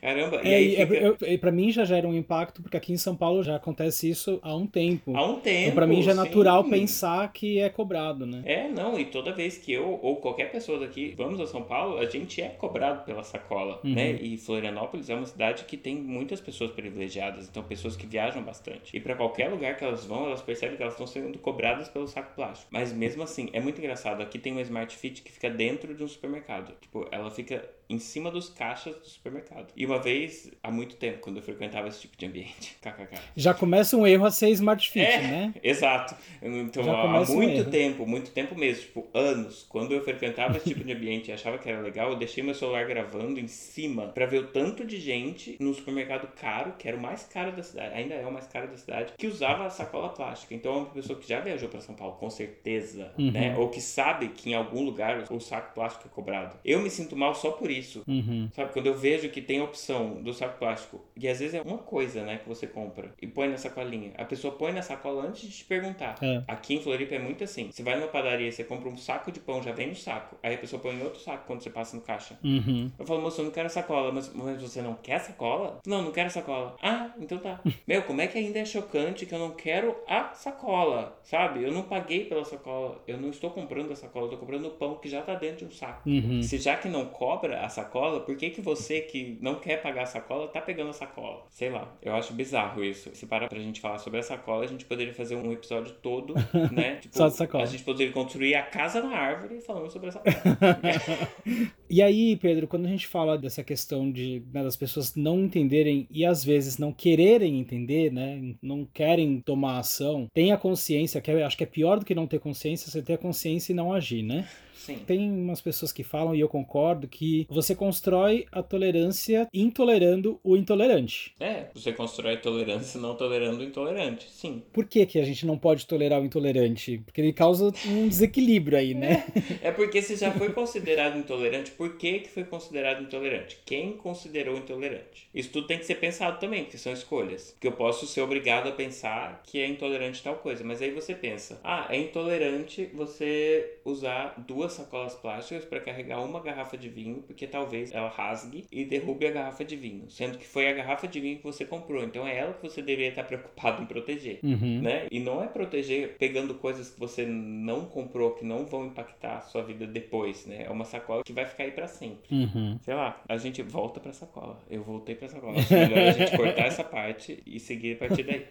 Caramba, 0.01 0.41
e 0.43 0.49
É, 0.49 0.55
aí 0.57 0.77
é, 0.77 0.87
fica... 0.87 1.17
eu- 1.27 1.39
pra 1.39 1.53
mim 1.53 1.71
já 1.71 1.85
gera 1.85 2.07
um 2.09 2.15
impacto, 2.15 2.63
porque 2.63 2.77
aqui 2.77 2.93
em 2.93 2.97
São 2.97 3.15
Paulo 3.17 3.43
já 3.43 3.57
acontece 3.57 4.09
isso 4.09 4.39
há 4.43 4.55
um 4.57 4.67
tempo. 4.67 5.17
há 5.17 5.25
um 5.27 5.41
tempo. 5.41 5.61
Então 5.63 5.75
pra 5.75 5.87
mim 5.87 6.03
já 6.03 6.13
é 6.13 6.15
natural 6.15 6.65
sim. 6.65 6.71
pensar 6.71 7.33
que 7.33 7.59
é 7.59 7.69
cobrado, 7.69 8.25
né? 8.27 8.43
É, 8.45 8.69
não, 8.69 8.99
e 8.99 9.05
toda 9.05 9.33
vez 9.33 9.59
que 9.59 9.73
eu 9.73 9.99
ou 10.03 10.17
qualquer 10.17 10.51
pessoa 10.51 10.79
daqui 10.79 11.15
vamos 11.17 11.41
a 11.41 11.47
São 11.47 11.63
Paulo, 11.63 11.99
a 11.99 12.07
gente 12.07 12.41
é 12.41 12.49
cobrado 12.49 13.05
pela 13.05 13.23
sacola, 13.23 13.81
Uhum. 13.85 13.95
né? 13.95 14.13
E 14.13 14.37
Florianópolis 14.39 15.09
é 15.11 15.15
uma 15.15 15.27
cidade 15.27 15.65
que 15.65 15.77
tem 15.77 15.97
muitas 15.97 16.41
pessoas 16.41 16.71
privilegiadas, 16.71 17.49
então 17.49 17.63
pessoas 17.63 17.97
que 17.97 18.07
viajam 18.07 18.43
bastante. 18.43 18.97
E 18.97 19.01
pra 19.01 19.15
qualquer 19.15 19.49
lugar 19.51 19.77
que 19.77 19.85
elas 19.85 20.05
vão, 20.05 20.27
elas 20.27 20.43
percebem 20.43 20.77
que 20.77 20.83
elas 20.83 20.95
estão 20.95 21.07
sendo 21.07 21.39
cobradas 21.39 21.89
pelo 21.89 22.07
saco 22.07 22.35
plástico. 22.35 22.69
Mas 22.71 22.93
mesmo 22.93 23.23
assim, 23.23 23.49
é 23.53 23.61
muito 23.61 23.79
engraçado. 23.79 24.23
Aqui 24.23 24.39
tem 24.39 24.53
uma 24.53 24.63
Smart 24.63 24.97
Fit 24.97 25.23
que 25.23 25.31
fica 25.33 25.51
dentro 25.51 25.95
de 25.95 26.03
um 26.03 26.09
supermercado. 26.09 26.73
Tipo, 26.81 27.07
ela 27.11 27.31
fica 27.31 27.65
em 27.91 27.99
cima 27.99 28.31
dos 28.31 28.49
caixas 28.49 28.95
do 28.97 29.07
supermercado. 29.07 29.73
E 29.77 29.85
uma 29.85 29.99
vez, 29.99 30.51
há 30.63 30.71
muito 30.71 30.97
tempo, 30.97 31.19
quando 31.19 31.37
eu 31.39 31.43
frequentava 31.43 31.89
esse 31.89 32.01
tipo 32.03 32.17
de 32.17 32.25
ambiente, 32.27 32.77
kkk. 32.81 33.19
Já 33.37 33.53
começa 33.53 33.97
um 33.97 34.07
erro 34.07 34.25
a 34.27 34.31
ser 34.31 34.49
Smart 34.51 34.89
Fit, 34.89 35.05
É. 35.05 35.19
né? 35.23 35.55
Exato. 35.63 36.15
Então, 36.43 36.91
há 36.95 37.21
um 37.23 37.35
muito 37.35 37.53
erro. 37.61 37.71
tempo, 37.71 38.07
muito 38.07 38.31
tempo 38.31 38.55
mesmo, 38.55 38.83
tipo, 38.83 39.07
anos, 39.13 39.67
quando 39.69 39.93
eu 39.93 40.03
frequentava 40.05 40.57
esse 40.57 40.69
tipo 40.69 40.85
de 40.85 40.93
ambiente 40.93 41.29
e 41.29 41.33
achava 41.33 41.59
que 41.59 41.69
era 41.69 41.81
legal, 41.81 42.11
eu 42.11 42.17
deixei 42.17 42.43
meu 42.43 42.55
celular 42.55 42.87
gravando 42.87 43.39
em 43.41 43.49
cima 43.49 44.07
pra 44.09 44.27
ver 44.27 44.39
o 44.39 44.47
tanto 44.47 44.85
de 44.85 44.99
gente 45.01 45.57
no 45.61 45.75
supermercado 45.75 46.29
caro, 46.41 46.75
que 46.79 46.87
era 46.89 46.97
o 46.97 47.01
mais 47.01 47.25
caro 47.25 47.53
da 47.53 47.63
cidade, 47.63 47.95
ainda 47.95 48.15
é 48.15 48.27
o 48.27 48.33
mais 48.33 48.47
caro 48.47 48.69
da 48.69 48.77
cidade, 48.77 49.13
que 49.19 49.27
usava 49.27 49.67
a 49.67 49.71
sacola 49.71 50.09
plástica. 50.11 50.55
Então, 50.55 50.73
é 50.73 50.77
uma 50.77 50.87
pessoa 50.87 51.19
que 51.19 51.29
já 51.29 51.41
viajou 51.41 51.69
pra 51.69 51.81
São 51.81 51.95
Paulo, 51.95 52.15
com 52.17 52.31
certeza, 52.31 53.13
Uhum. 53.19 53.31
né? 53.33 53.57
Ou 53.59 53.69
que 53.69 53.81
sabe 53.81 54.29
que 54.29 54.51
em 54.51 54.55
algum 54.55 54.85
lugar 54.85 55.25
o 55.31 55.41
saco 55.41 55.75
plástico 55.75 56.07
é 56.07 56.15
cobrado. 56.15 56.57
Eu 56.65 56.81
me 56.81 56.91
sinto 56.91 57.17
mal 57.17 57.35
só 57.35 57.51
por 57.51 57.71
isso. 57.71 57.80
Isso. 57.81 58.05
Uhum. 58.07 58.49
Sabe, 58.53 58.73
quando 58.73 58.87
eu 58.87 58.95
vejo 58.95 59.29
que 59.31 59.41
tem 59.41 59.61
a 59.61 59.65
opção 59.65 60.23
do 60.23 60.33
saco 60.33 60.59
plástico, 60.59 61.05
e 61.17 61.29
às 61.29 61.41
vezes 61.41 61.55
é 61.55 61.63
uma 61.63 61.79
coisa, 61.79 62.23
né, 62.23 62.39
que 62.39 62.49
você 62.49 62.67
compra 62.67 63.13
e 63.21 63.27
põe 63.27 63.49
na 63.49 63.57
sacolinha. 63.57 64.13
A 64.17 64.25
pessoa 64.25 64.55
põe 64.55 64.73
na 64.73 64.83
sacola 64.83 65.27
antes 65.27 65.43
de 65.43 65.51
te 65.51 65.65
perguntar. 65.65 66.17
É. 66.23 66.43
Aqui 66.47 66.75
em 66.75 66.83
Floripa 66.83 67.15
é 67.15 67.19
muito 67.19 67.43
assim. 67.45 67.71
Você 67.71 67.83
vai 67.83 67.97
numa 67.97 68.09
padaria 68.09 68.51
você 68.51 68.65
compra 68.65 68.89
um 68.89 68.97
saco 68.97 69.33
de 69.33 69.41
pão, 69.41 69.63
já 69.63 69.73
vem 69.73 69.89
no 69.89 69.97
saco. 69.97 70.37
Aí 70.43 70.55
a 70.55 70.59
pessoa 70.59 70.81
põe 70.81 70.95
em 70.95 71.03
outro 71.03 71.21
saco 71.21 71.45
quando 71.47 71.63
você 71.63 71.71
passa 71.71 71.97
no 71.97 72.03
caixa. 72.03 72.39
Uhum. 72.45 72.91
Eu 72.99 73.07
falo, 73.07 73.23
moço, 73.23 73.41
eu 73.41 73.47
não 73.47 73.53
quero 73.53 73.71
sacola. 73.71 74.13
Mas, 74.13 74.33
mas 74.35 74.61
você 74.61 74.83
não 74.83 74.95
quer 74.95 75.19
sacola? 75.21 75.81
Não, 75.87 76.03
não 76.03 76.13
quero 76.13 76.31
sacola. 76.31 76.77
Ah, 76.83 77.13
então 77.19 77.39
tá. 77.39 77.61
Meu, 77.87 78.03
como 78.03 78.21
é 78.21 78.27
que 78.27 78.39
ainda 78.39 78.59
é 78.59 78.65
chocante 78.65 79.27
que 79.27 79.35
eu 79.35 79.39
não 79.39 79.53
quero 79.53 79.97
a 80.07 80.33
sacola, 80.35 81.19
sabe? 81.23 81.63
Eu 81.63 81.73
não 81.73 81.83
paguei 81.83 82.25
pela 82.25 82.45
sacola. 82.45 83.03
Eu 83.07 83.19
não 83.19 83.31
estou 83.31 83.51
comprando 83.51 83.93
a 83.93 83.97
sacola, 83.97 84.27
eu 84.27 84.31
tô 84.31 84.37
comprando 84.37 84.67
o 84.67 84.71
pão 84.71 84.97
que 84.97 85.09
já 85.09 85.23
tá 85.23 85.35
dentro 85.35 85.59
de 85.59 85.65
um 85.67 85.71
saco. 85.71 86.09
Uhum. 86.09 86.43
Se 86.43 86.59
já 86.59 86.77
que 86.77 86.89
não 86.89 87.07
cobra 87.07 87.61
a 87.61 87.69
sacola, 87.71 88.21
por 88.21 88.37
que 88.37 88.51
que 88.51 88.61
você 88.61 89.01
que 89.01 89.39
não 89.41 89.57
quer 89.57 89.81
pagar 89.83 90.03
a 90.03 90.07
sacola 90.07 90.49
tá 90.49 90.61
pegando 90.61 90.91
a 90.91 90.93
sacola? 90.93 91.47
Sei 91.51 91.71
lá, 91.71 91.97
eu 92.03 92.15
acho 92.15 92.33
bizarro 92.33 92.85
isso. 92.85 93.11
Se 93.15 93.27
parar 93.27 93.49
pra 93.49 93.59
gente 93.59 93.81
falar 93.81 93.99
sobre 93.99 94.21
a 94.21 94.23
sacola, 94.23 94.65
a 94.65 94.69
gente 94.69 94.85
poderia 94.85 95.15
fazer 95.15 95.37
um 95.37 95.53
episódio 95.53 95.95
todo, 96.03 96.35
né? 96.71 96.97
Tipo, 96.97 97.17
Só 97.17 97.29
de 97.29 97.35
sacola. 97.35 97.65
A 97.65 97.67
gente 97.67 97.83
poderia 97.83 98.13
construir 98.13 98.55
a 98.55 98.63
casa 98.63 99.03
na 99.03 99.17
árvore 99.17 99.61
falando 99.61 99.91
sobre 99.91 100.09
a 100.09 100.13
sacola. 100.13 100.37
E 101.93 102.01
aí, 102.01 102.37
Pedro, 102.37 102.69
quando 102.69 102.87
a 102.87 102.89
gente 102.89 103.09
fala 103.09 103.37
dessa 103.37 103.65
questão 103.65 104.13
de 104.13 104.45
né, 104.55 104.63
das 104.63 104.77
pessoas 104.77 105.17
não 105.17 105.41
entenderem 105.41 106.07
e 106.09 106.25
às 106.25 106.45
vezes 106.45 106.79
não 106.79 106.93
quererem 106.93 107.59
entender, 107.59 108.13
né, 108.13 108.55
não 108.63 108.85
querem 108.85 109.41
tomar 109.41 109.81
ação, 109.81 110.29
tem 110.33 110.53
a 110.53 110.57
consciência, 110.57 111.21
que 111.21 111.29
eu 111.29 111.45
acho 111.45 111.57
que 111.57 111.65
é 111.65 111.67
pior 111.67 111.99
do 111.99 112.05
que 112.05 112.15
não 112.15 112.29
ter 112.29 112.39
consciência, 112.39 112.89
você 112.89 113.03
ter 113.03 113.15
a 113.15 113.19
consciência 113.19 113.73
e 113.73 113.75
não 113.75 113.93
agir, 113.93 114.23
né? 114.23 114.49
Sim. 114.91 115.05
Tem 115.07 115.31
umas 115.31 115.61
pessoas 115.61 115.93
que 115.93 116.03
falam, 116.03 116.35
e 116.35 116.41
eu 116.41 116.49
concordo, 116.49 117.07
que 117.07 117.47
você 117.49 117.75
constrói 117.75 118.47
a 118.51 118.63
tolerância 118.63 119.49
intolerando 119.55 120.41
o 120.43 120.57
intolerante. 120.57 121.35
É, 121.39 121.67
você 121.75 121.93
constrói 121.93 122.37
tolerância 122.39 123.01
não 123.01 123.15
tolerando 123.15 123.61
o 123.61 123.65
intolerante. 123.65 124.29
Sim. 124.31 124.63
Por 124.73 124.85
que, 124.85 125.07
que 125.07 125.19
a 125.19 125.25
gente 125.25 125.47
não 125.47 125.57
pode 125.57 125.87
tolerar 125.87 126.21
o 126.21 126.25
intolerante? 126.25 127.01
Porque 127.05 127.21
ele 127.21 127.33
causa 127.33 127.73
um 127.87 128.09
desequilíbrio 128.09 128.79
aí, 128.79 128.95
né? 128.95 129.25
É 129.63 129.71
porque 129.71 130.03
se 130.03 130.17
já 130.17 130.33
foi 130.33 130.53
considerado 130.53 131.19
intolerante, 131.19 131.71
por 131.73 131.97
que, 131.97 132.21
que 132.21 132.29
foi 132.29 132.45
considerado 132.45 133.03
intolerante? 133.03 133.59
Quem 133.65 133.93
considerou 133.93 134.57
intolerante? 134.57 135.29
Isso 135.35 135.51
tudo 135.51 135.67
tem 135.67 135.79
que 135.79 135.87
ser 135.87 135.97
pensado 135.97 136.39
também, 136.41 136.65
porque 136.65 136.79
são 136.79 136.93
escolhas. 136.93 137.57
Que 137.61 137.69
eu 137.69 137.73
posso 137.73 138.07
ser 138.07 138.23
obrigado 138.23 138.69
a 138.69 138.73
pensar 138.73 139.43
que 139.45 139.61
é 139.61 139.67
intolerante 139.67 140.23
tal 140.23 140.37
coisa, 140.37 140.65
mas 140.65 140.83
aí 140.83 140.91
você 140.91 141.15
pensa, 141.15 141.61
ah, 141.63 141.87
é 141.91 141.99
intolerante 141.99 142.91
você 142.95 143.79
usar 143.85 144.35
duas 144.47 144.80
sacolas 144.81 145.15
plásticas 145.15 145.65
para 145.65 145.81
carregar 145.81 146.23
uma 146.23 146.41
garrafa 146.41 146.77
de 146.77 146.89
vinho, 146.89 147.23
porque 147.27 147.47
talvez 147.47 147.93
ela 147.93 148.09
rasgue 148.09 148.67
e 148.71 148.85
derrube 148.85 149.27
a 149.27 149.31
garrafa 149.31 149.65
de 149.65 149.77
vinho, 149.77 150.11
sendo 150.11 150.39
que 150.39 150.47
foi 150.47 150.69
a 150.69 150.73
garrafa 150.73 151.07
de 151.07 151.21
vinho 151.21 151.39
que 151.39 151.45
você 151.45 151.65
comprou, 151.65 152.03
então 152.03 152.27
é 152.27 152.37
ela 152.37 152.53
que 152.53 152.63
você 152.63 152.83
deveria 152.83 153.11
estar 153.11 153.25
preocupado 153.31 153.83
em 153.83 153.87
proteger. 153.87 154.41
Uhum. 154.43 154.81
Né? 154.83 155.07
E 155.11 155.21
não 155.21 155.43
é 155.43 155.47
proteger 155.47 156.17
pegando 156.19 156.55
coisas 156.55 156.91
que 156.91 156.99
você 156.99 157.25
não 157.27 157.85
comprou, 157.87 158.33
que 158.33 158.45
não 158.45 158.67
vão 158.67 158.87
impactar 158.87 159.39
a 159.39 159.41
sua 159.41 159.63
vida 159.63 159.87
depois, 159.87 160.47
né? 160.47 160.65
É 160.67 160.71
uma 160.71 160.85
sacola 160.85 161.23
que 161.23 161.33
vai 161.33 161.47
ficar 161.47 161.65
aí 161.65 161.71
pra 161.71 161.87
sempre. 161.87 162.35
Uhum. 162.35 162.79
Sei 162.81 162.95
lá, 162.95 163.21
a 163.29 163.37
gente 163.37 163.63
volta 163.63 164.01
pra 164.01 164.13
sacola. 164.13 164.59
Eu 164.71 164.83
voltei 164.83 165.15
pra 165.15 165.29
sacola. 165.29 165.59
Acho 165.59 165.75
melhor 165.75 165.99
a 165.99 166.13
gente 166.13 166.37
cortar 166.37 166.67
essa 166.67 166.85
parte 166.85 167.43
e 167.47 167.61
seguir 167.61 167.95
a 167.95 167.97
partir 167.97 168.23
daí. 168.23 168.47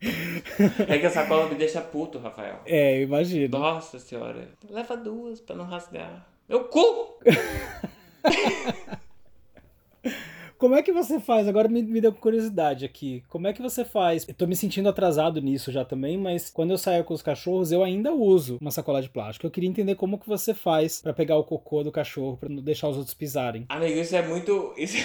É 0.88 0.98
que 0.98 1.06
a 1.06 1.10
sacola 1.10 1.48
me 1.48 1.54
deixa 1.54 1.80
puto, 1.80 2.18
Rafael. 2.18 2.60
É, 2.66 2.98
eu 2.98 3.02
imagino. 3.02 3.58
Nossa 3.58 3.98
senhora. 3.98 4.48
Leva 4.68 4.96
duas 4.96 5.40
pra 5.40 5.56
não 5.56 5.64
rasgar. 5.64 6.26
Meu 6.48 6.64
cu! 6.64 7.18
Como 10.60 10.74
é 10.74 10.82
que 10.82 10.92
você 10.92 11.18
faz? 11.18 11.48
Agora 11.48 11.68
me, 11.68 11.82
me 11.82 12.02
deu 12.02 12.12
curiosidade 12.12 12.84
aqui. 12.84 13.24
Como 13.30 13.48
é 13.48 13.52
que 13.54 13.62
você 13.62 13.82
faz? 13.82 14.28
Eu 14.28 14.34
tô 14.34 14.46
me 14.46 14.54
sentindo 14.54 14.90
atrasado 14.90 15.40
nisso 15.40 15.72
já 15.72 15.86
também, 15.86 16.18
mas 16.18 16.50
quando 16.50 16.70
eu 16.70 16.76
saio 16.76 17.02
com 17.02 17.14
os 17.14 17.22
cachorros, 17.22 17.72
eu 17.72 17.82
ainda 17.82 18.12
uso 18.12 18.58
uma 18.60 18.70
sacola 18.70 19.00
de 19.00 19.08
plástico. 19.08 19.46
Eu 19.46 19.50
queria 19.50 19.70
entender 19.70 19.94
como 19.94 20.18
que 20.18 20.28
você 20.28 20.52
faz 20.52 21.00
pra 21.00 21.14
pegar 21.14 21.38
o 21.38 21.44
cocô 21.44 21.82
do 21.82 21.90
cachorro, 21.90 22.36
pra 22.36 22.50
não 22.50 22.62
deixar 22.62 22.90
os 22.90 22.98
outros 22.98 23.14
pisarem. 23.14 23.64
Amigo, 23.70 23.98
isso 23.98 24.14
é 24.14 24.20
muito. 24.20 24.74
Isso... 24.76 24.98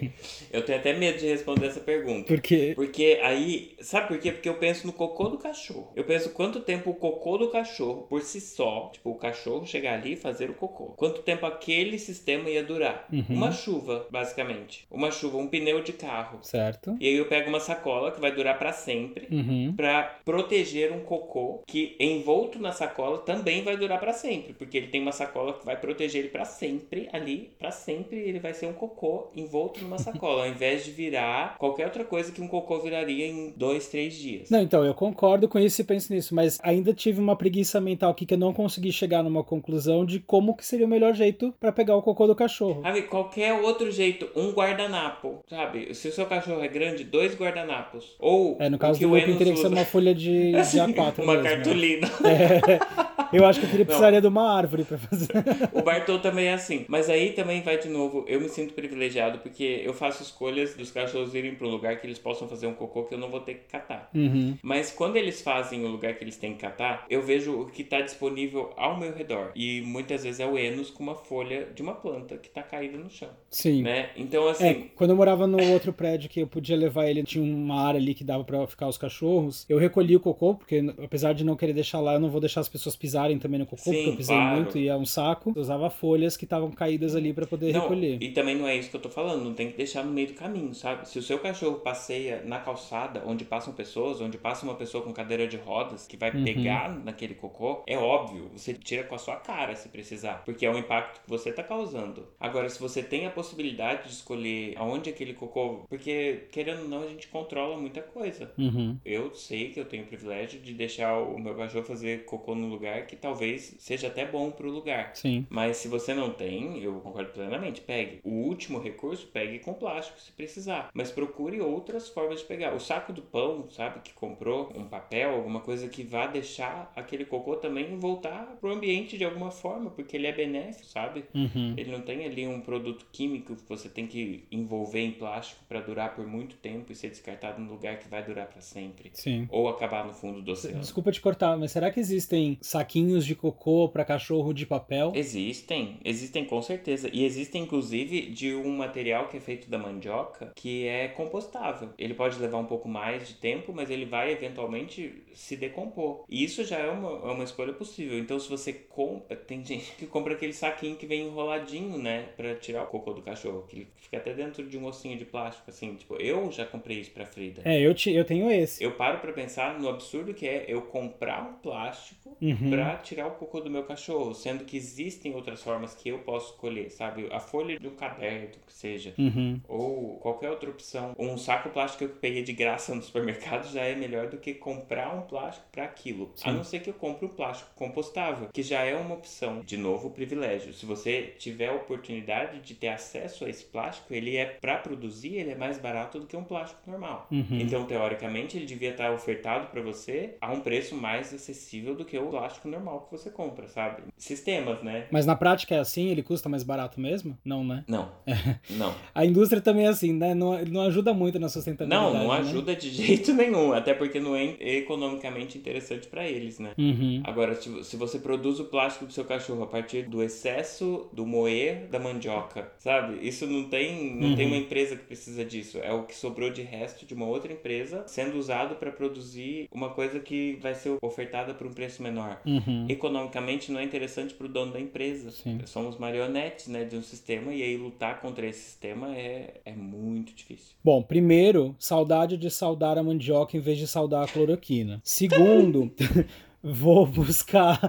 eu 0.50 0.64
tenho 0.64 0.78
até 0.78 0.94
medo 0.94 1.18
de 1.18 1.26
responder 1.26 1.66
essa 1.66 1.80
pergunta. 1.80 2.26
Por 2.26 2.40
quê? 2.40 2.72
Porque 2.74 3.20
aí, 3.22 3.76
sabe 3.82 4.08
por 4.08 4.18
quê? 4.18 4.32
Porque 4.32 4.48
eu 4.48 4.54
penso 4.54 4.86
no 4.86 4.92
cocô 4.94 5.28
do 5.28 5.36
cachorro. 5.36 5.92
Eu 5.94 6.04
penso 6.04 6.30
quanto 6.30 6.60
tempo 6.60 6.88
o 6.88 6.94
cocô 6.94 7.36
do 7.36 7.50
cachorro, 7.50 8.06
por 8.08 8.22
si 8.22 8.40
só, 8.40 8.88
tipo, 8.90 9.10
o 9.10 9.16
cachorro 9.16 9.66
chegar 9.66 9.98
ali 9.98 10.14
e 10.14 10.16
fazer 10.16 10.48
o 10.48 10.54
cocô. 10.54 10.94
Quanto 10.96 11.20
tempo 11.20 11.44
aquele 11.44 11.98
sistema 11.98 12.48
ia 12.48 12.64
durar? 12.64 13.06
Uhum. 13.12 13.26
Uma 13.28 13.52
chuva, 13.52 14.06
basicamente. 14.10 14.86
Uma 14.94 15.10
chuva, 15.10 15.38
um 15.38 15.46
pneu 15.46 15.82
de 15.82 15.92
carro. 15.92 16.38
Certo? 16.42 16.96
E 17.00 17.08
aí 17.08 17.14
eu 17.14 17.26
pego 17.26 17.48
uma 17.48 17.60
sacola 17.60 18.12
que 18.12 18.20
vai 18.20 18.32
durar 18.32 18.58
pra 18.58 18.72
sempre. 18.72 19.28
Uhum. 19.30 19.74
Pra 19.76 20.18
proteger 20.24 20.92
um 20.92 21.00
cocô 21.00 21.62
que 21.66 21.96
envolto 21.98 22.58
na 22.58 22.72
sacola 22.72 23.18
também 23.18 23.62
vai 23.62 23.76
durar 23.76 23.98
pra 23.98 24.12
sempre, 24.12 24.52
porque 24.52 24.76
ele 24.76 24.88
tem 24.88 25.00
uma 25.00 25.12
sacola 25.12 25.54
que 25.54 25.64
vai 25.64 25.76
proteger 25.76 26.22
ele 26.22 26.28
pra 26.28 26.44
sempre 26.44 27.08
ali, 27.12 27.50
pra 27.58 27.70
sempre 27.70 28.18
ele 28.18 28.38
vai 28.38 28.54
ser 28.54 28.66
um 28.66 28.72
cocô 28.72 29.28
envolto 29.34 29.80
numa 29.82 29.98
sacola, 29.98 30.44
ao 30.44 30.48
invés 30.48 30.84
de 30.84 30.90
virar 30.90 31.56
qualquer 31.58 31.86
outra 31.86 32.04
coisa 32.04 32.32
que 32.32 32.40
um 32.40 32.48
cocô 32.48 32.78
viraria 32.80 33.26
em 33.26 33.52
dois, 33.56 33.88
três 33.88 34.14
dias. 34.14 34.50
Não, 34.50 34.60
então, 34.60 34.84
eu 34.84 34.94
concordo 34.94 35.48
com 35.48 35.58
isso 35.58 35.80
e 35.80 35.84
penso 35.84 36.12
nisso, 36.12 36.34
mas 36.34 36.58
ainda 36.62 36.92
tive 36.92 37.20
uma 37.20 37.36
preguiça 37.36 37.80
mental 37.80 38.10
aqui 38.10 38.26
que 38.26 38.34
eu 38.34 38.38
não 38.38 38.52
consegui 38.52 38.92
chegar 38.92 39.22
numa 39.22 39.42
conclusão 39.42 40.04
de 40.04 40.20
como 40.20 40.56
que 40.56 40.64
seria 40.64 40.86
o 40.86 40.88
melhor 40.88 41.14
jeito 41.14 41.54
pra 41.58 41.72
pegar 41.72 41.96
o 41.96 42.02
cocô 42.02 42.26
do 42.26 42.34
cachorro. 42.34 42.82
Sabe, 42.82 43.02
qualquer 43.02 43.52
outro 43.54 43.90
jeito, 43.90 44.28
um 44.36 44.52
guardanapo, 44.84 45.44
sabe? 45.48 45.94
Se 45.94 46.08
o 46.08 46.12
seu 46.12 46.26
cachorro 46.26 46.62
é 46.62 46.68
grande, 46.68 47.04
dois 47.04 47.34
guardanapos. 47.34 48.14
Ou 48.18 48.56
É, 48.60 48.68
no 48.68 48.78
caso 48.78 48.98
que 48.98 49.06
do 49.06 49.16
Enos 49.16 49.38
teria 49.38 49.52
que 49.52 49.58
ser 49.58 49.68
uma 49.68 49.84
folha 49.84 50.14
de, 50.14 50.52
de 50.52 50.58
A4 50.58 51.18
uma 51.22 51.34
mesmo, 51.34 51.42
né? 51.42 51.50
cartolina. 51.50 52.08
Eu 53.32 53.44
acho 53.44 53.60
que 53.60 53.66
ele 53.66 53.84
precisaria 53.84 54.20
de 54.20 54.26
uma 54.26 54.56
árvore 54.56 54.84
pra 54.84 54.98
fazer. 54.98 55.28
O 55.72 55.82
Bartol 55.82 56.18
também 56.18 56.46
é 56.46 56.54
assim. 56.54 56.84
Mas 56.88 57.08
aí 57.10 57.32
também 57.32 57.62
vai 57.62 57.78
de 57.78 57.88
novo. 57.88 58.24
Eu 58.28 58.40
me 58.40 58.48
sinto 58.48 58.74
privilegiado 58.74 59.38
porque 59.38 59.82
eu 59.84 59.92
faço 59.92 60.22
escolhas 60.22 60.74
dos 60.74 60.90
cachorros 60.90 61.34
irem 61.34 61.54
para 61.54 61.66
um 61.66 61.70
lugar 61.70 62.00
que 62.00 62.06
eles 62.06 62.18
possam 62.18 62.48
fazer 62.48 62.66
um 62.66 62.74
cocô 62.74 63.04
que 63.04 63.14
eu 63.14 63.18
não 63.18 63.30
vou 63.30 63.40
ter 63.40 63.54
que 63.54 63.66
catar. 63.70 64.10
Uhum. 64.14 64.56
Mas 64.62 64.90
quando 64.90 65.16
eles 65.16 65.42
fazem 65.42 65.84
o 65.84 65.88
lugar 65.88 66.14
que 66.14 66.24
eles 66.24 66.36
têm 66.36 66.54
que 66.54 66.60
catar, 66.60 67.06
eu 67.08 67.22
vejo 67.22 67.60
o 67.60 67.66
que 67.66 67.82
está 67.82 68.00
disponível 68.00 68.72
ao 68.76 68.96
meu 68.98 69.12
redor. 69.12 69.50
E 69.54 69.82
muitas 69.82 70.24
vezes 70.24 70.40
é 70.40 70.46
o 70.46 70.58
Enos 70.58 70.90
com 70.90 71.02
uma 71.02 71.14
folha 71.14 71.68
de 71.74 71.82
uma 71.82 71.94
planta 71.94 72.36
que 72.36 72.48
está 72.48 72.62
caída 72.62 72.96
no 72.96 73.10
chão. 73.10 73.30
Sim. 73.50 73.82
Né? 73.82 74.10
Então, 74.16 74.48
assim. 74.48 74.64
É, 74.64 74.74
quando 74.94 75.10
eu 75.10 75.16
morava 75.16 75.46
no 75.46 75.62
outro 75.72 75.92
prédio 75.92 76.28
que 76.28 76.40
eu 76.40 76.46
podia 76.46 76.76
levar 76.76 77.06
ele, 77.06 77.22
tinha 77.22 77.44
uma 77.44 77.82
área 77.86 77.98
ali 78.00 78.14
que 78.14 78.24
dava 78.24 78.44
pra 78.44 78.66
ficar 78.66 78.88
os 78.88 78.98
cachorros. 78.98 79.64
Eu 79.68 79.78
recolhi 79.78 80.16
o 80.16 80.20
cocô, 80.20 80.54
porque 80.54 80.82
apesar 81.02 81.32
de 81.32 81.44
não 81.44 81.56
querer 81.56 81.72
deixar 81.72 82.00
lá, 82.00 82.14
eu 82.14 82.20
não 82.20 82.30
vou 82.30 82.40
deixar 82.40 82.60
as 82.60 82.68
pessoas 82.68 82.96
pisarem 83.04 83.38
também 83.38 83.58
no 83.60 83.66
cocô, 83.66 83.82
Sim, 83.90 83.92
porque 83.94 84.08
eu 84.10 84.16
pisei 84.16 84.36
claro. 84.36 84.56
muito 84.56 84.78
e 84.78 84.88
é 84.88 84.96
um 84.96 85.04
saco. 85.04 85.52
Eu 85.54 85.60
usava 85.60 85.90
folhas 85.90 86.36
que 86.36 86.44
estavam 86.44 86.70
caídas 86.70 87.14
ali 87.14 87.32
pra 87.34 87.46
poder 87.46 87.72
Não, 87.72 87.82
recolher. 87.82 88.22
e 88.22 88.30
também 88.30 88.56
não 88.56 88.66
é 88.66 88.76
isso 88.76 88.88
que 88.90 88.96
eu 88.96 89.00
tô 89.02 89.10
falando, 89.10 89.44
não 89.44 89.52
tem 89.54 89.70
que 89.70 89.76
deixar 89.76 90.02
no 90.04 90.10
meio 90.12 90.28
do 90.28 90.34
caminho, 90.34 90.74
sabe? 90.74 91.06
Se 91.08 91.18
o 91.18 91.22
seu 91.22 91.38
cachorro 91.38 91.76
passeia 91.80 92.42
na 92.46 92.58
calçada, 92.60 93.22
onde 93.26 93.44
passam 93.44 93.72
pessoas, 93.74 94.20
onde 94.20 94.38
passa 94.38 94.64
uma 94.64 94.74
pessoa 94.74 95.04
com 95.04 95.12
cadeira 95.12 95.46
de 95.46 95.56
rodas 95.56 96.06
que 96.06 96.16
vai 96.16 96.30
Uhum. 96.34 96.44
pegar 96.44 96.88
naquele 97.04 97.34
cocô, 97.34 97.82
é 97.86 97.96
óbvio, 97.98 98.50
você 98.56 98.72
tira 98.74 99.04
com 99.04 99.14
a 99.14 99.18
sua 99.18 99.36
cara 99.36 99.76
se 99.76 99.88
precisar, 99.90 100.42
porque 100.44 100.64
é 100.64 100.70
um 100.70 100.78
impacto 100.78 101.20
que 101.22 101.28
você 101.28 101.52
tá 101.52 101.62
causando. 101.62 102.26
Agora, 102.40 102.68
se 102.68 102.80
você 102.80 103.02
tem 103.02 103.26
a 103.26 103.30
possibilidade 103.30 104.04
de 104.08 104.14
escolher 104.14 104.74
aonde 104.76 105.10
aquele 105.10 105.34
cocô, 105.34 105.80
porque 105.88 106.44
querendo 106.50 106.82
ou 106.82 106.88
não, 106.88 107.02
a 107.02 107.06
gente 107.06 107.28
controla 107.28 107.76
muita 107.76 108.00
coisa. 108.00 108.50
Uhum. 108.58 108.96
Eu 109.04 109.34
sei 109.34 109.70
que 109.70 109.78
eu 109.80 109.84
tenho 109.84 110.04
o 110.04 110.06
privilégio 110.06 110.60
de 110.60 110.72
deixar 110.72 111.18
o 111.18 111.38
meu 111.38 111.54
cachorro 111.54 111.84
fazer 111.84 112.24
cocô 112.24 112.54
num 112.54 112.68
lugar 112.70 112.93
que 113.02 113.16
talvez 113.16 113.76
seja 113.78 114.08
até 114.08 114.24
bom 114.24 114.50
pro 114.50 114.70
lugar. 114.70 115.12
Sim. 115.14 115.46
Mas 115.50 115.76
se 115.78 115.88
você 115.88 116.14
não 116.14 116.30
tem, 116.30 116.82
eu 116.82 116.94
concordo 117.00 117.30
plenamente, 117.30 117.80
pegue. 117.80 118.20
O 118.24 118.30
último 118.30 118.78
recurso, 118.78 119.26
pegue 119.28 119.58
com 119.58 119.74
plástico 119.74 120.20
se 120.20 120.32
precisar. 120.32 120.90
Mas 120.94 121.10
procure 121.10 121.60
outras 121.60 122.08
formas 122.08 122.40
de 122.40 122.46
pegar. 122.46 122.74
O 122.74 122.80
saco 122.80 123.12
do 123.12 123.22
pão, 123.22 123.68
sabe, 123.70 124.00
que 124.00 124.12
comprou, 124.12 124.72
um 124.74 124.84
papel, 124.84 125.34
alguma 125.34 125.60
coisa 125.60 125.88
que 125.88 126.02
vá 126.02 126.26
deixar 126.26 126.92
aquele 126.96 127.24
cocô 127.24 127.56
também 127.56 127.98
voltar 127.98 128.56
pro 128.60 128.72
ambiente 128.72 129.16
de 129.16 129.24
alguma 129.24 129.50
forma, 129.50 129.90
porque 129.90 130.16
ele 130.16 130.26
é 130.26 130.32
benéfico, 130.32 130.86
sabe? 130.86 131.24
Uhum. 131.34 131.74
Ele 131.76 131.90
não 131.90 132.00
tem 132.00 132.24
ali 132.24 132.46
um 132.46 132.60
produto 132.60 133.06
químico 133.12 133.56
que 133.56 133.68
você 133.68 133.88
tem 133.88 134.06
que 134.06 134.44
envolver 134.50 135.00
em 135.00 135.12
plástico 135.12 135.62
para 135.68 135.80
durar 135.80 136.14
por 136.14 136.26
muito 136.26 136.56
tempo 136.56 136.92
e 136.92 136.94
ser 136.94 137.10
descartado 137.10 137.60
num 137.60 137.70
lugar 137.70 137.98
que 137.98 138.08
vai 138.08 138.22
durar 138.22 138.46
para 138.46 138.60
sempre. 138.60 139.10
Sim. 139.14 139.46
Ou 139.50 139.68
acabar 139.68 140.04
no 140.06 140.12
fundo 140.12 140.42
do 140.42 140.52
oceano. 140.52 140.80
Desculpa 140.80 141.12
te 141.12 141.20
cortar, 141.20 141.56
mas 141.56 141.72
será 141.72 141.90
que 141.90 142.00
existem 142.00 142.58
saquinhos 142.84 143.24
de 143.24 143.34
cocô 143.34 143.88
para 143.88 144.04
cachorro 144.04 144.52
de 144.52 144.66
papel? 144.66 145.12
Existem, 145.14 145.98
existem 146.04 146.44
com 146.44 146.60
certeza. 146.60 147.08
E 147.12 147.24
existem 147.24 147.62
inclusive 147.62 148.22
de 148.26 148.54
um 148.54 148.76
material 148.76 149.28
que 149.28 149.38
é 149.38 149.40
feito 149.40 149.70
da 149.70 149.78
mandioca 149.78 150.52
que 150.54 150.86
é 150.86 151.08
compostável. 151.08 151.88
Ele 151.98 152.14
pode 152.14 152.38
levar 152.38 152.58
um 152.58 152.66
pouco 152.66 152.88
mais 152.88 153.26
de 153.26 153.34
tempo, 153.34 153.72
mas 153.72 153.90
ele 153.90 154.04
vai 154.04 154.32
eventualmente 154.32 155.22
se 155.32 155.56
decompor. 155.56 156.24
E 156.28 156.44
isso 156.44 156.62
já 156.64 156.78
é 156.78 156.90
uma, 156.90 157.30
é 157.30 157.32
uma 157.32 157.44
escolha 157.44 157.72
possível. 157.72 158.18
Então, 158.18 158.38
se 158.38 158.48
você 158.48 158.72
compra, 158.72 159.36
tem 159.36 159.64
gente 159.64 159.92
que 159.92 160.06
compra 160.06 160.34
aquele 160.34 160.52
saquinho 160.52 160.96
que 160.96 161.06
vem 161.06 161.26
enroladinho, 161.26 161.98
né, 161.98 162.28
para 162.36 162.54
tirar 162.56 162.84
o 162.84 162.86
cocô 162.86 163.12
do 163.12 163.22
cachorro, 163.22 163.64
que 163.68 163.76
ele 163.76 163.88
fica 163.96 164.18
até 164.18 164.34
dentro 164.34 164.66
de 164.68 164.76
um 164.76 164.84
ossinho 164.84 165.16
de 165.16 165.24
plástico, 165.24 165.70
assim. 165.70 165.94
Tipo, 165.94 166.16
eu 166.16 166.50
já 166.52 166.66
comprei 166.66 167.00
isso 167.00 167.10
pra 167.10 167.24
Frida. 167.24 167.62
É, 167.64 167.80
eu, 167.80 167.94
te, 167.94 168.12
eu 168.12 168.24
tenho 168.24 168.50
esse. 168.50 168.82
Eu 168.82 168.92
paro 168.92 169.18
para 169.18 169.32
pensar 169.32 169.78
no 169.78 169.88
absurdo 169.88 170.34
que 170.34 170.46
é 170.46 170.64
eu 170.68 170.82
comprar 170.82 171.42
um 171.42 171.54
plástico 171.54 172.23
Uhum. 172.40 172.70
pra 172.70 172.96
tirar 172.98 173.26
o 173.26 173.32
cocô 173.32 173.60
do 173.60 173.70
meu 173.70 173.84
cachorro, 173.84 174.34
sendo 174.34 174.64
que 174.64 174.76
existem 174.76 175.34
outras 175.34 175.62
formas 175.62 175.94
que 175.94 176.08
eu 176.08 176.18
posso 176.20 176.52
escolher, 176.52 176.90
sabe? 176.90 177.28
A 177.32 177.40
folha 177.40 177.78
um 177.84 177.90
caderno, 177.90 178.48
que 178.66 178.72
seja, 178.72 179.14
Uhum. 179.18 179.60
ou 179.68 180.18
qualquer 180.18 180.50
outra 180.50 180.70
opção. 180.70 181.14
Um 181.18 181.36
saco 181.36 181.68
plástico 181.70 181.98
que 181.98 182.04
eu 182.12 182.16
peguei 182.20 182.42
de 182.42 182.52
graça 182.52 182.94
no 182.94 183.02
supermercado 183.02 183.70
já 183.72 183.82
é 183.82 183.94
melhor 183.94 184.28
do 184.28 184.38
que 184.38 184.54
comprar 184.54 185.14
um 185.14 185.22
plástico 185.22 185.66
para 185.70 185.84
aquilo. 185.84 186.32
A 186.44 186.52
não 186.52 186.64
ser 186.64 186.80
que 186.80 186.90
eu 186.90 186.94
compre 186.94 187.26
um 187.26 187.28
plástico 187.30 187.70
compostável, 187.74 188.48
que 188.52 188.62
já 188.62 188.82
é 188.82 188.94
uma 188.96 189.14
opção. 189.14 189.60
De 189.64 189.76
novo, 189.76 190.10
privilégio. 190.10 190.72
Se 190.72 190.86
você 190.86 191.34
tiver 191.38 191.68
a 191.68 191.74
oportunidade 191.74 192.60
de 192.60 192.74
ter 192.74 192.88
acesso 192.88 193.44
a 193.44 193.48
esse 193.48 193.64
plástico, 193.64 194.12
ele 194.14 194.36
é 194.36 194.44
para 194.44 194.76
produzir, 194.78 195.34
ele 195.36 195.50
é 195.50 195.54
mais 195.54 195.78
barato 195.78 196.18
do 196.18 196.26
que 196.26 196.36
um 196.36 196.44
plástico 196.44 196.80
normal. 196.90 197.26
Uhum. 197.30 197.46
Então, 197.60 197.84
teoricamente, 197.86 198.56
ele 198.56 198.66
devia 198.66 198.90
estar 198.90 199.12
ofertado 199.12 199.68
para 199.68 199.80
você 199.80 200.36
a 200.40 200.52
um 200.52 200.60
preço 200.60 200.94
mais 200.96 201.32
acessível 201.32 201.94
do 201.94 202.04
que 202.04 202.18
o 202.24 202.30
plástico 202.30 202.68
normal 202.68 203.02
que 203.02 203.16
você 203.16 203.30
compra, 203.30 203.66
sabe? 203.68 204.02
Sistemas, 204.16 204.82
né? 204.82 205.06
Mas 205.10 205.26
na 205.26 205.34
prática 205.36 205.74
é 205.74 205.78
assim? 205.78 206.08
Ele 206.08 206.22
custa 206.22 206.48
mais 206.48 206.62
barato 206.62 207.00
mesmo? 207.00 207.36
Não, 207.44 207.64
né? 207.64 207.84
Não. 207.88 208.10
Não. 208.70 208.94
A 209.14 209.24
indústria 209.24 209.60
também 209.60 209.86
é 209.86 209.88
assim, 209.88 210.12
né? 210.12 210.34
Não, 210.34 210.58
não 210.64 210.82
ajuda 210.82 211.12
muito 211.14 211.34
na 211.38 211.42
Não, 211.44 211.48
sustentabilidade. 211.48 212.14
não 212.14 212.28
né? 212.28 212.38
ajuda 212.38 212.74
de 212.76 212.90
jeito 212.90 213.32
nenhum, 213.32 213.72
até 213.72 213.94
porque 213.94 214.18
não 214.20 214.34
é 214.36 214.56
economicamente 214.60 215.58
interessante 215.58 216.06
para 216.08 216.26
eles, 216.26 216.58
né? 216.58 216.72
Uhum. 216.78 217.22
Agora, 217.24 217.54
se 217.54 217.96
você 217.96 218.18
produz 218.18 218.60
o 218.60 218.64
plástico 218.64 219.06
do 219.06 219.12
seu 219.12 219.24
cachorro 219.24 219.62
a 219.62 219.66
partir 219.66 220.02
do 220.08 220.22
excesso 220.22 221.08
do 221.12 221.26
moer 221.26 221.86
da 221.88 221.98
mandioca, 221.98 222.70
sabe? 222.78 223.26
Isso 223.26 223.46
não 223.46 223.64
tem, 223.68 224.14
não 224.16 224.34
tem 224.36 224.44
Uhum. 224.46 224.52
uma 224.52 224.58
empresa 224.60 224.96
que 224.96 225.04
precisa 225.04 225.44
disso. 225.44 225.78
É 225.78 225.92
o 225.92 226.04
que 226.04 226.14
sobrou 226.14 226.50
de 226.50 226.62
resto 226.62 227.06
de 227.06 227.14
uma 227.14 227.26
outra 227.26 227.52
empresa 227.52 228.04
sendo 228.06 228.36
usado 228.38 228.76
para 228.76 228.90
produzir 228.90 229.68
uma 229.72 229.90
coisa 229.90 230.20
que 230.20 230.58
vai 230.60 230.74
ser 230.74 230.96
ofertada 231.02 231.54
por 231.54 231.66
um 231.66 231.72
preço 231.72 232.02
menor. 232.02 232.13
Uhum. 232.44 232.86
Economicamente 232.88 233.70
não 233.72 233.80
é 233.80 233.84
interessante 233.84 234.34
para 234.34 234.46
o 234.46 234.48
dono 234.48 234.72
da 234.72 234.80
empresa. 234.80 235.30
Sim. 235.30 235.60
Somos 235.64 235.98
marionetes, 235.98 236.68
né, 236.68 236.84
de 236.84 236.96
um 236.96 237.02
sistema 237.02 237.52
e 237.52 237.62
aí 237.62 237.76
lutar 237.76 238.20
contra 238.20 238.46
esse 238.46 238.60
sistema 238.60 239.16
é, 239.16 239.60
é 239.64 239.72
muito 239.72 240.34
difícil. 240.34 240.74
Bom, 240.82 241.02
primeiro, 241.02 241.74
saudade 241.78 242.36
de 242.36 242.50
saudar 242.50 242.98
a 242.98 243.02
mandioca 243.02 243.56
em 243.56 243.60
vez 243.60 243.78
de 243.78 243.86
saudar 243.86 244.24
a 244.24 244.28
cloroquina. 244.28 245.00
Segundo, 245.02 245.90
vou 246.62 247.06
buscar. 247.06 247.80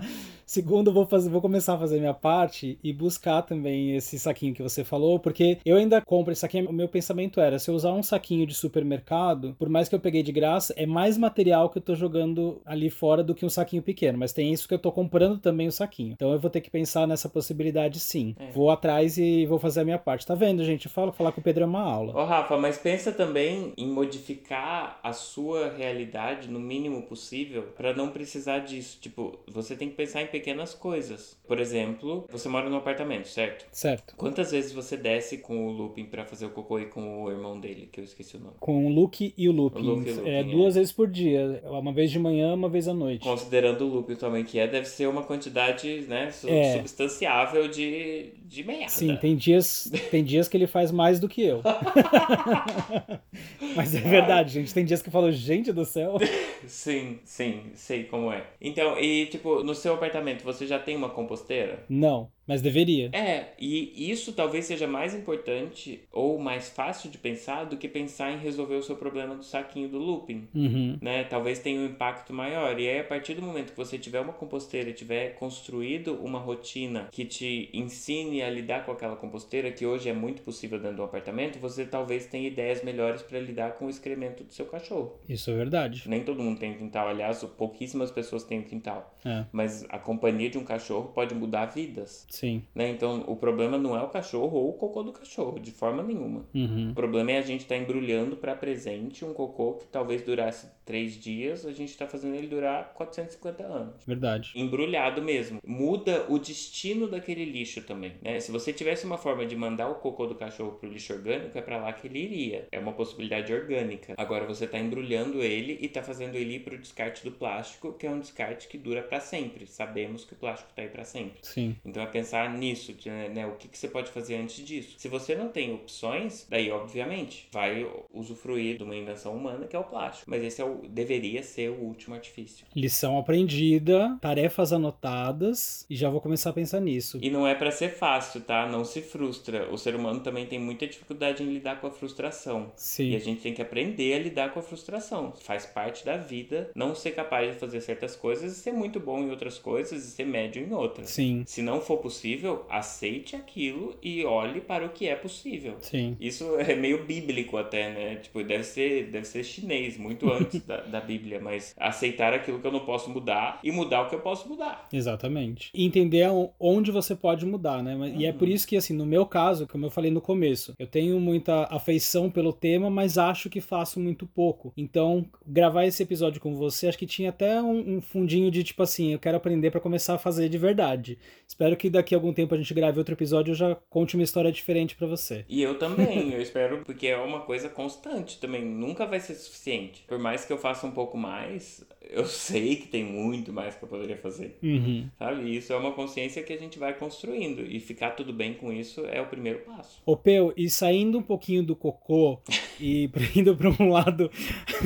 Segundo, 0.46 0.94
vou 0.94 1.06
fazer, 1.06 1.30
vou 1.30 1.42
começar 1.42 1.74
a 1.74 1.78
fazer 1.80 2.00
minha 2.00 2.14
parte 2.14 2.78
e 2.84 2.94
buscar 2.94 3.42
também 3.42 3.96
esse 3.96 4.20
saquinho 4.20 4.54
que 4.54 4.62
você 4.62 4.84
falou, 4.84 5.20
porque 5.20 5.58
eu 5.66 5.78
ainda 5.78 6.02
compro 6.02 6.32
esse 6.32 6.42
saquinho. 6.42 6.70
O 6.70 6.74
meu 6.74 6.88
pensamento 6.88 7.42
era: 7.42 7.58
se 7.58 7.70
eu 7.70 7.76
usar 7.76 7.92
um 7.94 8.04
saquinho 8.04 8.46
de 8.46 8.54
supermercado, 8.54 9.56
por 9.58 9.70
mais 9.70 9.90
que 9.90 9.96
eu 9.96 10.00
peguei 10.00 10.22
de 10.22 10.32
graça, 10.32 10.74
é 10.78 10.86
mais 10.86 11.18
material 11.18 11.70
que 11.70 11.80
eu 11.80 11.82
tô 11.82 11.96
jogando 11.96 12.62
ali 12.64 12.92
fora 12.92 13.24
do 13.24 13.34
que 13.34 13.46
um 13.46 13.50
saquinho 13.50 13.82
pequeno. 13.82 14.20
Mas 14.20 14.34
tem 14.34 14.54
isso 14.54 14.68
que 14.68 14.74
eu 14.74 14.80
tô 14.80 14.92
comprando 14.92 15.40
também 15.40 15.68
o 15.68 15.72
saquinho. 15.72 16.14
Então 16.14 16.32
eu 16.32 16.40
vou 16.40 16.52
ter 16.52 16.62
que 16.62 16.70
pensar 16.70 17.08
nessa 17.08 17.28
possibilidade 17.28 18.00
sim. 18.00 18.36
É. 18.40 18.52
Vou 18.52 18.70
atrás 18.70 19.18
e 19.18 19.48
vou 19.48 19.58
fazer 19.58 19.82
a 19.82 19.86
minha 19.86 20.00
parte. 20.00 20.28
Tá 20.28 20.36
vendo, 20.36 20.64
gente? 20.64 20.86
Eu 20.86 20.92
falo, 20.92 21.12
falar 21.12 21.32
com 21.32 21.42
o 21.42 21.44
Pedro 21.44 21.64
é 21.64 21.68
uma 21.68 21.82
aula. 21.82 22.16
Ô 22.16 22.24
Rafa, 22.24 22.56
mas 22.58 22.78
pensa 22.78 23.12
também 23.12 23.74
em 23.76 23.88
modificar 23.88 25.00
a 25.02 25.12
sua 25.12 25.70
realidade 25.70 26.50
no 26.50 26.60
mínimo 26.60 27.02
possível 27.04 27.64
para 27.76 27.96
não 27.96 28.10
precisar 28.10 28.60
disso. 28.60 29.00
Tipo, 29.02 29.40
você 29.48 29.76
tem 29.76 29.90
que 29.90 29.96
pensar 29.96 30.22
em 30.22 30.35
pequenas 30.36 30.74
coisas. 30.74 31.40
Por 31.48 31.62
exemplo, 31.62 32.26
você 32.30 32.50
mora 32.50 32.70
num 32.70 32.76
apartamento, 32.76 33.30
certo? 33.30 33.66
Certo. 33.72 34.16
Quantas 34.18 34.52
vezes 34.52 34.74
você 34.74 34.98
desce 34.98 35.38
com 35.38 35.68
o 35.68 35.72
Lupin 35.72 36.04
para 36.04 36.26
fazer 36.26 36.46
o 36.46 36.50
cocô 36.50 36.78
e 36.78 36.88
com 36.88 37.24
o 37.24 37.32
irmão 37.32 37.58
dele, 37.58 37.88
que 37.90 38.02
eu 38.02 38.04
esqueci 38.04 38.36
o 38.36 38.40
nome? 38.42 38.56
Com 38.60 38.86
o 38.86 38.90
Luke 38.90 39.34
e 39.38 39.48
o 39.48 39.54
Looping. 39.54 39.80
O 39.80 39.84
Luke 39.84 40.10
e 40.10 40.12
o 40.12 40.16
Looping, 40.18 40.30
é, 40.30 40.40
é. 40.40 40.44
duas 40.44 40.76
vezes 40.76 40.92
por 40.92 41.08
dia. 41.08 41.62
Uma 41.64 41.94
vez 41.94 42.12
de 42.12 42.20
manhã, 42.20 42.54
uma 42.54 42.68
vez 42.68 42.86
à 42.90 42.94
noite. 42.94 43.24
Considerando 43.24 43.86
o 43.86 43.88
Lupin 43.88 44.16
também 44.16 44.44
que 44.44 44.60
é, 44.60 44.68
deve 44.68 44.88
ser 44.88 45.08
uma 45.08 45.24
quantidade, 45.24 46.02
né, 46.10 46.32
su- 46.32 46.50
É. 46.50 46.74
substanciável 46.78 47.70
de, 47.70 48.32
de 48.44 48.64
merda. 48.64 48.90
Sim, 48.90 49.16
tem 49.16 49.38
dias, 49.38 49.90
tem 50.12 50.22
dias 50.24 50.50
que 50.50 50.58
ele 50.58 50.68
faz 50.68 50.92
mais 50.92 51.18
do 51.20 51.30
que 51.30 51.42
eu. 51.44 51.62
Mas 53.76 53.94
é 53.96 54.00
verdade, 54.00 54.54
gente. 54.54 54.74
Tem 54.74 54.86
dias 54.86 55.02
que 55.02 55.10
eu 55.10 55.14
falo, 55.14 55.32
gente 55.32 55.72
do 55.72 55.86
céu. 55.86 56.18
Sim, 56.68 57.20
sim, 57.24 57.62
sei 57.76 58.06
como 58.06 58.32
é. 58.32 58.44
Então, 58.60 58.98
e 59.00 59.28
tipo, 59.28 59.64
no 59.64 59.76
seu 59.76 59.94
apartamento 59.94 60.25
você 60.44 60.66
já 60.68 60.80
tem 60.80 60.96
uma 60.96 61.10
composteira? 61.10 61.88
Não, 61.88 62.32
mas 62.48 62.62
deveria. 62.62 63.10
É, 63.14 63.54
e 63.60 64.12
isso 64.12 64.34
talvez 64.34 64.66
seja 64.66 64.88
mais 64.88 65.14
importante 65.14 66.02
ou 66.12 66.38
mais 66.40 66.70
fácil 66.70 67.10
de 67.10 67.18
pensar 67.18 67.66
do 67.66 67.78
que 67.78 67.88
pensar 67.88 68.32
em 68.32 68.38
resolver 68.38 68.76
o 68.76 68.84
seu 68.84 68.96
problema 68.96 69.36
do 69.36 69.44
saquinho 69.44 69.90
do 69.90 69.98
looping. 69.98 70.48
Uhum. 70.54 70.98
Né? 71.02 71.24
Talvez 71.24 71.60
tenha 71.60 71.80
um 71.80 71.86
impacto 71.86 72.34
maior. 72.34 72.80
E 72.80 72.88
aí, 72.88 73.00
a 73.00 73.04
partir 73.04 73.34
do 73.34 73.42
momento 73.42 73.72
que 73.72 73.78
você 73.78 73.98
tiver 73.98 74.20
uma 74.20 74.34
composteira 74.34 74.90
e 74.90 74.94
tiver 74.94 75.36
construído 75.36 76.14
uma 76.24 76.40
rotina 76.40 77.08
que 77.12 77.26
te 77.26 77.70
ensine 77.74 78.42
a 78.42 78.50
lidar 78.50 78.86
com 78.86 78.92
aquela 78.92 79.16
composteira, 79.16 79.72
que 79.72 79.86
hoje 79.86 80.10
é 80.10 80.14
muito 80.14 80.42
possível 80.42 80.80
dentro 80.80 80.98
do 80.98 81.04
apartamento, 81.04 81.60
você 81.60 81.86
talvez 81.86 82.26
tenha 82.28 82.48
ideias 82.48 82.84
melhores 82.84 83.22
para 83.22 83.40
lidar 83.40 83.74
com 83.74 83.86
o 83.86 83.90
excremento 83.90 84.44
do 84.44 84.54
seu 84.54 84.66
cachorro. 84.66 85.20
Isso 85.28 85.50
é 85.50 85.56
verdade. 85.56 86.04
Nem 86.08 86.24
todo 86.24 86.42
mundo 86.42 86.60
tem 86.60 86.74
quintal, 86.74 87.08
aliás, 87.08 87.44
pouquíssimas 87.58 88.12
pessoas 88.12 88.44
têm 88.44 88.62
quintal. 88.62 89.16
É, 89.24 89.46
Mas 89.52 89.86
a 89.90 89.98
companhia 89.98 90.50
de 90.50 90.58
um 90.58 90.64
cachorro 90.64 91.12
pode 91.14 91.34
mudar 91.34 91.66
vidas. 91.66 92.28
Sim. 92.36 92.64
Né? 92.74 92.90
Então, 92.90 93.24
o 93.28 93.36
problema 93.36 93.78
não 93.78 93.96
é 93.96 94.02
o 94.02 94.10
cachorro 94.10 94.58
ou 94.58 94.70
o 94.70 94.74
cocô 94.74 95.04
do 95.04 95.14
cachorro, 95.14 95.60
de 95.60 95.72
forma 95.72 96.04
nenhuma. 96.04 96.46
Uhum. 96.54 96.92
O 96.92 96.94
problema 96.94 97.32
é 97.32 97.38
a 97.38 97.42
gente 97.42 97.62
estar 97.62 97.78
embrulhando 97.78 98.36
para 98.36 98.56
presente 98.56 99.24
um 99.24 99.34
cocô 99.34 99.74
que 99.74 99.88
talvez 99.88 100.22
durasse 100.22 100.68
três 100.86 101.14
dias, 101.14 101.66
a 101.66 101.72
gente 101.72 101.90
está 101.90 102.08
fazendo 102.08 102.36
ele 102.36 102.48
durar 102.48 102.94
450 102.94 103.64
anos. 103.64 104.04
Verdade. 104.06 104.52
Embrulhado 104.56 105.22
mesmo. 105.22 105.60
Muda 105.66 106.26
o 106.30 106.38
destino 106.38 107.08
daquele 107.08 107.44
lixo 107.46 107.82
também, 107.82 108.14
né? 108.22 108.40
Se 108.40 108.52
você 108.52 108.72
tivesse 108.72 109.06
uma 109.06 109.18
forma 109.18 109.46
de 109.46 109.56
mandar 109.56 109.90
o 109.90 109.96
cocô 109.96 110.28
do 110.28 110.36
cachorro 110.36 110.74
pro 110.74 110.90
lixo 110.90 111.14
orgânico, 111.14 111.58
é 111.58 111.62
para 111.62 111.78
lá 111.78 111.92
que 111.92 112.08
ele 112.08 112.20
iria. 112.20 112.68
É 112.72 112.80
uma 112.80 112.94
possibilidade 112.94 113.54
orgânica. 113.54 114.14
Agora 114.18 114.46
você 114.46 114.68
tá 114.68 114.78
embrulhando 114.78 115.42
ele 115.42 115.78
e 115.82 115.88
tá 115.88 116.04
fazendo 116.04 116.36
ele 116.36 116.56
ir 116.56 116.60
pro 116.60 116.78
descarte 116.78 117.24
do 117.24 117.32
plástico, 117.32 117.94
que 117.94 118.06
é 118.06 118.10
um 118.10 118.20
descarte 118.20 118.68
que 118.68 118.78
dura 118.78 119.02
para 119.02 119.20
sempre. 119.20 119.66
Sabemos 119.68 120.24
que 120.24 120.34
o 120.34 120.36
plástico 120.36 120.72
tá 120.76 120.82
aí 120.82 120.90
para 120.90 121.04
sempre. 121.04 121.40
Sim. 121.42 121.76
Então 121.84 122.04
é 122.04 122.06
pensar 122.06 122.52
nisso, 122.54 122.96
né? 123.34 123.46
O 123.48 123.56
que, 123.56 123.68
que 123.68 123.78
você 123.78 123.88
pode 123.88 124.12
fazer 124.12 124.36
antes 124.36 124.66
disso. 124.66 124.96
Se 124.98 125.08
você 125.08 125.36
não 125.36 125.50
tem 125.50 125.74
opções, 125.74 126.46
daí 126.50 126.70
obviamente 126.72 127.48
vai 127.52 127.90
usufruir 128.14 128.78
de 128.78 128.84
uma 128.84 128.96
invenção 128.96 129.36
humana 129.36 129.68
que 129.68 129.76
é 129.76 129.80
o 129.80 129.84
plástico. 129.84 130.30
Mas 130.30 130.44
esse 130.44 130.62
é 130.62 130.66
o, 130.66 130.75
deveria 130.90 131.44
ser 131.44 131.70
o 131.70 131.82
último 131.82 132.16
artifício. 132.16 132.66
Lição 132.76 133.18
aprendida, 133.18 134.18
tarefas 134.22 134.74
anotadas 134.74 135.86
e 135.90 135.96
já 135.96 136.10
vou 136.10 136.22
começar 136.22 136.50
a 136.50 136.54
pensar 136.54 136.80
nisso. 136.80 137.20
E 137.22 137.30
não 137.30 137.48
é 137.48 137.56
pra 137.56 137.72
ser 137.72 137.90
fácil, 137.90 138.42
tá? 138.42 138.68
Não 138.68 138.84
se 138.84 139.02
frustra. 139.02 139.70
O 139.72 139.78
ser 139.78 139.96
humano 139.96 140.20
também 140.20 140.46
tem 140.46 140.60
muita 140.60 140.88
dificuldade 140.88 141.44
em 141.44 141.54
lidar 141.54 141.80
com 141.80 141.88
a 141.88 141.92
frustração. 141.92 142.72
Sim. 142.76 143.12
E 143.12 143.16
a 143.16 143.20
gente 143.20 143.42
tem 143.42 143.54
que 143.54 143.62
aprender 143.62 144.14
a 144.14 144.20
lidar 144.20 144.54
com 144.54 144.60
a 144.60 144.64
frustração. 144.64 145.34
Faz 145.42 145.66
parte 145.66 146.06
da 146.06 146.18
vida 146.18 146.72
não 146.76 146.96
ser 146.96 147.12
capaz 147.12 147.54
de 147.54 147.60
fazer 147.60 147.82
certas 147.82 148.16
coisas 148.16 148.54
e 148.54 148.60
ser 148.60 148.72
muito 148.72 149.00
bom 149.00 149.20
em 149.22 149.30
outras 149.30 149.58
coisas 149.58 150.04
e 150.04 150.12
ser 150.12 150.26
médio 150.26 150.64
em 150.64 150.74
outras. 150.74 151.10
Sim. 151.10 151.44
Se 151.46 151.62
não 151.62 151.82
for 151.82 151.98
possível, 151.98 152.66
aceite 152.70 153.36
aquilo 153.36 153.96
e 154.02 154.24
olhe 154.26 154.62
para 154.62 154.86
o 154.86 154.90
que 154.90 155.08
é 155.08 155.16
possível. 155.16 155.78
Sim. 155.82 156.18
Isso 156.20 156.56
é 156.60 156.76
meio 156.76 157.06
bíblico 157.06 157.58
até, 157.58 157.94
né? 157.94 158.16
Tipo, 158.18 158.44
deve 158.44 158.64
ser, 158.64 159.08
deve 159.12 159.26
ser 159.26 159.44
chinês, 159.44 159.98
muito 159.98 160.32
antes. 160.32 160.62
da, 160.66 160.82
da 160.82 161.02
Bíblia, 161.02 161.40
mas 161.40 161.76
aceitar 161.78 162.34
aquilo 162.34 162.60
que 162.60 162.68
eu 162.68 162.72
não 162.72 162.82
posso 162.82 163.10
mudar 163.10 163.60
e 163.64 163.72
mudar 163.72 164.02
o 164.02 164.10
que 164.10 164.16
eu 164.16 164.22
posso 164.22 164.48
mudar. 164.48 164.88
Exatamente. 164.92 165.70
E 165.74 165.86
entender 165.86 166.28
onde 166.60 166.92
você 166.92 167.16
pode 167.16 167.46
mudar, 167.46 167.84
né? 167.84 167.94
E 167.94 168.24
uhum. 168.24 168.30
é 168.30 168.32
por 168.32 168.48
isso 168.48 168.68
que, 168.68 168.76
assim, 168.76 168.94
no 168.94 169.06
meu 169.06 169.26
caso, 169.26 169.68
como 169.68 169.86
eu 169.86 169.92
falei 169.92 170.12
no 170.12 170.22
começo, 170.22 170.74
eu 170.78 170.88
tenho 170.88 171.20
muita 171.20 171.64
afeição 171.66 172.30
pelo 172.30 172.54
tema, 172.54 172.90
mas 172.90 173.18
acho 173.18 173.50
que 173.50 173.62
faço 173.62 174.00
muito 174.00 174.26
pouco. 174.26 174.74
Então, 174.76 175.26
gravar 175.46 175.86
esse 175.86 176.02
episódio 176.04 176.42
com 176.42 176.56
você, 176.56 176.88
acho 176.88 176.98
que 176.98 177.06
tinha 177.06 177.30
até 177.30 177.62
um, 177.62 177.98
um 177.98 178.02
fundinho 178.02 178.50
de 178.52 178.64
tipo 178.64 178.84
assim, 178.84 179.14
eu 179.14 179.20
quero 179.20 179.38
aprender 179.38 179.72
para 179.72 179.80
começar 179.80 180.16
a 180.16 180.20
fazer 180.20 180.50
de 180.50 180.58
verdade. 180.58 181.18
Espero 181.48 181.76
que 181.76 181.90
daqui 181.90 182.16
a 182.16 182.18
algum 182.18 182.34
tempo 182.34 182.54
a 182.54 182.58
gente 182.58 182.74
grave 182.74 182.98
outro 182.98 183.14
episódio 183.14 183.52
e 183.52 183.54
eu 183.54 183.56
já 183.56 183.76
conte 183.90 184.16
uma 184.16 184.24
história 184.24 184.52
diferente 184.52 184.96
para 184.96 185.08
você. 185.08 185.46
E 185.48 185.62
eu 185.62 185.78
também, 185.78 186.34
eu 186.34 186.42
espero, 186.42 186.84
porque 186.86 187.08
é 187.08 187.18
uma 187.18 187.42
coisa 187.42 187.70
constante 187.70 188.40
também, 188.40 188.64
nunca 188.64 189.06
vai 189.06 189.20
ser 189.20 189.36
suficiente. 189.36 190.04
Por 190.08 190.20
mais 190.20 190.46
que 190.46 190.54
eu 190.54 190.55
faça 190.58 190.86
um 190.86 190.92
pouco 190.92 191.18
mais, 191.18 191.86
eu 192.10 192.26
sei 192.26 192.76
que 192.76 192.88
tem 192.88 193.04
muito 193.04 193.52
mais 193.52 193.76
que 193.76 193.84
eu 193.84 193.90
poderia 193.90 194.18
fazer. 194.18 194.58
Uhum. 194.62 195.08
Sabe? 195.18 195.44
E 195.44 195.58
isso 195.58 195.74
é 195.74 195.78
uma 195.78 195.92
consciência 195.92 196.44
que 196.44 196.54
a 196.54 196.58
gente 196.58 196.78
vai 196.78 196.94
construindo. 196.94 197.62
E 197.62 197.80
ficar 197.80 198.12
tudo 198.12 198.34
bem 198.34 198.54
com 198.54 198.72
isso 198.72 199.06
é 199.06 199.22
o 199.22 199.28
primeiro 199.28 199.60
passo. 199.60 200.02
Ô, 200.06 200.16
Peu, 200.16 200.54
e 200.56 200.70
saindo 200.70 201.18
um 201.18 201.24
pouquinho 201.24 201.64
do 201.64 201.76
cocô 201.76 202.40
e 202.80 203.10
indo 203.36 203.56
para 203.56 203.70
um 203.70 203.90
lado 203.90 204.30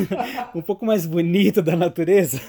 um 0.55 0.61
pouco 0.61 0.86
mais 0.86 1.05
bonito 1.05 1.61
da 1.61 1.76
natureza, 1.76 2.39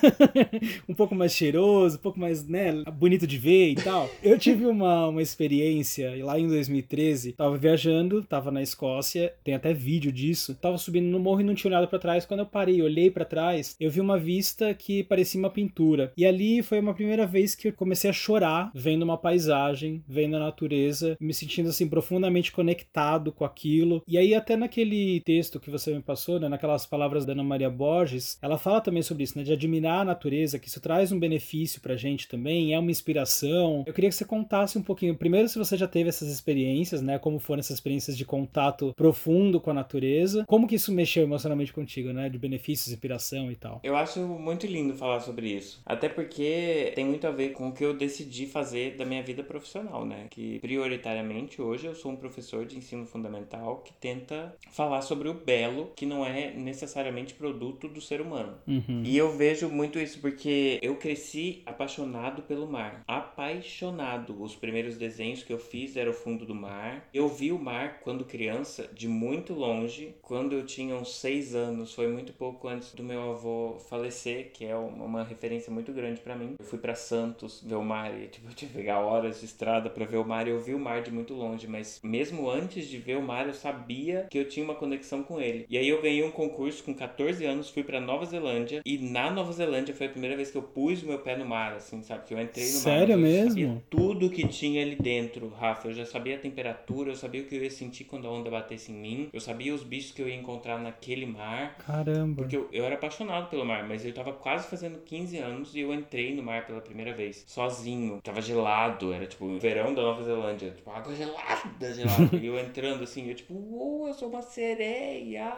um 0.88 0.94
pouco 0.94 1.14
mais 1.14 1.32
cheiroso, 1.32 1.96
um 1.96 2.00
pouco 2.00 2.18
mais, 2.18 2.46
né, 2.46 2.84
bonito 2.92 3.26
de 3.26 3.38
ver 3.38 3.70
e 3.70 3.74
tal. 3.74 4.08
Eu 4.22 4.38
tive 4.38 4.66
uma, 4.66 5.08
uma 5.08 5.22
experiência 5.22 6.24
lá 6.24 6.38
em 6.38 6.46
2013, 6.46 7.32
tava 7.32 7.56
viajando, 7.56 8.22
tava 8.22 8.50
na 8.50 8.62
Escócia, 8.62 9.34
tem 9.42 9.54
até 9.54 9.72
vídeo 9.72 10.12
disso. 10.12 10.54
Tava 10.54 10.78
subindo 10.78 11.06
no 11.06 11.18
morro 11.18 11.40
e 11.40 11.44
não 11.44 11.54
tinha 11.54 11.70
olhado 11.70 11.88
para 11.88 11.98
trás. 11.98 12.26
Quando 12.26 12.40
eu 12.40 12.46
parei, 12.46 12.82
olhei 12.82 13.09
para 13.11 13.24
trás, 13.24 13.76
eu 13.78 13.90
vi 13.90 14.00
uma 14.00 14.18
vista 14.18 14.72
que 14.74 15.04
parecia 15.04 15.38
uma 15.38 15.50
pintura. 15.50 16.12
E 16.16 16.26
ali 16.26 16.62
foi 16.62 16.80
uma 16.80 16.94
primeira 16.94 17.26
vez 17.26 17.54
que 17.54 17.68
eu 17.68 17.72
comecei 17.72 18.11
a 18.11 18.12
chorar 18.12 18.70
vendo 18.74 19.02
uma 19.02 19.18
paisagem, 19.18 20.02
vendo 20.08 20.36
a 20.36 20.40
natureza, 20.40 21.16
me 21.20 21.34
sentindo 21.34 21.68
assim 21.68 21.88
profundamente 21.88 22.52
conectado 22.52 23.32
com 23.32 23.44
aquilo. 23.44 24.02
E 24.06 24.18
aí 24.18 24.34
até 24.34 24.56
naquele 24.56 25.20
texto 25.20 25.61
que 25.61 25.70
você 25.70 25.94
me 25.94 26.02
passou, 26.02 26.38
né, 26.38 26.48
naquelas 26.48 26.86
palavras 26.86 27.24
da 27.24 27.32
Ana 27.32 27.44
Maria 27.44 27.70
Borges, 27.70 28.38
ela 28.42 28.58
fala 28.58 28.80
também 28.80 29.02
sobre 29.02 29.24
isso, 29.24 29.38
né, 29.38 29.44
de 29.44 29.52
admirar 29.52 30.00
a 30.00 30.04
natureza, 30.04 30.58
que 30.58 30.68
isso 30.68 30.80
traz 30.80 31.12
um 31.12 31.18
benefício 31.18 31.80
pra 31.80 31.96
gente 31.96 32.28
também, 32.28 32.74
é 32.74 32.78
uma 32.78 32.90
inspiração. 32.90 33.84
Eu 33.86 33.92
queria 33.92 34.11
que 34.11 34.16
você 34.16 34.24
contasse 34.24 34.78
um 34.78 34.82
pouquinho, 34.82 35.16
primeiro 35.16 35.48
se 35.48 35.58
você 35.58 35.76
já 35.76 35.86
teve 35.86 36.08
essas 36.08 36.28
experiências, 36.28 37.02
né, 37.02 37.18
como 37.18 37.38
foram 37.38 37.61
essas 37.61 37.76
experiências 37.76 38.16
de 38.16 38.24
contato 38.24 38.94
profundo 38.96 39.61
com 39.61 39.70
a 39.70 39.74
natureza, 39.74 40.44
como 40.46 40.66
que 40.66 40.74
isso 40.74 40.92
mexeu 40.92 41.22
emocionalmente 41.22 41.72
contigo, 41.72 42.12
né, 42.12 42.28
de 42.28 42.38
benefícios, 42.38 42.92
inspiração 43.01 43.51
e 43.51 43.57
tal. 43.57 43.80
Eu 43.82 43.96
acho 43.96 44.20
muito 44.20 44.66
lindo 44.66 44.94
falar 44.94 45.20
sobre 45.20 45.48
isso. 45.48 45.80
Até 45.86 46.09
porque 46.09 46.92
tem 46.94 47.05
muito 47.05 47.26
a 47.26 47.30
ver 47.30 47.51
com 47.51 47.68
o 47.68 47.72
que 47.72 47.84
eu 47.84 47.94
decidi 47.94 48.46
fazer 48.46 48.96
da 48.96 49.07
minha 49.07 49.22
vida 49.22 49.42
profissional, 49.42 50.05
né? 50.05 50.26
Que 50.30 50.59
prioritariamente 50.59 51.62
hoje 51.62 51.86
eu 51.86 51.94
sou 51.94 52.12
um 52.12 52.16
professor 52.16 52.66
de 52.66 52.76
ensino 52.76 53.07
fundamental 53.07 53.78
que 53.78 53.92
tenta 53.94 54.55
falar 54.70 55.01
sobre 55.01 55.28
o 55.28 55.34
belo, 55.34 55.92
que 55.96 56.05
não 56.05 56.24
é 56.24 56.53
necessariamente 56.53 57.34
produto 57.34 57.88
do 57.88 58.01
ser 58.01 58.20
humano. 58.20 58.59
Uhum. 58.66 59.03
E 59.05 59.16
eu 59.16 59.30
vejo 59.30 59.68
muito 59.68 59.98
isso 59.98 60.20
porque 60.20 60.78
eu 60.82 60.96
cresci 60.96 61.62
apaixonado 61.64 62.42
pelo 62.42 62.70
mar. 62.70 63.03
Apaixonado. 63.07 64.40
Os 64.42 64.55
primeiros 64.55 64.96
desenhos 64.98 65.42
que 65.42 65.53
eu 65.53 65.59
fiz 65.59 65.96
era 65.96 66.11
o 66.11 66.14
fundo 66.14 66.44
do 66.44 66.55
mar. 66.55 67.09
Eu 67.14 67.28
vi 67.28 67.51
o 67.51 67.59
mar 67.59 68.01
quando 68.01 68.24
criança, 68.24 68.88
de 68.92 69.09
muito 69.09 69.55
longe. 69.55 70.14
Quando 70.20 70.53
eu 70.53 70.66
tinha 70.66 70.94
uns 70.94 71.14
seis 71.16 71.55
anos, 71.55 71.94
foi 71.94 72.09
muito 72.09 72.32
pouco 72.32 72.68
antes 72.68 72.89
do 72.97 73.03
meu 73.03 73.32
avô 73.32 73.76
falecer 73.88 74.51
que 74.53 74.64
é 74.64 74.76
uma, 74.76 75.24
referência 75.24 75.72
muito 75.72 75.93
grande 75.93 76.20
para 76.20 76.34
mim. 76.34 76.55
Eu 76.59 76.64
fui 76.64 76.78
para 76.78 76.95
Santos 76.95 77.62
ver 77.64 77.74
o 77.74 77.84
mar 77.84 78.12
e 78.18 78.28
tipo, 78.28 78.49
eu 78.49 78.55
tive 78.55 78.72
que 78.72 78.78
pegar 78.78 79.01
horas 79.01 79.41
de 79.41 79.47
estrada 79.47 79.91
para 79.91 80.05
ver 80.05 80.16
o 80.16 80.24
mar 80.24 80.47
e 80.47 80.51
eu 80.51 80.61
vi 80.61 80.74
o 80.74 80.78
mar 80.78 81.03
de 81.03 81.11
muito 81.11 81.34
longe, 81.34 81.66
mas 81.66 82.01
mesmo 82.03 82.49
antes 82.49 82.86
de 82.86 82.99
ver 82.99 83.16
o 83.16 83.22
mar, 83.22 83.47
eu 83.47 83.55
sabia 83.55 84.26
que 84.30 84.38
eu 84.38 84.49
tinha 84.49 84.64
uma 84.64 84.74
conexão 84.74 85.22
com 85.22 85.41
ele. 85.41 85.66
E 85.68 85.76
aí 85.76 85.88
eu 85.88 86.01
ganhei 86.03 86.24
um 86.24 86.30
concurso 86.30 86.82
com 86.84 86.95
14 86.95 87.45
anos, 87.45 87.70
fui 87.70 87.82
para 87.82 88.01
Nova 88.01 88.24
Zelândia 88.24 88.82
e 88.84 88.99
na 88.99 89.30
Nova 89.30 89.53
Zelândia 89.53 89.95
foi 89.95 90.07
a 90.07 90.11
primeira 90.11 90.36
vez 90.36 90.51
que 90.51 90.59
eu 90.59 90.62
pus 90.62 91.03
o 91.03 91.07
meu 91.07 91.18
pé 91.18 91.36
no 91.36 91.45
mar, 91.45 91.74
assim, 91.74 92.03
sabe? 92.03 92.26
Que 92.26 92.34
eu 92.34 92.41
entrei 92.41 92.64
no 92.64 92.70
Sério 92.70 93.18
mar. 93.18 93.26
Sério 93.26 93.57
mesmo? 93.57 93.82
tudo 93.91 94.30
que 94.30 94.47
tinha 94.47 94.82
ali 94.82 94.97
dentro, 94.97 95.49
Rafa. 95.49 95.88
Eu 95.88 95.95
já 95.95 96.07
sabia 96.07 96.36
a 96.36 96.38
temperatura, 96.38 97.11
eu 97.11 97.16
sabia 97.16 97.43
o 97.43 97.45
que 97.45 97.55
eu 97.55 97.62
ia 97.62 97.70
sentir 97.70 98.05
quando 98.05 98.26
a 98.26 98.30
onda 98.30 98.51
batesse 98.51 98.93
em 98.93 98.95
mim, 98.95 99.28
eu 99.32 99.41
sabia 99.41 99.74
os 99.74 99.82
bichos 99.82 100.12
que 100.12 100.22
eu 100.22 100.28
ia 100.28 100.34
encontrar 100.34 100.78
naquele 100.78 101.26
mar. 101.26 101.76
Caramba. 101.78 102.43
Porque 102.43 102.57
eu, 102.57 102.68
eu 102.72 102.84
era 102.84 102.94
apaixonado 102.94 103.48
pelo 103.48 103.64
mar, 103.64 103.86
mas 103.86 104.04
eu 104.04 104.12
tava 104.12 104.32
quase 104.32 104.68
fazendo 104.68 104.98
15 104.98 105.38
anos 105.38 105.74
e 105.74 105.80
eu 105.80 105.92
entrei 105.92 106.34
no 106.34 106.42
mar 106.42 106.66
pela 106.66 106.80
primeira 106.80 107.12
vez, 107.12 107.44
sozinho. 107.46 108.20
Tava 108.22 108.40
gelado, 108.40 109.12
era 109.12 109.26
tipo 109.26 109.58
verão 109.58 109.94
da 109.94 110.02
Nova 110.02 110.22
Zelândia, 110.22 110.70
tipo 110.70 110.90
água 110.90 111.14
gelada, 111.14 111.94
gelada. 111.94 112.36
e 112.36 112.46
eu 112.46 112.58
entrando 112.58 113.02
assim, 113.04 113.28
eu 113.28 113.34
tipo, 113.34 113.54
uou, 113.54 114.08
eu 114.08 114.14
sou 114.14 114.28
uma 114.28 114.42
sereia. 114.42 115.52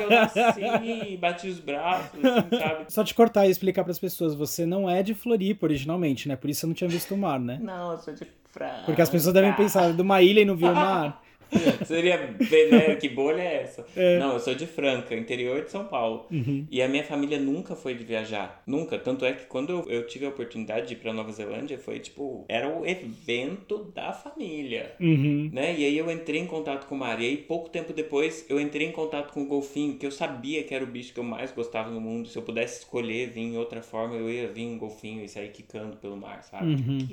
eu 0.00 0.10
nasci, 0.10 1.16
bati 1.20 1.48
os 1.48 1.60
braços, 1.60 2.24
assim, 2.24 2.58
sabe? 2.58 2.92
Só 2.92 3.04
te 3.04 3.14
cortar 3.14 3.46
e 3.46 3.50
explicar 3.50 3.84
para 3.84 3.92
as 3.92 3.98
pessoas, 3.98 4.34
você 4.34 4.66
não 4.66 4.88
é 4.88 5.02
de 5.02 5.14
Floripa 5.14 5.66
originalmente, 5.66 6.28
né? 6.28 6.36
Por 6.36 6.50
isso 6.50 6.60
você 6.60 6.66
não 6.66 6.74
tinha 6.74 6.88
visto 6.88 7.14
o 7.14 7.18
mar, 7.18 7.38
né? 7.38 7.58
Não, 7.60 7.92
eu 7.92 7.98
sou 7.98 8.14
de 8.14 8.26
França. 8.50 8.82
Porque 8.86 9.02
as 9.02 9.10
pessoas 9.10 9.34
devem 9.34 9.52
pensar, 9.52 9.92
de 9.92 10.02
uma 10.02 10.22
ilha 10.22 10.40
e 10.40 10.44
não 10.44 10.56
viu 10.56 10.70
o 10.70 10.74
mar. 10.74 11.22
Seria 11.86 12.18
né? 12.18 12.96
Que 13.00 13.08
bolha 13.08 13.40
é 13.40 13.62
essa? 13.62 13.86
É. 13.96 14.18
Não, 14.18 14.34
eu 14.34 14.40
sou 14.40 14.54
de 14.54 14.66
Franca, 14.66 15.14
interior 15.14 15.64
de 15.64 15.70
São 15.70 15.84
Paulo. 15.84 16.26
Uhum. 16.30 16.66
E 16.70 16.82
a 16.82 16.88
minha 16.88 17.04
família 17.04 17.38
nunca 17.38 17.74
foi 17.74 17.94
de 17.94 18.04
viajar. 18.04 18.62
Nunca. 18.66 18.98
Tanto 18.98 19.24
é 19.24 19.32
que 19.32 19.46
quando 19.46 19.70
eu, 19.70 19.84
eu 19.88 20.06
tive 20.06 20.26
a 20.26 20.28
oportunidade 20.28 20.88
de 20.88 20.94
ir 20.94 20.96
pra 20.96 21.12
Nova 21.12 21.32
Zelândia, 21.32 21.78
foi 21.78 21.98
tipo, 21.98 22.44
era 22.48 22.68
o 22.68 22.86
evento 22.86 23.90
da 23.94 24.12
família. 24.12 24.94
Uhum. 25.00 25.50
Né? 25.52 25.74
E 25.78 25.84
aí 25.84 25.96
eu 25.96 26.10
entrei 26.10 26.40
em 26.40 26.46
contato 26.46 26.86
com 26.86 26.94
o 26.94 26.98
mar. 26.98 27.20
E 27.20 27.26
aí, 27.26 27.36
pouco 27.36 27.68
tempo 27.68 27.92
depois, 27.92 28.44
eu 28.48 28.60
entrei 28.60 28.86
em 28.86 28.92
contato 28.92 29.32
com 29.32 29.42
o 29.42 29.46
golfinho, 29.46 29.96
que 29.96 30.06
eu 30.06 30.10
sabia 30.10 30.62
que 30.62 30.74
era 30.74 30.84
o 30.84 30.86
bicho 30.86 31.12
que 31.12 31.20
eu 31.20 31.24
mais 31.24 31.52
gostava 31.52 31.90
no 31.90 32.00
mundo. 32.00 32.28
Se 32.28 32.36
eu 32.36 32.42
pudesse 32.42 32.80
escolher 32.80 33.30
vir 33.30 33.42
em 33.42 33.56
outra 33.56 33.82
forma, 33.82 34.14
eu 34.14 34.30
ia 34.30 34.48
vir 34.48 34.66
um 34.66 34.78
golfinho 34.78 35.24
e 35.24 35.28
sair 35.28 35.50
quicando 35.50 35.96
pelo 35.96 36.16
mar, 36.16 36.42
sabe? 36.42 36.74
Uhum. 36.74 37.08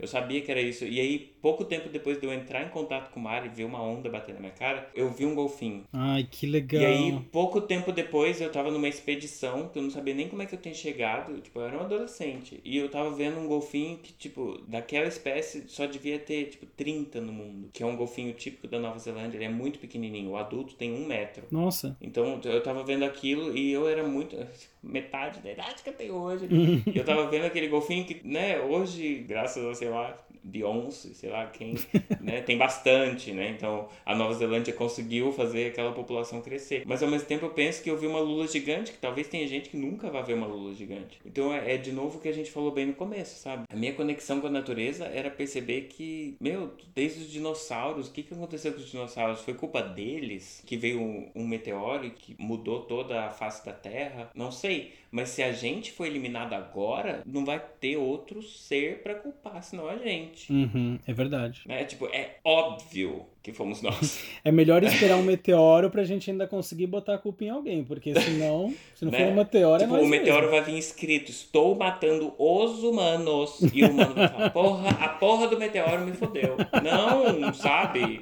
eu 0.00 0.06
sabia 0.06 0.40
que 0.40 0.50
era 0.50 0.60
isso. 0.60 0.84
E 0.84 1.00
aí, 1.00 1.32
pouco 1.40 1.64
tempo 1.64 1.88
depois 1.88 2.18
de 2.18 2.26
eu 2.26 2.32
entrar 2.32 2.64
em 2.64 2.68
contato 2.68 3.10
com 3.10 3.17
com 3.18 3.20
o 3.20 3.22
mar 3.22 3.44
e 3.44 3.48
ver 3.48 3.64
uma 3.64 3.82
onda 3.82 4.08
bater 4.08 4.34
na 4.34 4.40
minha 4.40 4.52
cara, 4.52 4.88
eu 4.94 5.10
vi 5.10 5.26
um 5.26 5.34
golfinho. 5.34 5.84
Ai, 5.92 6.26
que 6.30 6.46
legal. 6.46 6.80
E 6.80 6.86
aí, 6.86 7.20
pouco 7.32 7.60
tempo 7.60 7.90
depois, 7.90 8.40
eu 8.40 8.50
tava 8.50 8.70
numa 8.70 8.88
expedição 8.88 9.68
que 9.68 9.78
eu 9.78 9.82
não 9.82 9.90
sabia 9.90 10.14
nem 10.14 10.28
como 10.28 10.42
é 10.42 10.46
que 10.46 10.54
eu 10.54 10.60
tinha 10.60 10.74
chegado. 10.74 11.38
Tipo, 11.40 11.58
eu 11.58 11.66
era 11.66 11.76
um 11.76 11.80
adolescente. 11.80 12.60
E 12.64 12.76
eu 12.76 12.88
tava 12.88 13.10
vendo 13.10 13.38
um 13.40 13.48
golfinho 13.48 13.98
que, 13.98 14.12
tipo, 14.12 14.60
daquela 14.66 15.08
espécie 15.08 15.64
só 15.66 15.86
devia 15.86 16.18
ter, 16.18 16.46
tipo, 16.46 16.66
30 16.66 17.20
no 17.20 17.32
mundo. 17.32 17.68
Que 17.72 17.82
é 17.82 17.86
um 17.86 17.96
golfinho 17.96 18.32
típico 18.32 18.68
da 18.68 18.78
Nova 18.78 18.98
Zelândia. 18.98 19.36
Ele 19.36 19.44
é 19.44 19.48
muito 19.48 19.78
pequenininho. 19.78 20.30
O 20.30 20.36
adulto 20.36 20.74
tem 20.74 20.92
um 20.92 21.06
metro. 21.06 21.44
Nossa. 21.50 21.96
Então, 22.00 22.40
eu 22.44 22.62
tava 22.62 22.84
vendo 22.84 23.04
aquilo 23.04 23.56
e 23.56 23.72
eu 23.72 23.88
era 23.88 24.06
muito 24.06 24.36
metade 24.82 25.40
da 25.40 25.50
idade 25.50 25.82
que 25.82 25.88
eu 25.88 25.94
tenho 25.94 26.14
hoje. 26.14 26.46
e 26.86 26.92
eu 26.96 27.04
tava 27.04 27.28
vendo 27.28 27.46
aquele 27.46 27.68
golfinho 27.68 28.04
que, 28.04 28.20
né, 28.26 28.60
hoje, 28.60 29.24
graças 29.26 29.64
a, 29.64 29.74
sei 29.74 29.88
lá, 29.88 30.16
Beyoncé, 30.48 31.10
sei 31.14 31.30
lá 31.30 31.46
quem, 31.46 31.74
né? 32.20 32.40
Tem 32.40 32.56
bastante, 32.56 33.32
né? 33.32 33.50
Então 33.50 33.88
a 34.04 34.14
Nova 34.14 34.34
Zelândia 34.34 34.72
conseguiu 34.72 35.32
fazer 35.32 35.68
aquela 35.68 35.92
população 35.92 36.40
crescer. 36.40 36.82
Mas 36.86 37.02
ao 37.02 37.08
mesmo 37.08 37.26
tempo 37.26 37.46
eu 37.46 37.50
penso 37.50 37.82
que 37.82 37.90
eu 37.90 37.96
vi 37.96 38.06
uma 38.06 38.20
lula 38.20 38.46
gigante, 38.46 38.92
que 38.92 38.98
talvez 38.98 39.28
tenha 39.28 39.46
gente 39.46 39.68
que 39.68 39.76
nunca 39.76 40.10
vai 40.10 40.22
ver 40.22 40.34
uma 40.34 40.46
lula 40.46 40.74
gigante. 40.74 41.18
Então 41.24 41.52
é, 41.52 41.74
é 41.74 41.76
de 41.76 41.92
novo 41.92 42.18
o 42.18 42.20
que 42.20 42.28
a 42.28 42.32
gente 42.32 42.50
falou 42.50 42.70
bem 42.70 42.86
no 42.86 42.94
começo, 42.94 43.40
sabe? 43.40 43.64
A 43.70 43.76
minha 43.76 43.92
conexão 43.92 44.40
com 44.40 44.46
a 44.46 44.50
natureza 44.50 45.04
era 45.04 45.30
perceber 45.30 45.82
que, 45.82 46.36
meu, 46.40 46.72
desde 46.94 47.22
os 47.22 47.30
dinossauros, 47.30 48.08
o 48.08 48.12
que, 48.12 48.22
que 48.22 48.34
aconteceu 48.34 48.72
com 48.72 48.78
os 48.78 48.90
dinossauros? 48.90 49.40
Foi 49.40 49.54
culpa 49.54 49.82
deles 49.82 50.62
que 50.66 50.76
veio 50.76 51.00
um, 51.00 51.30
um 51.34 51.46
meteoro 51.46 52.06
e 52.06 52.10
que 52.10 52.34
mudou 52.38 52.82
toda 52.82 53.26
a 53.26 53.30
face 53.30 53.64
da 53.64 53.72
Terra? 53.72 54.30
Não 54.34 54.50
sei. 54.50 54.92
Mas 55.10 55.30
se 55.30 55.42
a 55.42 55.52
gente 55.52 55.90
for 55.92 56.06
eliminado 56.06 56.52
agora, 56.52 57.22
não 57.24 57.44
vai 57.44 57.62
ter 57.80 57.96
outro 57.96 58.42
ser 58.42 59.02
para 59.02 59.14
culpar, 59.14 59.62
senão 59.62 59.88
a 59.88 59.96
gente. 59.96 60.52
Uhum, 60.52 60.98
é 61.06 61.12
verdade. 61.12 61.62
É 61.68 61.82
tipo, 61.84 62.06
é 62.06 62.36
óbvio 62.44 63.24
que 63.42 63.52
fomos 63.52 63.80
nós. 63.80 64.22
é 64.44 64.52
melhor 64.52 64.82
esperar 64.82 65.16
um 65.16 65.22
meteoro 65.22 65.90
pra 65.90 66.04
gente 66.04 66.30
ainda 66.30 66.46
conseguir 66.46 66.86
botar 66.86 67.14
a 67.14 67.18
culpa 67.18 67.44
em 67.44 67.48
alguém, 67.50 67.82
porque 67.84 68.12
senão, 68.20 68.74
se 68.94 69.04
não 69.04 69.12
né? 69.12 69.18
for 69.18 69.26
um 69.28 69.34
meteoro, 69.34 69.82
é 69.82 69.86
tipo, 69.86 69.96
é 69.96 70.00
o 70.00 70.06
meteoro 70.06 70.42
mesmo. 70.42 70.50
vai 70.50 70.64
vir 70.64 70.78
escrito: 70.78 71.30
Estou 71.30 71.74
matando 71.74 72.34
os 72.38 72.82
humanos. 72.82 73.60
E 73.72 73.84
o 73.84 73.90
humano 73.90 74.14
vai 74.14 74.28
falar: 74.28 74.50
Porra, 74.50 74.90
a 74.90 75.08
porra 75.08 75.48
do 75.48 75.58
meteoro 75.58 76.04
me 76.04 76.12
fodeu. 76.12 76.56
Não, 76.82 77.52
sabe? 77.54 78.20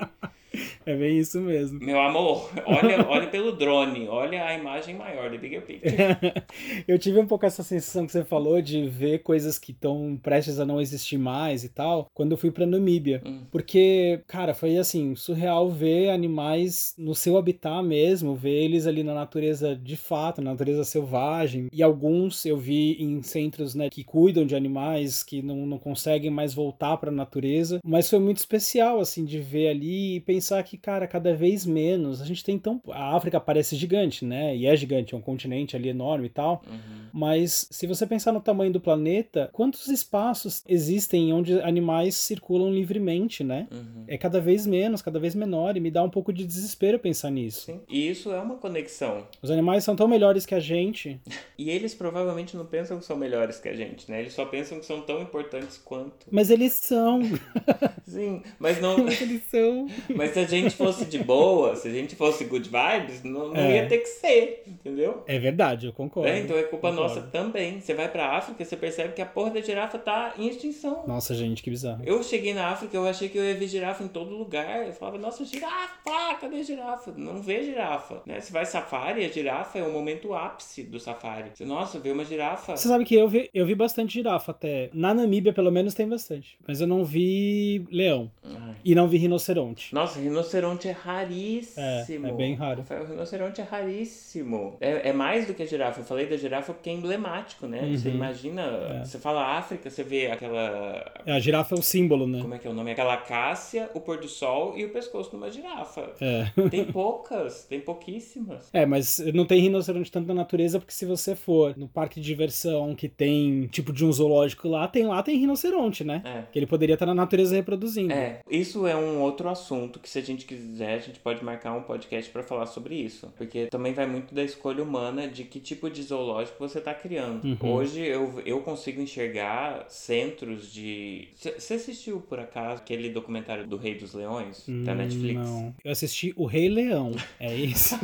É 0.87 0.95
bem 0.95 1.19
isso 1.19 1.41
mesmo. 1.41 1.81
Meu 1.81 2.01
amor, 2.01 2.49
olha, 2.65 3.05
olha 3.09 3.27
pelo 3.27 3.51
drone, 3.51 4.07
olha 4.07 4.45
a 4.45 4.55
imagem 4.57 4.95
maior 4.95 5.29
do 5.29 5.37
Bigger 5.37 5.63
Picture. 5.63 5.93
eu 6.87 6.97
tive 6.97 7.19
um 7.19 7.27
pouco 7.27 7.45
essa 7.45 7.65
sensação 7.65 8.07
que 8.07 8.13
você 8.13 8.25
falou 8.25 8.63
de 8.63 8.87
ver 8.87 9.25
coisas 9.25 9.59
que 9.59 9.73
estão 9.73 10.17
prestes 10.23 10.61
a 10.61 10.65
não 10.65 10.81
existir 10.81 11.19
mais 11.19 11.65
e 11.65 11.69
tal, 11.69 12.09
quando 12.15 12.31
eu 12.31 12.39
fui 12.39 12.53
pra 12.53 12.65
Namíbia. 12.65 13.21
Hum. 13.27 13.43
Porque, 13.51 14.23
cara, 14.29 14.55
foi 14.55 14.79
assim, 14.79 15.17
surreal 15.17 15.69
ver 15.69 16.11
animais 16.11 16.95
no 16.97 17.17
seu 17.17 17.37
habitat 17.37 17.85
mesmo, 17.85 18.37
ver 18.37 18.63
eles 18.63 18.87
ali 18.87 19.03
na 19.03 19.13
natureza 19.13 19.75
de 19.75 19.97
fato, 19.97 20.41
na 20.41 20.53
natureza 20.53 20.85
selvagem. 20.85 21.67
E 21.73 21.83
alguns 21.83 22.47
eu 22.47 22.57
vi 22.57 22.93
em 23.03 23.23
centros, 23.23 23.75
né, 23.75 23.91
que 23.91 24.05
cuidam 24.05 24.47
de 24.47 24.55
animais, 24.55 25.25
que 25.25 25.43
não, 25.43 25.67
não 25.67 25.81
conseguem 25.81 26.31
mais 26.31 26.55
voltar 26.55 26.97
pra 26.97 27.11
natureza. 27.11 27.81
Mas 27.85 28.09
foi 28.09 28.21
muito 28.21 28.39
especial, 28.39 29.01
assim, 29.01 29.25
de 29.25 29.41
ver 29.41 29.69
ali 29.69 30.17
e 30.17 30.21
pensar 30.21 30.63
que, 30.63 30.76
cara, 30.77 31.07
cada 31.07 31.35
vez 31.35 31.65
menos. 31.65 32.21
A 32.21 32.25
gente 32.25 32.45
tem 32.45 32.59
tão. 32.59 32.81
A 32.91 33.17
África 33.17 33.41
parece 33.41 33.77
gigante, 33.77 34.25
né? 34.25 34.57
E 34.57 34.67
é 34.67 34.77
gigante, 34.77 35.15
é 35.15 35.17
um 35.17 35.21
continente 35.21 35.77
ali 35.77 35.89
enorme 35.89 36.27
e 36.27 36.31
tal. 36.31 36.63
Uhum. 36.67 37.07
Mas 37.13 37.69
se 37.71 37.87
você 37.87 38.07
pensar 38.07 38.33
no 38.33 38.41
tamanho 38.41 38.73
do 38.73 38.81
planeta, 38.81 39.49
quantos 39.53 39.89
espaços 39.89 40.63
existem 40.69 41.33
onde 41.33 41.61
animais 41.61 42.15
circulam 42.17 42.73
livremente, 42.73 43.43
né? 43.43 43.67
Uhum. 43.73 44.05
É 44.07 44.19
cada 44.19 44.41
vez 44.41 44.67
menos, 44.67 45.03
cada 45.03 45.19
vez 45.19 45.35
menor. 45.35 45.77
E 45.77 45.81
me 45.81 45.91
dá 45.91 46.03
um 46.03 46.11
pouco 46.11 46.33
de 46.33 46.45
desespero 46.45 46.99
pensar 46.99 47.31
nisso. 47.31 47.67
Sim. 47.67 47.81
E 47.89 48.11
isso 48.11 48.33
é 48.33 48.41
uma 48.41 48.57
conexão. 48.57 49.27
Os 49.43 49.51
animais 49.51 49.85
são 49.85 49.97
tão 49.97 50.09
melhores 50.09 50.45
que 50.45 50.55
a 50.55 50.61
gente. 50.61 51.21
e 51.59 51.71
eles 51.71 51.95
provavelmente 51.95 52.57
não 52.57 52.67
pensam 52.67 52.99
que 52.99 53.05
são 53.05 53.17
melhores 53.17 53.59
que 53.59 53.69
a 53.69 53.75
gente, 53.75 54.11
né? 54.11 54.21
Eles 54.21 54.33
só 54.33 54.45
pensam 54.45 54.79
que 54.79 54.87
são 54.87 55.01
tão 55.01 55.21
importantes 55.21 55.79
quanto. 55.79 56.27
Mas 56.31 56.51
eles 56.51 56.73
são. 56.75 57.21
Sim, 58.07 58.43
mas 58.59 58.81
não. 58.81 58.99
Mas 59.05 59.21
eles 59.21 59.43
são. 59.51 59.89
Mas 60.15 60.33
se 60.33 60.39
a 60.39 60.45
gente 60.45 60.66
fosse 60.75 61.05
de 61.05 61.19
boa, 61.19 61.77
se 61.77 61.89
a 61.89 61.91
gente 61.91 62.17
fosse 62.17 62.45
good 62.45 62.69
vibes, 62.69 63.23
não, 63.23 63.49
não 63.49 63.57
é. 63.57 63.77
ia 63.77 63.87
ter 63.87 63.99
que 63.99 64.09
ser, 64.09 64.63
entendeu? 64.67 65.23
É 65.27 65.39
verdade, 65.39 65.87
eu 65.87 65.93
concordo. 65.93 66.29
É, 66.29 66.41
então 66.41 66.57
é 66.57 66.63
culpa 66.63 66.91
concordo. 66.91 67.15
nossa 67.15 67.23
também. 67.23 67.81
Você 67.81 67.95
vai 67.95 68.11
pra 68.11 68.37
África, 68.37 68.65
você 68.65 68.77
percebe 68.77 69.15
que 69.15 69.23
a 69.23 69.27
porra 69.27 69.51
da 69.51 69.61
girafa 69.61 69.99
tá 69.99 70.35
em 70.39 70.49
extinção. 70.49 71.05
Nossa, 71.07 71.35
gente, 71.35 71.63
que 71.63 71.71
bizarro. 71.71 72.03
Eu 72.05 72.23
cheguei 72.23 72.55
na 72.55 72.69
África, 72.69 72.97
eu 72.97 73.07
achei 73.07 73.29
que 73.29 73.39
eu 73.39 73.45
ia 73.45 73.55
ver 73.55 73.69
girafa 73.69 74.03
em 74.03 74.09
todo 74.09 74.37
lugar. 74.37 74.87
Eu 74.87 74.93
falava, 74.93 75.19
nossa, 75.19 75.45
girafa, 75.45 76.35
cadê 76.41 76.57
a 76.57 76.63
girafa? 76.63 77.13
Não 77.17 77.41
vê 77.41 77.63
girafa, 77.63 78.23
né? 78.27 78.41
Você 78.41 78.53
vai 78.53 78.65
safari, 78.65 79.25
a 79.25 79.29
girafa 79.29 79.79
é 79.79 79.83
o 79.83 79.93
momento 79.93 80.35
ápice 80.35 80.83
do 80.83 80.99
safari. 80.99 81.51
Você, 81.55 81.65
nossa, 81.65 81.99
vê 81.99 82.11
uma 82.11 82.25
girafa. 82.25 82.77
Você 82.77 82.89
sabe 82.89 83.05
que 83.05 83.15
eu 83.15 83.29
vi, 83.29 83.51
eu 83.53 83.67
vi 83.67 83.75
bastante 83.75 84.15
girafa 84.15 84.53
até. 84.53 84.91
Na 84.93 85.15
Namíbia, 85.15 85.53
pelo 85.53 85.71
menos, 85.71 85.95
tem 85.95 86.09
bastante. 86.09 86.59
Mas 86.67 86.81
eu 86.81 86.87
não 86.87 87.05
vi 87.05 87.85
leão. 87.91 88.31
Ai. 88.45 88.77
E 88.85 88.95
não 88.95 89.09
vi 89.09 89.19
rinoceronte. 89.19 89.95
Nossa, 89.95 90.19
rinoceronte 90.21 90.56
é 90.89 90.91
raríssimo. 90.91 92.27
É, 92.27 92.31
é 92.31 92.33
bem 92.33 92.55
raro. 92.55 92.85
O 92.89 93.05
rinoceronte 93.05 93.61
é 93.61 93.65
raríssimo. 93.65 94.77
É, 94.81 95.11
é 95.11 95.13
mais 95.13 95.47
do 95.47 95.55
que 95.55 95.63
a 95.63 95.67
girafa. 95.67 96.01
Eu 96.01 96.05
falei 96.05 96.27
da 96.27 96.37
girafa 96.37 96.73
porque 96.73 96.91
é 96.91 96.93
emblemático, 96.93 97.67
né? 97.67 97.83
Uhum. 97.83 97.97
Você 97.97 98.09
imagina, 98.09 98.63
é. 98.63 99.05
você 99.05 99.19
fala 99.19 99.57
África, 99.57 99.91
você 99.91 100.03
vê 100.03 100.31
aquela. 100.31 101.05
É, 101.25 101.33
a 101.33 101.39
girafa 101.39 101.75
é 101.75 101.79
o 101.79 101.83
símbolo, 101.83 102.27
né? 102.27 102.41
Como 102.41 102.55
é 102.55 102.59
que 102.59 102.67
é 102.67 102.71
o 102.71 102.75
nome? 102.75 102.93
Aquela 102.93 103.17
cássia, 103.17 103.91
o 103.95 104.01
pôr 104.01 104.19
do 104.19 104.29
sol 104.29 104.75
e 104.77 104.85
o 104.85 104.91
pescoço 104.91 105.31
de 105.31 105.37
uma 105.37 105.51
girafa. 105.51 106.13
É. 106.21 106.47
Tem 106.71 106.85
poucas, 106.85 107.65
tem 107.65 107.81
pouquíssimas. 107.81 108.69
É, 108.73 108.85
mas 108.85 109.19
não 109.33 109.45
tem 109.45 109.61
rinoceronte 109.61 110.11
tanto 110.11 110.27
na 110.29 110.35
natureza, 110.35 110.79
porque 110.79 110.93
se 110.93 111.07
você 111.07 111.35
for 111.35 111.77
no 111.77 111.89
parque 111.89 112.21
de 112.21 112.27
diversão 112.27 112.95
que 112.95 113.09
tem 113.09 113.67
tipo 113.69 113.93
de 113.93 114.05
um 114.05 114.13
zoológico 114.13 114.69
lá, 114.69 114.87
tem 114.89 115.07
lá 115.07 115.23
tem 115.23 115.39
rinoceronte, 115.39 116.05
né? 116.05 116.23
É. 116.25 116.43
Que 116.53 116.59
ele 116.59 116.67
poderia 116.67 116.95
estar 116.95 117.07
na 117.07 117.15
natureza 117.15 117.55
reproduzindo. 117.55 118.13
É, 118.13 118.41
isso 118.51 118.87
é 118.87 118.97
um 118.97 119.21
outro 119.21 119.49
assunto 119.49 119.99
que 119.99 120.09
se 120.09 120.19
a 120.19 120.23
gente 120.23 120.36
quiser, 120.45 120.95
a 120.95 120.99
gente 120.99 121.19
pode 121.21 121.45
marcar 121.45 121.73
um 121.73 121.83
podcast 121.83 122.31
para 122.31 122.43
falar 122.43 122.67
sobre 122.67 122.95
isso. 122.95 123.33
Porque 123.37 123.67
também 123.67 123.93
vai 123.93 124.07
muito 124.07 124.35
da 124.35 124.43
escolha 124.43 124.83
humana 124.83 125.27
de 125.29 125.45
que 125.45 125.61
tipo 125.61 125.89
de 125.89 126.03
zoológico 126.03 126.59
você 126.59 126.79
está 126.79 126.95
criando. 126.95 127.45
Uhum. 127.45 127.73
Hoje 127.73 128.01
eu, 128.01 128.43
eu 128.45 128.61
consigo 128.61 129.01
enxergar 129.01 129.87
centros 129.89 130.73
de. 130.73 131.29
Você 131.35 131.75
assistiu 131.75 132.21
por 132.21 132.39
acaso 132.39 132.83
aquele 132.83 133.11
documentário 133.11 133.67
do 133.67 133.77
Rei 133.77 133.95
dos 133.95 134.15
Leões 134.15 134.65
da 134.67 134.93
hum, 134.93 134.97
Netflix? 134.97 135.41
Não. 135.41 135.75
Eu 135.85 135.93
assisti 135.93 136.33
O 136.37 136.47
Rei 136.47 136.69
Leão. 136.69 137.13
É 137.39 137.55
isso. 137.55 137.97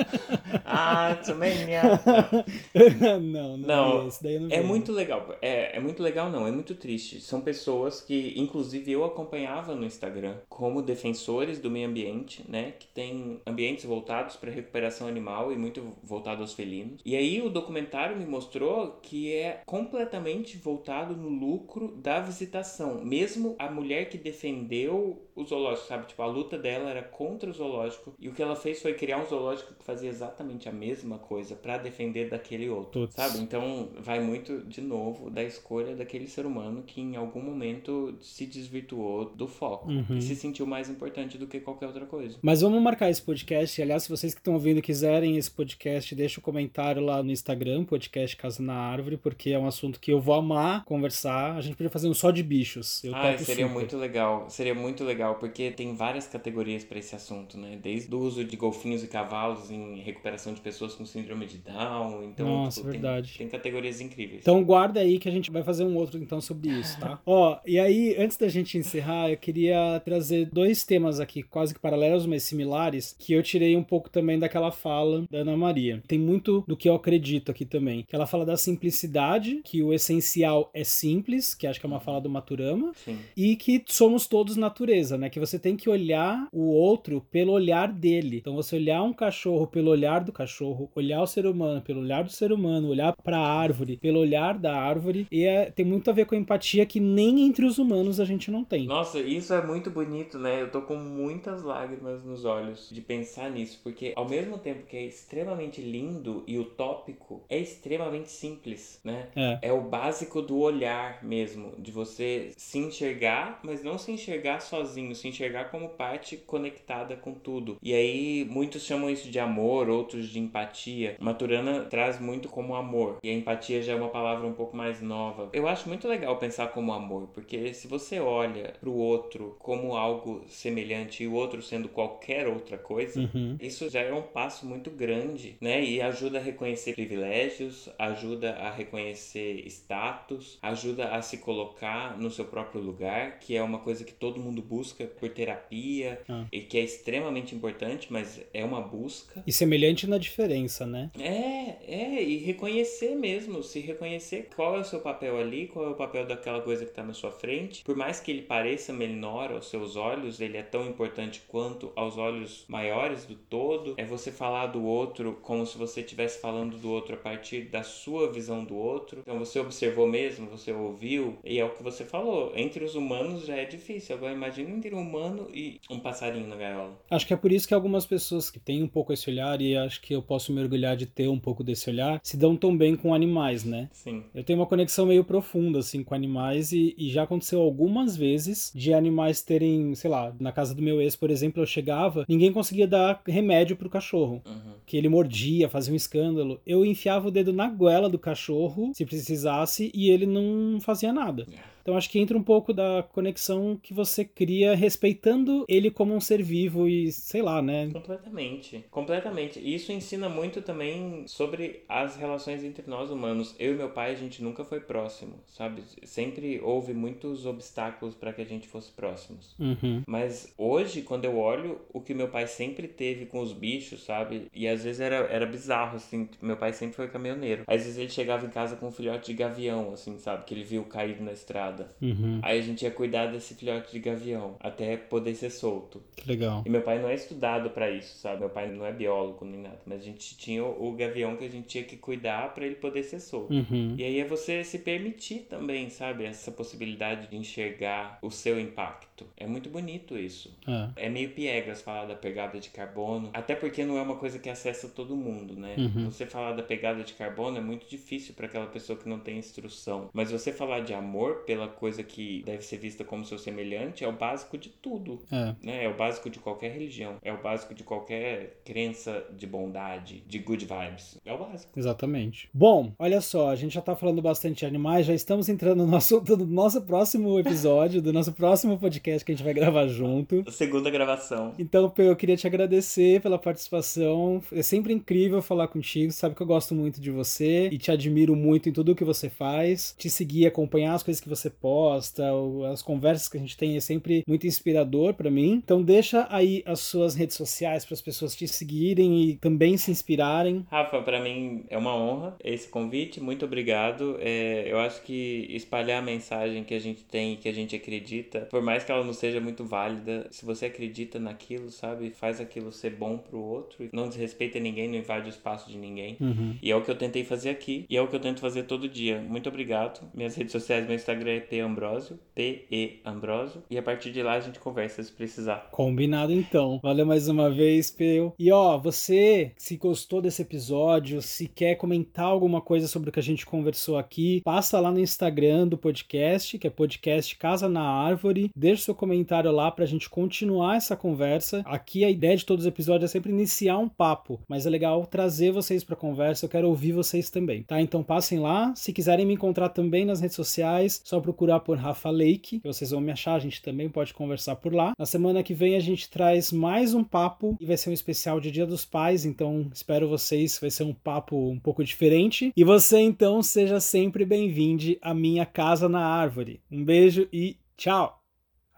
ah, 0.64 1.16
também 1.24 1.54
não, 3.00 3.20
não, 3.20 3.56
não. 3.56 4.02
É, 4.02 4.06
esse 4.06 4.22
daí 4.22 4.38
não 4.38 4.48
é 4.50 4.60
muito 4.60 4.92
legal. 4.92 5.36
É, 5.40 5.76
é 5.76 5.80
muito 5.80 6.02
legal, 6.02 6.30
não. 6.30 6.46
É 6.46 6.50
muito 6.50 6.74
triste. 6.74 7.20
São 7.20 7.40
pessoas 7.40 8.00
que, 8.00 8.34
inclusive, 8.36 8.90
eu 8.90 9.04
acompanhava 9.04 9.74
no 9.74 9.84
Instagram 9.84 10.36
como 10.48 10.82
defensores 10.82 11.58
do 11.58 11.69
meio 11.70 11.88
ambiente, 11.88 12.44
né? 12.48 12.74
Que 12.78 12.86
tem 12.88 13.40
ambientes 13.46 13.84
voltados 13.84 14.36
para 14.36 14.50
recuperação 14.50 15.06
animal 15.06 15.52
e 15.52 15.56
muito 15.56 15.96
voltado 16.02 16.42
aos 16.42 16.52
felinos. 16.52 17.00
E 17.04 17.16
aí 17.16 17.40
o 17.40 17.48
documentário 17.48 18.16
me 18.16 18.26
mostrou 18.26 18.98
que 19.02 19.32
é 19.32 19.62
completamente 19.66 20.56
voltado 20.56 21.16
no 21.16 21.28
lucro 21.28 21.94
da 21.96 22.20
visitação. 22.20 23.04
Mesmo 23.04 23.56
a 23.58 23.70
mulher 23.70 24.08
que 24.08 24.18
defendeu 24.18 25.20
o 25.34 25.44
zoológico, 25.44 25.88
sabe? 25.88 26.06
Tipo, 26.06 26.22
a 26.22 26.26
luta 26.26 26.58
dela 26.58 26.90
era 26.90 27.02
contra 27.02 27.48
o 27.48 27.52
zoológico 27.52 28.14
e 28.18 28.28
o 28.28 28.32
que 28.32 28.42
ela 28.42 28.56
fez 28.56 28.82
foi 28.82 28.94
criar 28.94 29.18
um 29.18 29.26
zoológico 29.26 29.74
que 29.74 29.84
fazia 29.84 30.08
exatamente 30.08 30.68
a 30.68 30.72
mesma 30.72 31.18
coisa 31.18 31.54
para 31.54 31.78
defender 31.78 32.28
daquele 32.28 32.68
outro, 32.68 33.08
sabe? 33.10 33.38
Então 33.38 33.88
vai 33.98 34.20
muito 34.20 34.60
de 34.62 34.80
novo 34.80 35.30
da 35.30 35.42
escolha 35.42 35.96
daquele 35.96 36.26
ser 36.26 36.46
humano 36.46 36.82
que 36.82 37.00
em 37.00 37.16
algum 37.16 37.40
momento 37.40 38.14
se 38.20 38.46
desvirtuou 38.46 39.26
do 39.26 39.46
foco 39.46 39.88
uhum. 39.88 40.16
e 40.16 40.22
se 40.22 40.34
sentiu 40.36 40.66
mais 40.66 40.88
importante 40.88 41.38
do 41.38 41.46
que 41.46 41.59
qualquer 41.60 41.86
outra 41.86 42.06
coisa. 42.06 42.38
Mas 42.42 42.60
vamos 42.60 42.82
marcar 42.82 43.10
esse 43.10 43.22
podcast. 43.22 43.80
Aliás, 43.80 44.04
se 44.04 44.08
vocês 44.08 44.34
que 44.34 44.40
estão 44.40 44.54
ouvindo 44.54 44.82
quiserem 44.82 45.36
esse 45.36 45.50
podcast, 45.50 46.14
deixa 46.14 46.38
o 46.38 46.40
um 46.40 46.44
comentário 46.44 47.02
lá 47.02 47.22
no 47.22 47.30
Instagram, 47.30 47.84
podcast 47.84 48.36
Casa 48.36 48.62
na 48.62 48.74
Árvore, 48.74 49.16
porque 49.16 49.50
é 49.50 49.58
um 49.58 49.66
assunto 49.66 50.00
que 50.00 50.12
eu 50.12 50.20
vou 50.20 50.34
amar 50.34 50.84
conversar. 50.84 51.56
A 51.56 51.60
gente 51.60 51.76
podia 51.76 51.90
fazer 51.90 52.08
um 52.08 52.14
só 52.14 52.30
de 52.30 52.42
bichos. 52.42 53.02
Eu 53.04 53.14
ah, 53.14 53.36
seria 53.38 53.66
super. 53.66 53.68
muito 53.68 53.96
legal. 53.96 54.48
Seria 54.48 54.74
muito 54.74 55.04
legal, 55.04 55.36
porque 55.36 55.70
tem 55.70 55.94
várias 55.94 56.26
categorias 56.26 56.84
para 56.84 56.98
esse 56.98 57.14
assunto, 57.14 57.58
né? 57.58 57.78
Desde 57.82 58.14
o 58.14 58.18
uso 58.18 58.44
de 58.44 58.56
golfinhos 58.56 59.02
e 59.02 59.06
cavalos 59.06 59.70
em 59.70 60.00
recuperação 60.00 60.52
de 60.52 60.60
pessoas 60.60 60.94
com 60.94 61.04
síndrome 61.04 61.46
de 61.46 61.58
Down. 61.58 62.24
Então, 62.24 62.46
Nossa, 62.46 62.80
tipo, 62.80 62.92
verdade. 62.92 63.30
Tem, 63.36 63.46
tem 63.46 63.48
categorias 63.48 64.00
incríveis. 64.00 64.40
Então 64.40 64.62
guarda 64.64 65.00
aí 65.00 65.18
que 65.18 65.28
a 65.28 65.32
gente 65.32 65.50
vai 65.50 65.62
fazer 65.62 65.84
um 65.84 65.96
outro 65.96 66.20
então 66.22 66.40
sobre 66.40 66.70
isso, 66.70 66.98
tá? 66.98 67.20
Ó, 67.26 67.58
e 67.66 67.78
aí, 67.78 68.16
antes 68.18 68.36
da 68.36 68.48
gente 68.48 68.78
encerrar, 68.78 69.30
eu 69.30 69.36
queria 69.36 70.00
trazer 70.04 70.46
dois 70.46 70.84
temas 70.84 71.20
aqui, 71.20 71.42
quase 71.50 71.74
que 71.74 71.80
paralelos, 71.80 72.26
mas 72.26 72.42
similares, 72.42 73.14
que 73.18 73.32
eu 73.32 73.42
tirei 73.42 73.76
um 73.76 73.82
pouco 73.82 74.08
também 74.08 74.38
daquela 74.38 74.70
fala 74.70 75.24
da 75.30 75.38
Ana 75.38 75.56
Maria. 75.56 76.02
Tem 76.06 76.18
muito 76.18 76.64
do 76.66 76.76
que 76.76 76.88
eu 76.88 76.94
acredito 76.94 77.50
aqui 77.50 77.64
também. 77.64 78.04
Que 78.08 78.14
ela 78.14 78.26
fala 78.26 78.46
da 78.46 78.56
simplicidade, 78.56 79.60
que 79.64 79.82
o 79.82 79.92
essencial 79.92 80.70
é 80.72 80.84
simples, 80.84 81.54
que 81.54 81.66
acho 81.66 81.80
que 81.80 81.86
é 81.86 81.88
uma 81.88 82.00
fala 82.00 82.20
do 82.20 82.30
Maturama, 82.30 82.92
Sim. 82.94 83.18
e 83.36 83.56
que 83.56 83.82
somos 83.86 84.26
todos 84.26 84.56
natureza, 84.56 85.18
né? 85.18 85.28
Que 85.28 85.40
você 85.40 85.58
tem 85.58 85.76
que 85.76 85.88
olhar 85.88 86.48
o 86.52 86.70
outro 86.70 87.26
pelo 87.30 87.52
olhar 87.52 87.92
dele. 87.92 88.38
Então 88.38 88.54
você 88.54 88.76
olhar 88.76 89.02
um 89.02 89.12
cachorro 89.12 89.66
pelo 89.66 89.90
olhar 89.90 90.24
do 90.24 90.32
cachorro, 90.32 90.90
olhar 90.94 91.22
o 91.22 91.26
ser 91.26 91.46
humano 91.46 91.80
pelo 91.80 92.00
olhar 92.00 92.24
do 92.24 92.30
ser 92.30 92.52
humano, 92.52 92.88
olhar 92.88 93.14
para 93.22 93.38
a 93.38 93.52
árvore 93.52 93.96
pelo 93.96 94.20
olhar 94.20 94.58
da 94.58 94.74
árvore, 94.74 95.26
e 95.30 95.44
é, 95.44 95.70
tem 95.70 95.84
muito 95.84 96.10
a 96.10 96.12
ver 96.12 96.26
com 96.26 96.34
a 96.34 96.38
empatia 96.38 96.86
que 96.86 97.00
nem 97.00 97.46
entre 97.46 97.64
os 97.64 97.78
humanos 97.78 98.20
a 98.20 98.24
gente 98.24 98.50
não 98.50 98.64
tem. 98.64 98.86
Nossa, 98.86 99.18
isso 99.20 99.52
é 99.52 99.64
muito 99.64 99.90
bonito, 99.90 100.38
né? 100.38 100.62
Eu 100.62 100.70
tô 100.70 100.82
com 100.82 100.96
muitas 101.40 101.62
lágrimas 101.62 102.22
nos 102.22 102.44
olhos 102.44 102.90
de 102.92 103.00
pensar 103.00 103.50
nisso, 103.50 103.80
porque 103.82 104.12
ao 104.14 104.28
mesmo 104.28 104.58
tempo 104.58 104.84
que 104.84 104.94
é 104.94 105.04
extremamente 105.04 105.80
lindo 105.80 106.44
e 106.46 106.58
utópico, 106.58 107.42
é 107.48 107.58
extremamente 107.58 108.30
simples, 108.30 109.00
né? 109.02 109.28
É. 109.34 109.58
é 109.62 109.72
o 109.72 109.80
básico 109.80 110.42
do 110.42 110.58
olhar 110.58 111.24
mesmo, 111.24 111.72
de 111.78 111.90
você 111.90 112.52
se 112.58 112.78
enxergar, 112.78 113.60
mas 113.62 113.82
não 113.82 113.96
se 113.96 114.12
enxergar 114.12 114.60
sozinho, 114.60 115.14
se 115.14 115.28
enxergar 115.28 115.70
como 115.70 115.88
parte 115.88 116.36
conectada 116.36 117.16
com 117.16 117.32
tudo. 117.32 117.78
E 117.82 117.94
aí 117.94 118.44
muitos 118.44 118.84
chamam 118.84 119.08
isso 119.08 119.30
de 119.30 119.38
amor, 119.38 119.88
outros 119.88 120.28
de 120.28 120.38
empatia. 120.38 121.16
Maturana 121.18 121.84
traz 121.84 122.20
muito 122.20 122.50
como 122.50 122.74
amor, 122.74 123.16
e 123.22 123.30
a 123.30 123.32
empatia 123.32 123.80
já 123.80 123.94
é 123.94 123.96
uma 123.96 124.10
palavra 124.10 124.46
um 124.46 124.52
pouco 124.52 124.76
mais 124.76 125.00
nova. 125.00 125.48
Eu 125.54 125.66
acho 125.66 125.88
muito 125.88 126.06
legal 126.06 126.36
pensar 126.36 126.68
como 126.68 126.92
amor, 126.92 127.28
porque 127.32 127.72
se 127.72 127.88
você 127.88 128.20
olha 128.20 128.74
pro 128.78 128.92
outro 128.92 129.56
como 129.58 129.96
algo 129.96 130.44
semelhante 130.46 131.29
o 131.30 131.34
outro 131.34 131.62
sendo 131.62 131.88
qualquer 131.88 132.46
outra 132.46 132.76
coisa, 132.76 133.20
uhum. 133.20 133.56
isso 133.60 133.88
já 133.88 134.00
é 134.00 134.12
um 134.12 134.22
passo 134.22 134.66
muito 134.66 134.90
grande, 134.90 135.56
né? 135.60 135.82
E 135.82 136.00
ajuda 136.00 136.38
a 136.38 136.42
reconhecer 136.42 136.94
privilégios, 136.94 137.88
ajuda 137.98 138.52
a 138.54 138.70
reconhecer 138.70 139.66
status, 139.66 140.58
ajuda 140.60 141.14
a 141.14 141.22
se 141.22 141.38
colocar 141.38 142.18
no 142.18 142.30
seu 142.30 142.44
próprio 142.44 142.80
lugar, 142.80 143.38
que 143.38 143.56
é 143.56 143.62
uma 143.62 143.78
coisa 143.78 144.04
que 144.04 144.12
todo 144.12 144.40
mundo 144.40 144.62
busca 144.62 145.06
por 145.06 145.28
terapia 145.30 146.20
ah. 146.28 146.44
e 146.52 146.60
que 146.60 146.78
é 146.78 146.82
extremamente 146.82 147.54
importante, 147.54 148.08
mas 148.10 148.40
é 148.52 148.64
uma 148.64 148.80
busca. 148.80 149.42
E 149.46 149.52
semelhante 149.52 150.06
na 150.06 150.18
diferença, 150.18 150.86
né? 150.86 151.10
É, 151.18 151.76
é, 151.86 152.22
e 152.22 152.38
reconhecer 152.38 153.14
mesmo, 153.14 153.62
se 153.62 153.80
reconhecer 153.80 154.48
qual 154.54 154.76
é 154.76 154.80
o 154.80 154.84
seu 154.84 155.00
papel 155.00 155.38
ali, 155.38 155.66
qual 155.68 155.86
é 155.86 155.88
o 155.90 155.94
papel 155.94 156.26
daquela 156.26 156.60
coisa 156.60 156.84
que 156.84 156.90
está 156.90 157.02
na 157.02 157.14
sua 157.14 157.30
frente, 157.30 157.84
por 157.84 157.96
mais 157.96 158.20
que 158.20 158.30
ele 158.30 158.42
pareça 158.42 158.92
menor 158.92 159.20
menor 159.20 159.52
aos 159.52 159.68
seus 159.68 159.96
olhos, 159.96 160.40
ele 160.40 160.56
é 160.56 160.62
tão 160.62 160.86
importante 160.86 161.19
quanto 161.48 161.92
aos 161.94 162.16
olhos 162.16 162.64
maiores 162.68 163.26
do 163.26 163.34
todo. 163.34 163.94
É 163.96 164.04
você 164.04 164.30
falar 164.30 164.68
do 164.68 164.82
outro 164.84 165.38
como 165.42 165.66
se 165.66 165.76
você 165.76 166.00
estivesse 166.00 166.40
falando 166.40 166.78
do 166.78 166.90
outro 166.90 167.14
a 167.14 167.18
partir 167.18 167.62
da 167.62 167.82
sua 167.82 168.32
visão 168.32 168.64
do 168.64 168.76
outro. 168.76 169.20
Então 169.20 169.38
você 169.38 169.58
observou 169.58 170.06
mesmo, 170.06 170.48
você 170.48 170.72
ouviu, 170.72 171.38
e 171.44 171.58
é 171.58 171.64
o 171.64 171.70
que 171.70 171.82
você 171.82 172.04
falou. 172.04 172.52
Entre 172.56 172.84
os 172.84 172.94
humanos 172.94 173.46
já 173.46 173.56
é 173.56 173.64
difícil. 173.64 174.16
Agora 174.16 174.32
imagina 174.32 174.70
entre 174.70 174.94
um 174.94 175.00
humano 175.00 175.48
e 175.52 175.80
um 175.90 175.98
passarinho 175.98 176.46
na 176.46 176.56
gaiola. 176.56 176.98
Acho 177.10 177.26
que 177.26 177.34
é 177.34 177.36
por 177.36 177.52
isso 177.52 177.66
que 177.68 177.74
algumas 177.74 178.06
pessoas 178.06 178.50
que 178.50 178.58
têm 178.58 178.82
um 178.82 178.88
pouco 178.88 179.12
esse 179.12 179.28
olhar, 179.28 179.60
e 179.60 179.76
acho 179.76 180.00
que 180.00 180.14
eu 180.14 180.22
posso 180.22 180.52
mergulhar 180.52 180.96
de 180.96 181.06
ter 181.06 181.28
um 181.28 181.38
pouco 181.38 181.62
desse 181.62 181.90
olhar, 181.90 182.20
se 182.22 182.36
dão 182.36 182.56
tão 182.56 182.76
bem 182.76 182.96
com 182.96 183.14
animais, 183.14 183.64
né? 183.64 183.88
Sim. 183.92 184.24
Eu 184.34 184.44
tenho 184.44 184.58
uma 184.58 184.66
conexão 184.66 185.06
meio 185.06 185.24
profunda, 185.24 185.78
assim, 185.80 186.02
com 186.02 186.14
animais, 186.14 186.72
e, 186.72 186.94
e 186.96 187.10
já 187.10 187.24
aconteceu 187.24 187.60
algumas 187.60 188.16
vezes 188.16 188.72
de 188.74 188.92
animais 188.94 189.42
terem, 189.42 189.94
sei 189.94 190.10
lá, 190.10 190.34
na 190.38 190.52
casa 190.52 190.74
do 190.74 190.82
meu 190.82 191.00
ex, 191.00 191.09
por 191.16 191.30
exemplo, 191.30 191.62
eu 191.62 191.66
chegava, 191.66 192.24
ninguém 192.28 192.52
conseguia 192.52 192.86
dar 192.86 193.20
remédio 193.26 193.76
pro 193.76 193.90
cachorro. 193.90 194.42
Uhum. 194.46 194.74
Que 194.86 194.96
ele 194.96 195.08
mordia, 195.08 195.68
fazia 195.68 195.92
um 195.92 195.96
escândalo. 195.96 196.60
Eu 196.66 196.84
enfiava 196.84 197.28
o 197.28 197.30
dedo 197.30 197.52
na 197.52 197.68
goela 197.68 198.08
do 198.08 198.18
cachorro, 198.18 198.92
se 198.94 199.04
precisasse, 199.04 199.90
e 199.94 200.10
ele 200.10 200.26
não 200.26 200.80
fazia 200.80 201.12
nada. 201.12 201.46
É. 201.52 201.79
Então 201.90 201.98
acho 201.98 202.08
que 202.08 202.20
entra 202.20 202.38
um 202.38 202.42
pouco 202.42 202.72
da 202.72 203.02
conexão 203.02 203.76
que 203.82 203.92
você 203.92 204.24
cria 204.24 204.76
respeitando 204.76 205.64
ele 205.68 205.90
como 205.90 206.14
um 206.14 206.20
ser 206.20 206.40
vivo 206.40 206.88
e 206.88 207.10
sei 207.10 207.42
lá, 207.42 207.60
né? 207.60 207.90
Completamente. 207.92 208.84
Completamente. 208.92 209.58
Isso 209.58 209.90
ensina 209.90 210.28
muito 210.28 210.62
também 210.62 211.24
sobre 211.26 211.82
as 211.88 212.14
relações 212.14 212.62
entre 212.62 212.88
nós 212.88 213.10
humanos. 213.10 213.56
Eu 213.58 213.72
e 213.72 213.76
meu 213.76 213.90
pai, 213.90 214.12
a 214.12 214.14
gente 214.14 214.40
nunca 214.40 214.64
foi 214.64 214.78
próximo, 214.78 215.34
sabe? 215.48 215.82
Sempre 216.04 216.60
houve 216.62 216.94
muitos 216.94 217.44
obstáculos 217.44 218.14
para 218.14 218.32
que 218.32 218.42
a 218.42 218.46
gente 218.46 218.68
fosse 218.68 218.92
próximos. 218.92 219.56
Uhum. 219.58 220.04
Mas 220.06 220.54
hoje, 220.56 221.02
quando 221.02 221.24
eu 221.24 221.38
olho 221.38 221.80
o 221.92 222.00
que 222.00 222.14
meu 222.14 222.28
pai 222.28 222.46
sempre 222.46 222.86
teve 222.86 223.26
com 223.26 223.40
os 223.40 223.52
bichos, 223.52 224.04
sabe? 224.04 224.46
E 224.54 224.68
às 224.68 224.84
vezes 224.84 225.00
era, 225.00 225.16
era 225.26 225.44
bizarro, 225.44 225.96
assim. 225.96 226.28
Meu 226.40 226.56
pai 226.56 226.72
sempre 226.72 226.94
foi 226.94 227.08
caminhoneiro. 227.08 227.64
Às 227.66 227.82
vezes 227.82 227.98
ele 227.98 228.10
chegava 228.10 228.46
em 228.46 228.50
casa 228.50 228.76
com 228.76 228.86
um 228.86 228.92
filhote 228.92 229.26
de 229.26 229.34
gavião, 229.34 229.92
assim, 229.92 230.16
sabe? 230.20 230.44
Que 230.44 230.54
ele 230.54 230.62
viu 230.62 230.84
caído 230.84 231.24
na 231.24 231.32
estrada. 231.32 231.79
Uhum. 232.00 232.40
Aí 232.42 232.58
a 232.58 232.62
gente 232.62 232.82
ia 232.82 232.90
cuidar 232.90 233.26
desse 233.26 233.54
filhote 233.54 233.92
de 233.92 233.98
gavião 233.98 234.56
até 234.60 234.96
poder 234.96 235.34
ser 235.34 235.50
solto. 235.50 236.02
Que 236.16 236.28
legal. 236.28 236.62
E 236.66 236.70
meu 236.70 236.82
pai 236.82 237.00
não 237.00 237.08
é 237.08 237.14
estudado 237.14 237.70
para 237.70 237.90
isso, 237.90 238.18
sabe? 238.18 238.40
Meu 238.40 238.50
pai 238.50 238.70
não 238.70 238.84
é 238.84 238.92
biólogo 238.92 239.44
nem 239.44 239.60
nada, 239.60 239.80
mas 239.86 240.00
a 240.00 240.04
gente 240.04 240.36
tinha 240.36 240.64
o 240.64 240.92
gavião 240.92 241.36
que 241.36 241.44
a 241.44 241.48
gente 241.48 241.66
tinha 241.66 241.84
que 241.84 241.96
cuidar 241.96 242.54
para 242.54 242.64
ele 242.64 242.76
poder 242.76 243.02
ser 243.02 243.20
solto. 243.20 243.52
Uhum. 243.52 243.94
E 243.96 244.04
aí 244.04 244.20
é 244.20 244.24
você 244.24 244.64
se 244.64 244.78
permitir 244.78 245.46
também, 245.48 245.90
sabe? 245.90 246.24
Essa 246.24 246.50
possibilidade 246.50 247.28
de 247.28 247.36
enxergar 247.36 248.18
o 248.22 248.30
seu 248.30 248.58
impacto. 248.58 249.09
É 249.36 249.46
muito 249.46 249.68
bonito 249.68 250.16
isso. 250.16 250.56
É. 250.66 251.06
É 251.06 251.08
meio 251.08 251.30
piegas 251.30 251.82
falar 251.82 252.06
da 252.06 252.14
pegada 252.14 252.58
de 252.58 252.70
carbono, 252.70 253.30
até 253.32 253.54
porque 253.54 253.84
não 253.84 253.96
é 253.96 254.02
uma 254.02 254.16
coisa 254.16 254.38
que 254.38 254.48
acessa 254.48 254.88
todo 254.88 255.16
mundo, 255.16 255.54
né? 255.54 255.74
Uhum. 255.78 256.10
Você 256.10 256.26
falar 256.26 256.52
da 256.52 256.62
pegada 256.62 257.02
de 257.02 257.14
carbono 257.14 257.58
é 257.58 257.60
muito 257.60 257.88
difícil 257.88 258.34
para 258.34 258.46
aquela 258.46 258.66
pessoa 258.66 258.98
que 258.98 259.08
não 259.08 259.18
tem 259.18 259.38
instrução. 259.38 260.08
Mas 260.12 260.30
você 260.30 260.52
falar 260.52 260.80
de 260.80 260.94
amor 260.94 261.44
pela 261.44 261.68
coisa 261.68 262.02
que 262.02 262.42
deve 262.44 262.62
ser 262.62 262.78
vista 262.78 263.04
como 263.04 263.24
seu 263.24 263.38
semelhante 263.38 264.04
é 264.04 264.08
o 264.08 264.12
básico 264.12 264.56
de 264.56 264.68
tudo. 264.68 265.22
É. 265.30 265.54
Né? 265.62 265.84
É 265.84 265.88
o 265.88 265.96
básico 265.96 266.30
de 266.30 266.38
qualquer 266.38 266.72
religião. 266.72 267.16
É 267.22 267.32
o 267.32 267.42
básico 267.42 267.74
de 267.74 267.82
qualquer 267.82 268.60
crença 268.64 269.24
de 269.36 269.46
bondade, 269.46 270.22
de 270.26 270.38
good 270.38 270.64
vibes. 270.64 271.18
É 271.24 271.32
o 271.32 271.38
básico. 271.38 271.78
Exatamente. 271.78 272.48
Bom, 272.52 272.92
olha 272.98 273.20
só, 273.20 273.50
a 273.50 273.56
gente 273.56 273.74
já 273.74 273.80
tá 273.80 273.94
falando 273.96 274.22
bastante 274.22 274.60
de 274.60 274.66
animais, 274.66 275.06
já 275.06 275.14
estamos 275.14 275.48
entrando 275.48 275.84
no 275.84 275.86
nosso, 275.86 276.22
no 276.26 276.46
nosso 276.46 276.82
próximo 276.82 277.38
episódio, 277.38 278.02
do 278.02 278.12
nosso 278.12 278.32
próximo 278.32 278.78
podcast 278.78 279.09
que 279.24 279.32
a 279.32 279.34
gente 279.34 279.44
vai 279.44 279.54
gravar 279.54 279.86
junto. 279.86 280.44
Segunda 280.50 280.90
gravação. 280.90 281.54
Então, 281.58 281.92
eu 281.98 282.16
queria 282.16 282.36
te 282.36 282.46
agradecer 282.46 283.20
pela 283.20 283.38
participação. 283.38 284.42
É 284.52 284.62
sempre 284.62 284.92
incrível 284.92 285.42
falar 285.42 285.68
contigo. 285.68 286.12
Sabe 286.12 286.34
que 286.34 286.42
eu 286.42 286.46
gosto 286.46 286.74
muito 286.74 287.00
de 287.00 287.10
você 287.10 287.68
e 287.68 287.78
te 287.78 287.90
admiro 287.90 288.34
muito 288.34 288.68
em 288.68 288.72
tudo 288.72 288.92
o 288.92 288.94
que 288.94 289.04
você 289.04 289.28
faz. 289.28 289.94
Te 289.98 290.08
seguir, 290.08 290.46
acompanhar 290.46 290.94
as 290.94 291.02
coisas 291.02 291.20
que 291.20 291.28
você 291.28 291.50
posta, 291.50 292.24
as 292.70 292.82
conversas 292.82 293.28
que 293.28 293.36
a 293.36 293.40
gente 293.40 293.56
tem 293.56 293.76
é 293.76 293.80
sempre 293.80 294.24
muito 294.26 294.46
inspirador 294.46 295.14
para 295.14 295.30
mim. 295.30 295.60
Então, 295.64 295.82
deixa 295.82 296.26
aí 296.30 296.62
as 296.66 296.80
suas 296.80 297.14
redes 297.14 297.36
sociais 297.36 297.84
para 297.84 297.94
as 297.94 298.02
pessoas 298.02 298.34
te 298.34 298.46
seguirem 298.46 299.22
e 299.22 299.36
também 299.36 299.76
se 299.76 299.90
inspirarem. 299.90 300.66
Rafa, 300.70 301.02
para 301.02 301.20
mim 301.20 301.64
é 301.68 301.76
uma 301.76 301.94
honra 301.94 302.36
esse 302.42 302.68
convite. 302.68 303.20
Muito 303.20 303.44
obrigado. 303.44 304.16
É, 304.20 304.64
eu 304.66 304.78
acho 304.78 305.02
que 305.02 305.46
espalhar 305.50 306.00
a 306.00 306.04
mensagem 306.04 306.64
que 306.64 306.74
a 306.74 306.78
gente 306.78 307.04
tem, 307.04 307.36
que 307.36 307.48
a 307.48 307.52
gente 307.52 307.74
acredita, 307.74 308.40
por 308.50 308.62
mais 308.62 308.84
que 308.84 308.92
ela 308.92 308.99
não 309.04 309.12
seja 309.12 309.40
muito 309.40 309.64
válida, 309.64 310.26
se 310.30 310.44
você 310.44 310.66
acredita 310.66 311.18
naquilo, 311.18 311.70
sabe, 311.70 312.10
faz 312.10 312.40
aquilo 312.40 312.72
ser 312.72 312.90
bom 312.90 313.18
pro 313.18 313.38
outro, 313.38 313.88
não 313.92 314.08
desrespeita 314.08 314.58
ninguém, 314.58 314.88
não 314.88 314.96
invade 314.96 315.26
o 315.26 315.30
espaço 315.30 315.70
de 315.70 315.78
ninguém. 315.78 316.16
Uhum. 316.20 316.56
E 316.62 316.70
é 316.70 316.76
o 316.76 316.82
que 316.82 316.90
eu 316.90 316.96
tentei 316.96 317.24
fazer 317.24 317.50
aqui 317.50 317.86
e 317.88 317.96
é 317.96 318.02
o 318.02 318.08
que 318.08 318.16
eu 318.16 318.20
tento 318.20 318.40
fazer 318.40 318.64
todo 318.64 318.88
dia. 318.88 319.20
Muito 319.20 319.48
obrigado. 319.48 320.00
Minhas 320.14 320.34
redes 320.36 320.52
sociais, 320.52 320.86
meu 320.86 320.94
Instagram 320.94 321.40
é 321.50 321.60
Ambrosio, 321.60 322.18
P-E 322.34 323.00
Ambrosio. 323.04 323.62
E 323.70 323.78
a 323.78 323.82
partir 323.82 324.12
de 324.12 324.22
lá 324.22 324.34
a 324.34 324.40
gente 324.40 324.58
conversa 324.58 325.02
se 325.02 325.12
precisar. 325.12 325.68
Combinado 325.70 326.32
então. 326.32 326.80
Valeu 326.82 327.06
mais 327.06 327.28
uma 327.28 327.50
vez, 327.50 327.90
Peu. 327.90 328.32
E 328.38 328.50
ó, 328.52 328.78
você, 328.78 329.52
se 329.56 329.76
gostou 329.76 330.20
desse 330.20 330.42
episódio, 330.42 331.20
se 331.22 331.46
quer 331.46 331.76
comentar 331.76 332.26
alguma 332.26 332.60
coisa 332.60 332.88
sobre 332.88 333.10
o 333.10 333.12
que 333.12 333.20
a 333.20 333.22
gente 333.22 333.46
conversou 333.46 333.96
aqui, 333.96 334.40
passa 334.44 334.80
lá 334.80 334.90
no 334.90 335.00
Instagram 335.00 335.68
do 335.68 335.78
podcast, 335.78 336.58
que 336.58 336.66
é 336.66 336.70
podcast 336.70 337.36
Casa 337.36 337.68
na 337.68 337.82
Árvore. 337.82 338.50
Deixa 338.56 338.89
seu 338.90 338.94
comentário 338.94 339.50
lá 339.52 339.70
pra 339.70 339.86
gente 339.86 340.10
continuar 340.10 340.76
essa 340.76 340.96
conversa. 340.96 341.62
Aqui 341.64 342.04
a 342.04 342.10
ideia 342.10 342.36
de 342.36 342.44
todos 342.44 342.64
os 342.64 342.68
episódios 342.68 343.10
é 343.10 343.12
sempre 343.12 343.30
iniciar 343.30 343.78
um 343.78 343.88
papo, 343.88 344.40
mas 344.48 344.66
é 344.66 344.70
legal 344.70 345.06
trazer 345.06 345.52
vocês 345.52 345.84
pra 345.84 345.94
conversa. 345.94 346.44
Eu 346.44 346.50
quero 346.50 346.68
ouvir 346.68 346.92
vocês 346.92 347.30
também, 347.30 347.62
tá? 347.62 347.80
Então 347.80 348.02
passem 348.02 348.40
lá. 348.40 348.74
Se 348.74 348.92
quiserem 348.92 349.24
me 349.24 349.34
encontrar 349.34 349.68
também 349.68 350.04
nas 350.04 350.20
redes 350.20 350.34
sociais, 350.34 351.00
só 351.04 351.20
procurar 351.20 351.60
por 351.60 351.78
Rafa 351.78 352.10
Lake, 352.10 352.58
que 352.58 352.66
vocês 352.66 352.90
vão 352.90 353.00
me 353.00 353.12
achar, 353.12 353.34
a 353.34 353.38
gente 353.38 353.62
também 353.62 353.88
pode 353.88 354.12
conversar 354.12 354.56
por 354.56 354.74
lá. 354.74 354.92
Na 354.98 355.06
semana 355.06 355.42
que 355.42 355.54
vem 355.54 355.76
a 355.76 355.80
gente 355.80 356.10
traz 356.10 356.50
mais 356.50 356.92
um 356.92 357.04
papo 357.04 357.56
e 357.60 357.66
vai 357.66 357.76
ser 357.76 357.90
um 357.90 357.94
especial 357.94 358.40
de 358.40 358.50
Dia 358.50 358.66
dos 358.66 358.84
Pais, 358.84 359.24
então 359.24 359.70
espero 359.72 360.08
vocês, 360.08 360.58
vai 360.60 360.70
ser 360.70 360.82
um 360.82 360.94
papo 360.94 361.36
um 361.48 361.58
pouco 361.58 361.84
diferente. 361.84 362.52
E 362.56 362.64
você 362.64 362.98
então 362.98 363.40
seja 363.42 363.78
sempre 363.78 364.24
bem-vindo 364.24 364.96
à 365.00 365.14
minha 365.14 365.46
casa 365.46 365.88
na 365.88 366.04
árvore. 366.04 366.60
Um 366.70 366.84
beijo 366.84 367.28
e 367.32 367.56
tchau! 367.76 368.19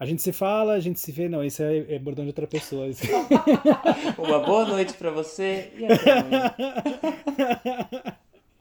A 0.03 0.05
gente 0.05 0.21
se 0.21 0.33
fala, 0.33 0.73
a 0.73 0.81
gente 0.81 0.99
se 0.99 1.13
vê. 1.13 1.29
Não, 1.29 1.41
isso 1.41 1.63
é, 1.63 1.95
é 1.95 1.97
bordão 1.97 2.25
de 2.25 2.29
outra 2.29 2.45
pessoa. 2.45 2.87
Uma 4.19 4.39
boa 4.39 4.65
noite 4.65 4.95
para 4.95 5.09
você 5.09 5.71
e 5.77 5.85
até 5.85 6.11
amanhã. 6.19 6.53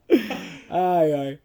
ai, 0.71 1.13
ai. 1.13 1.39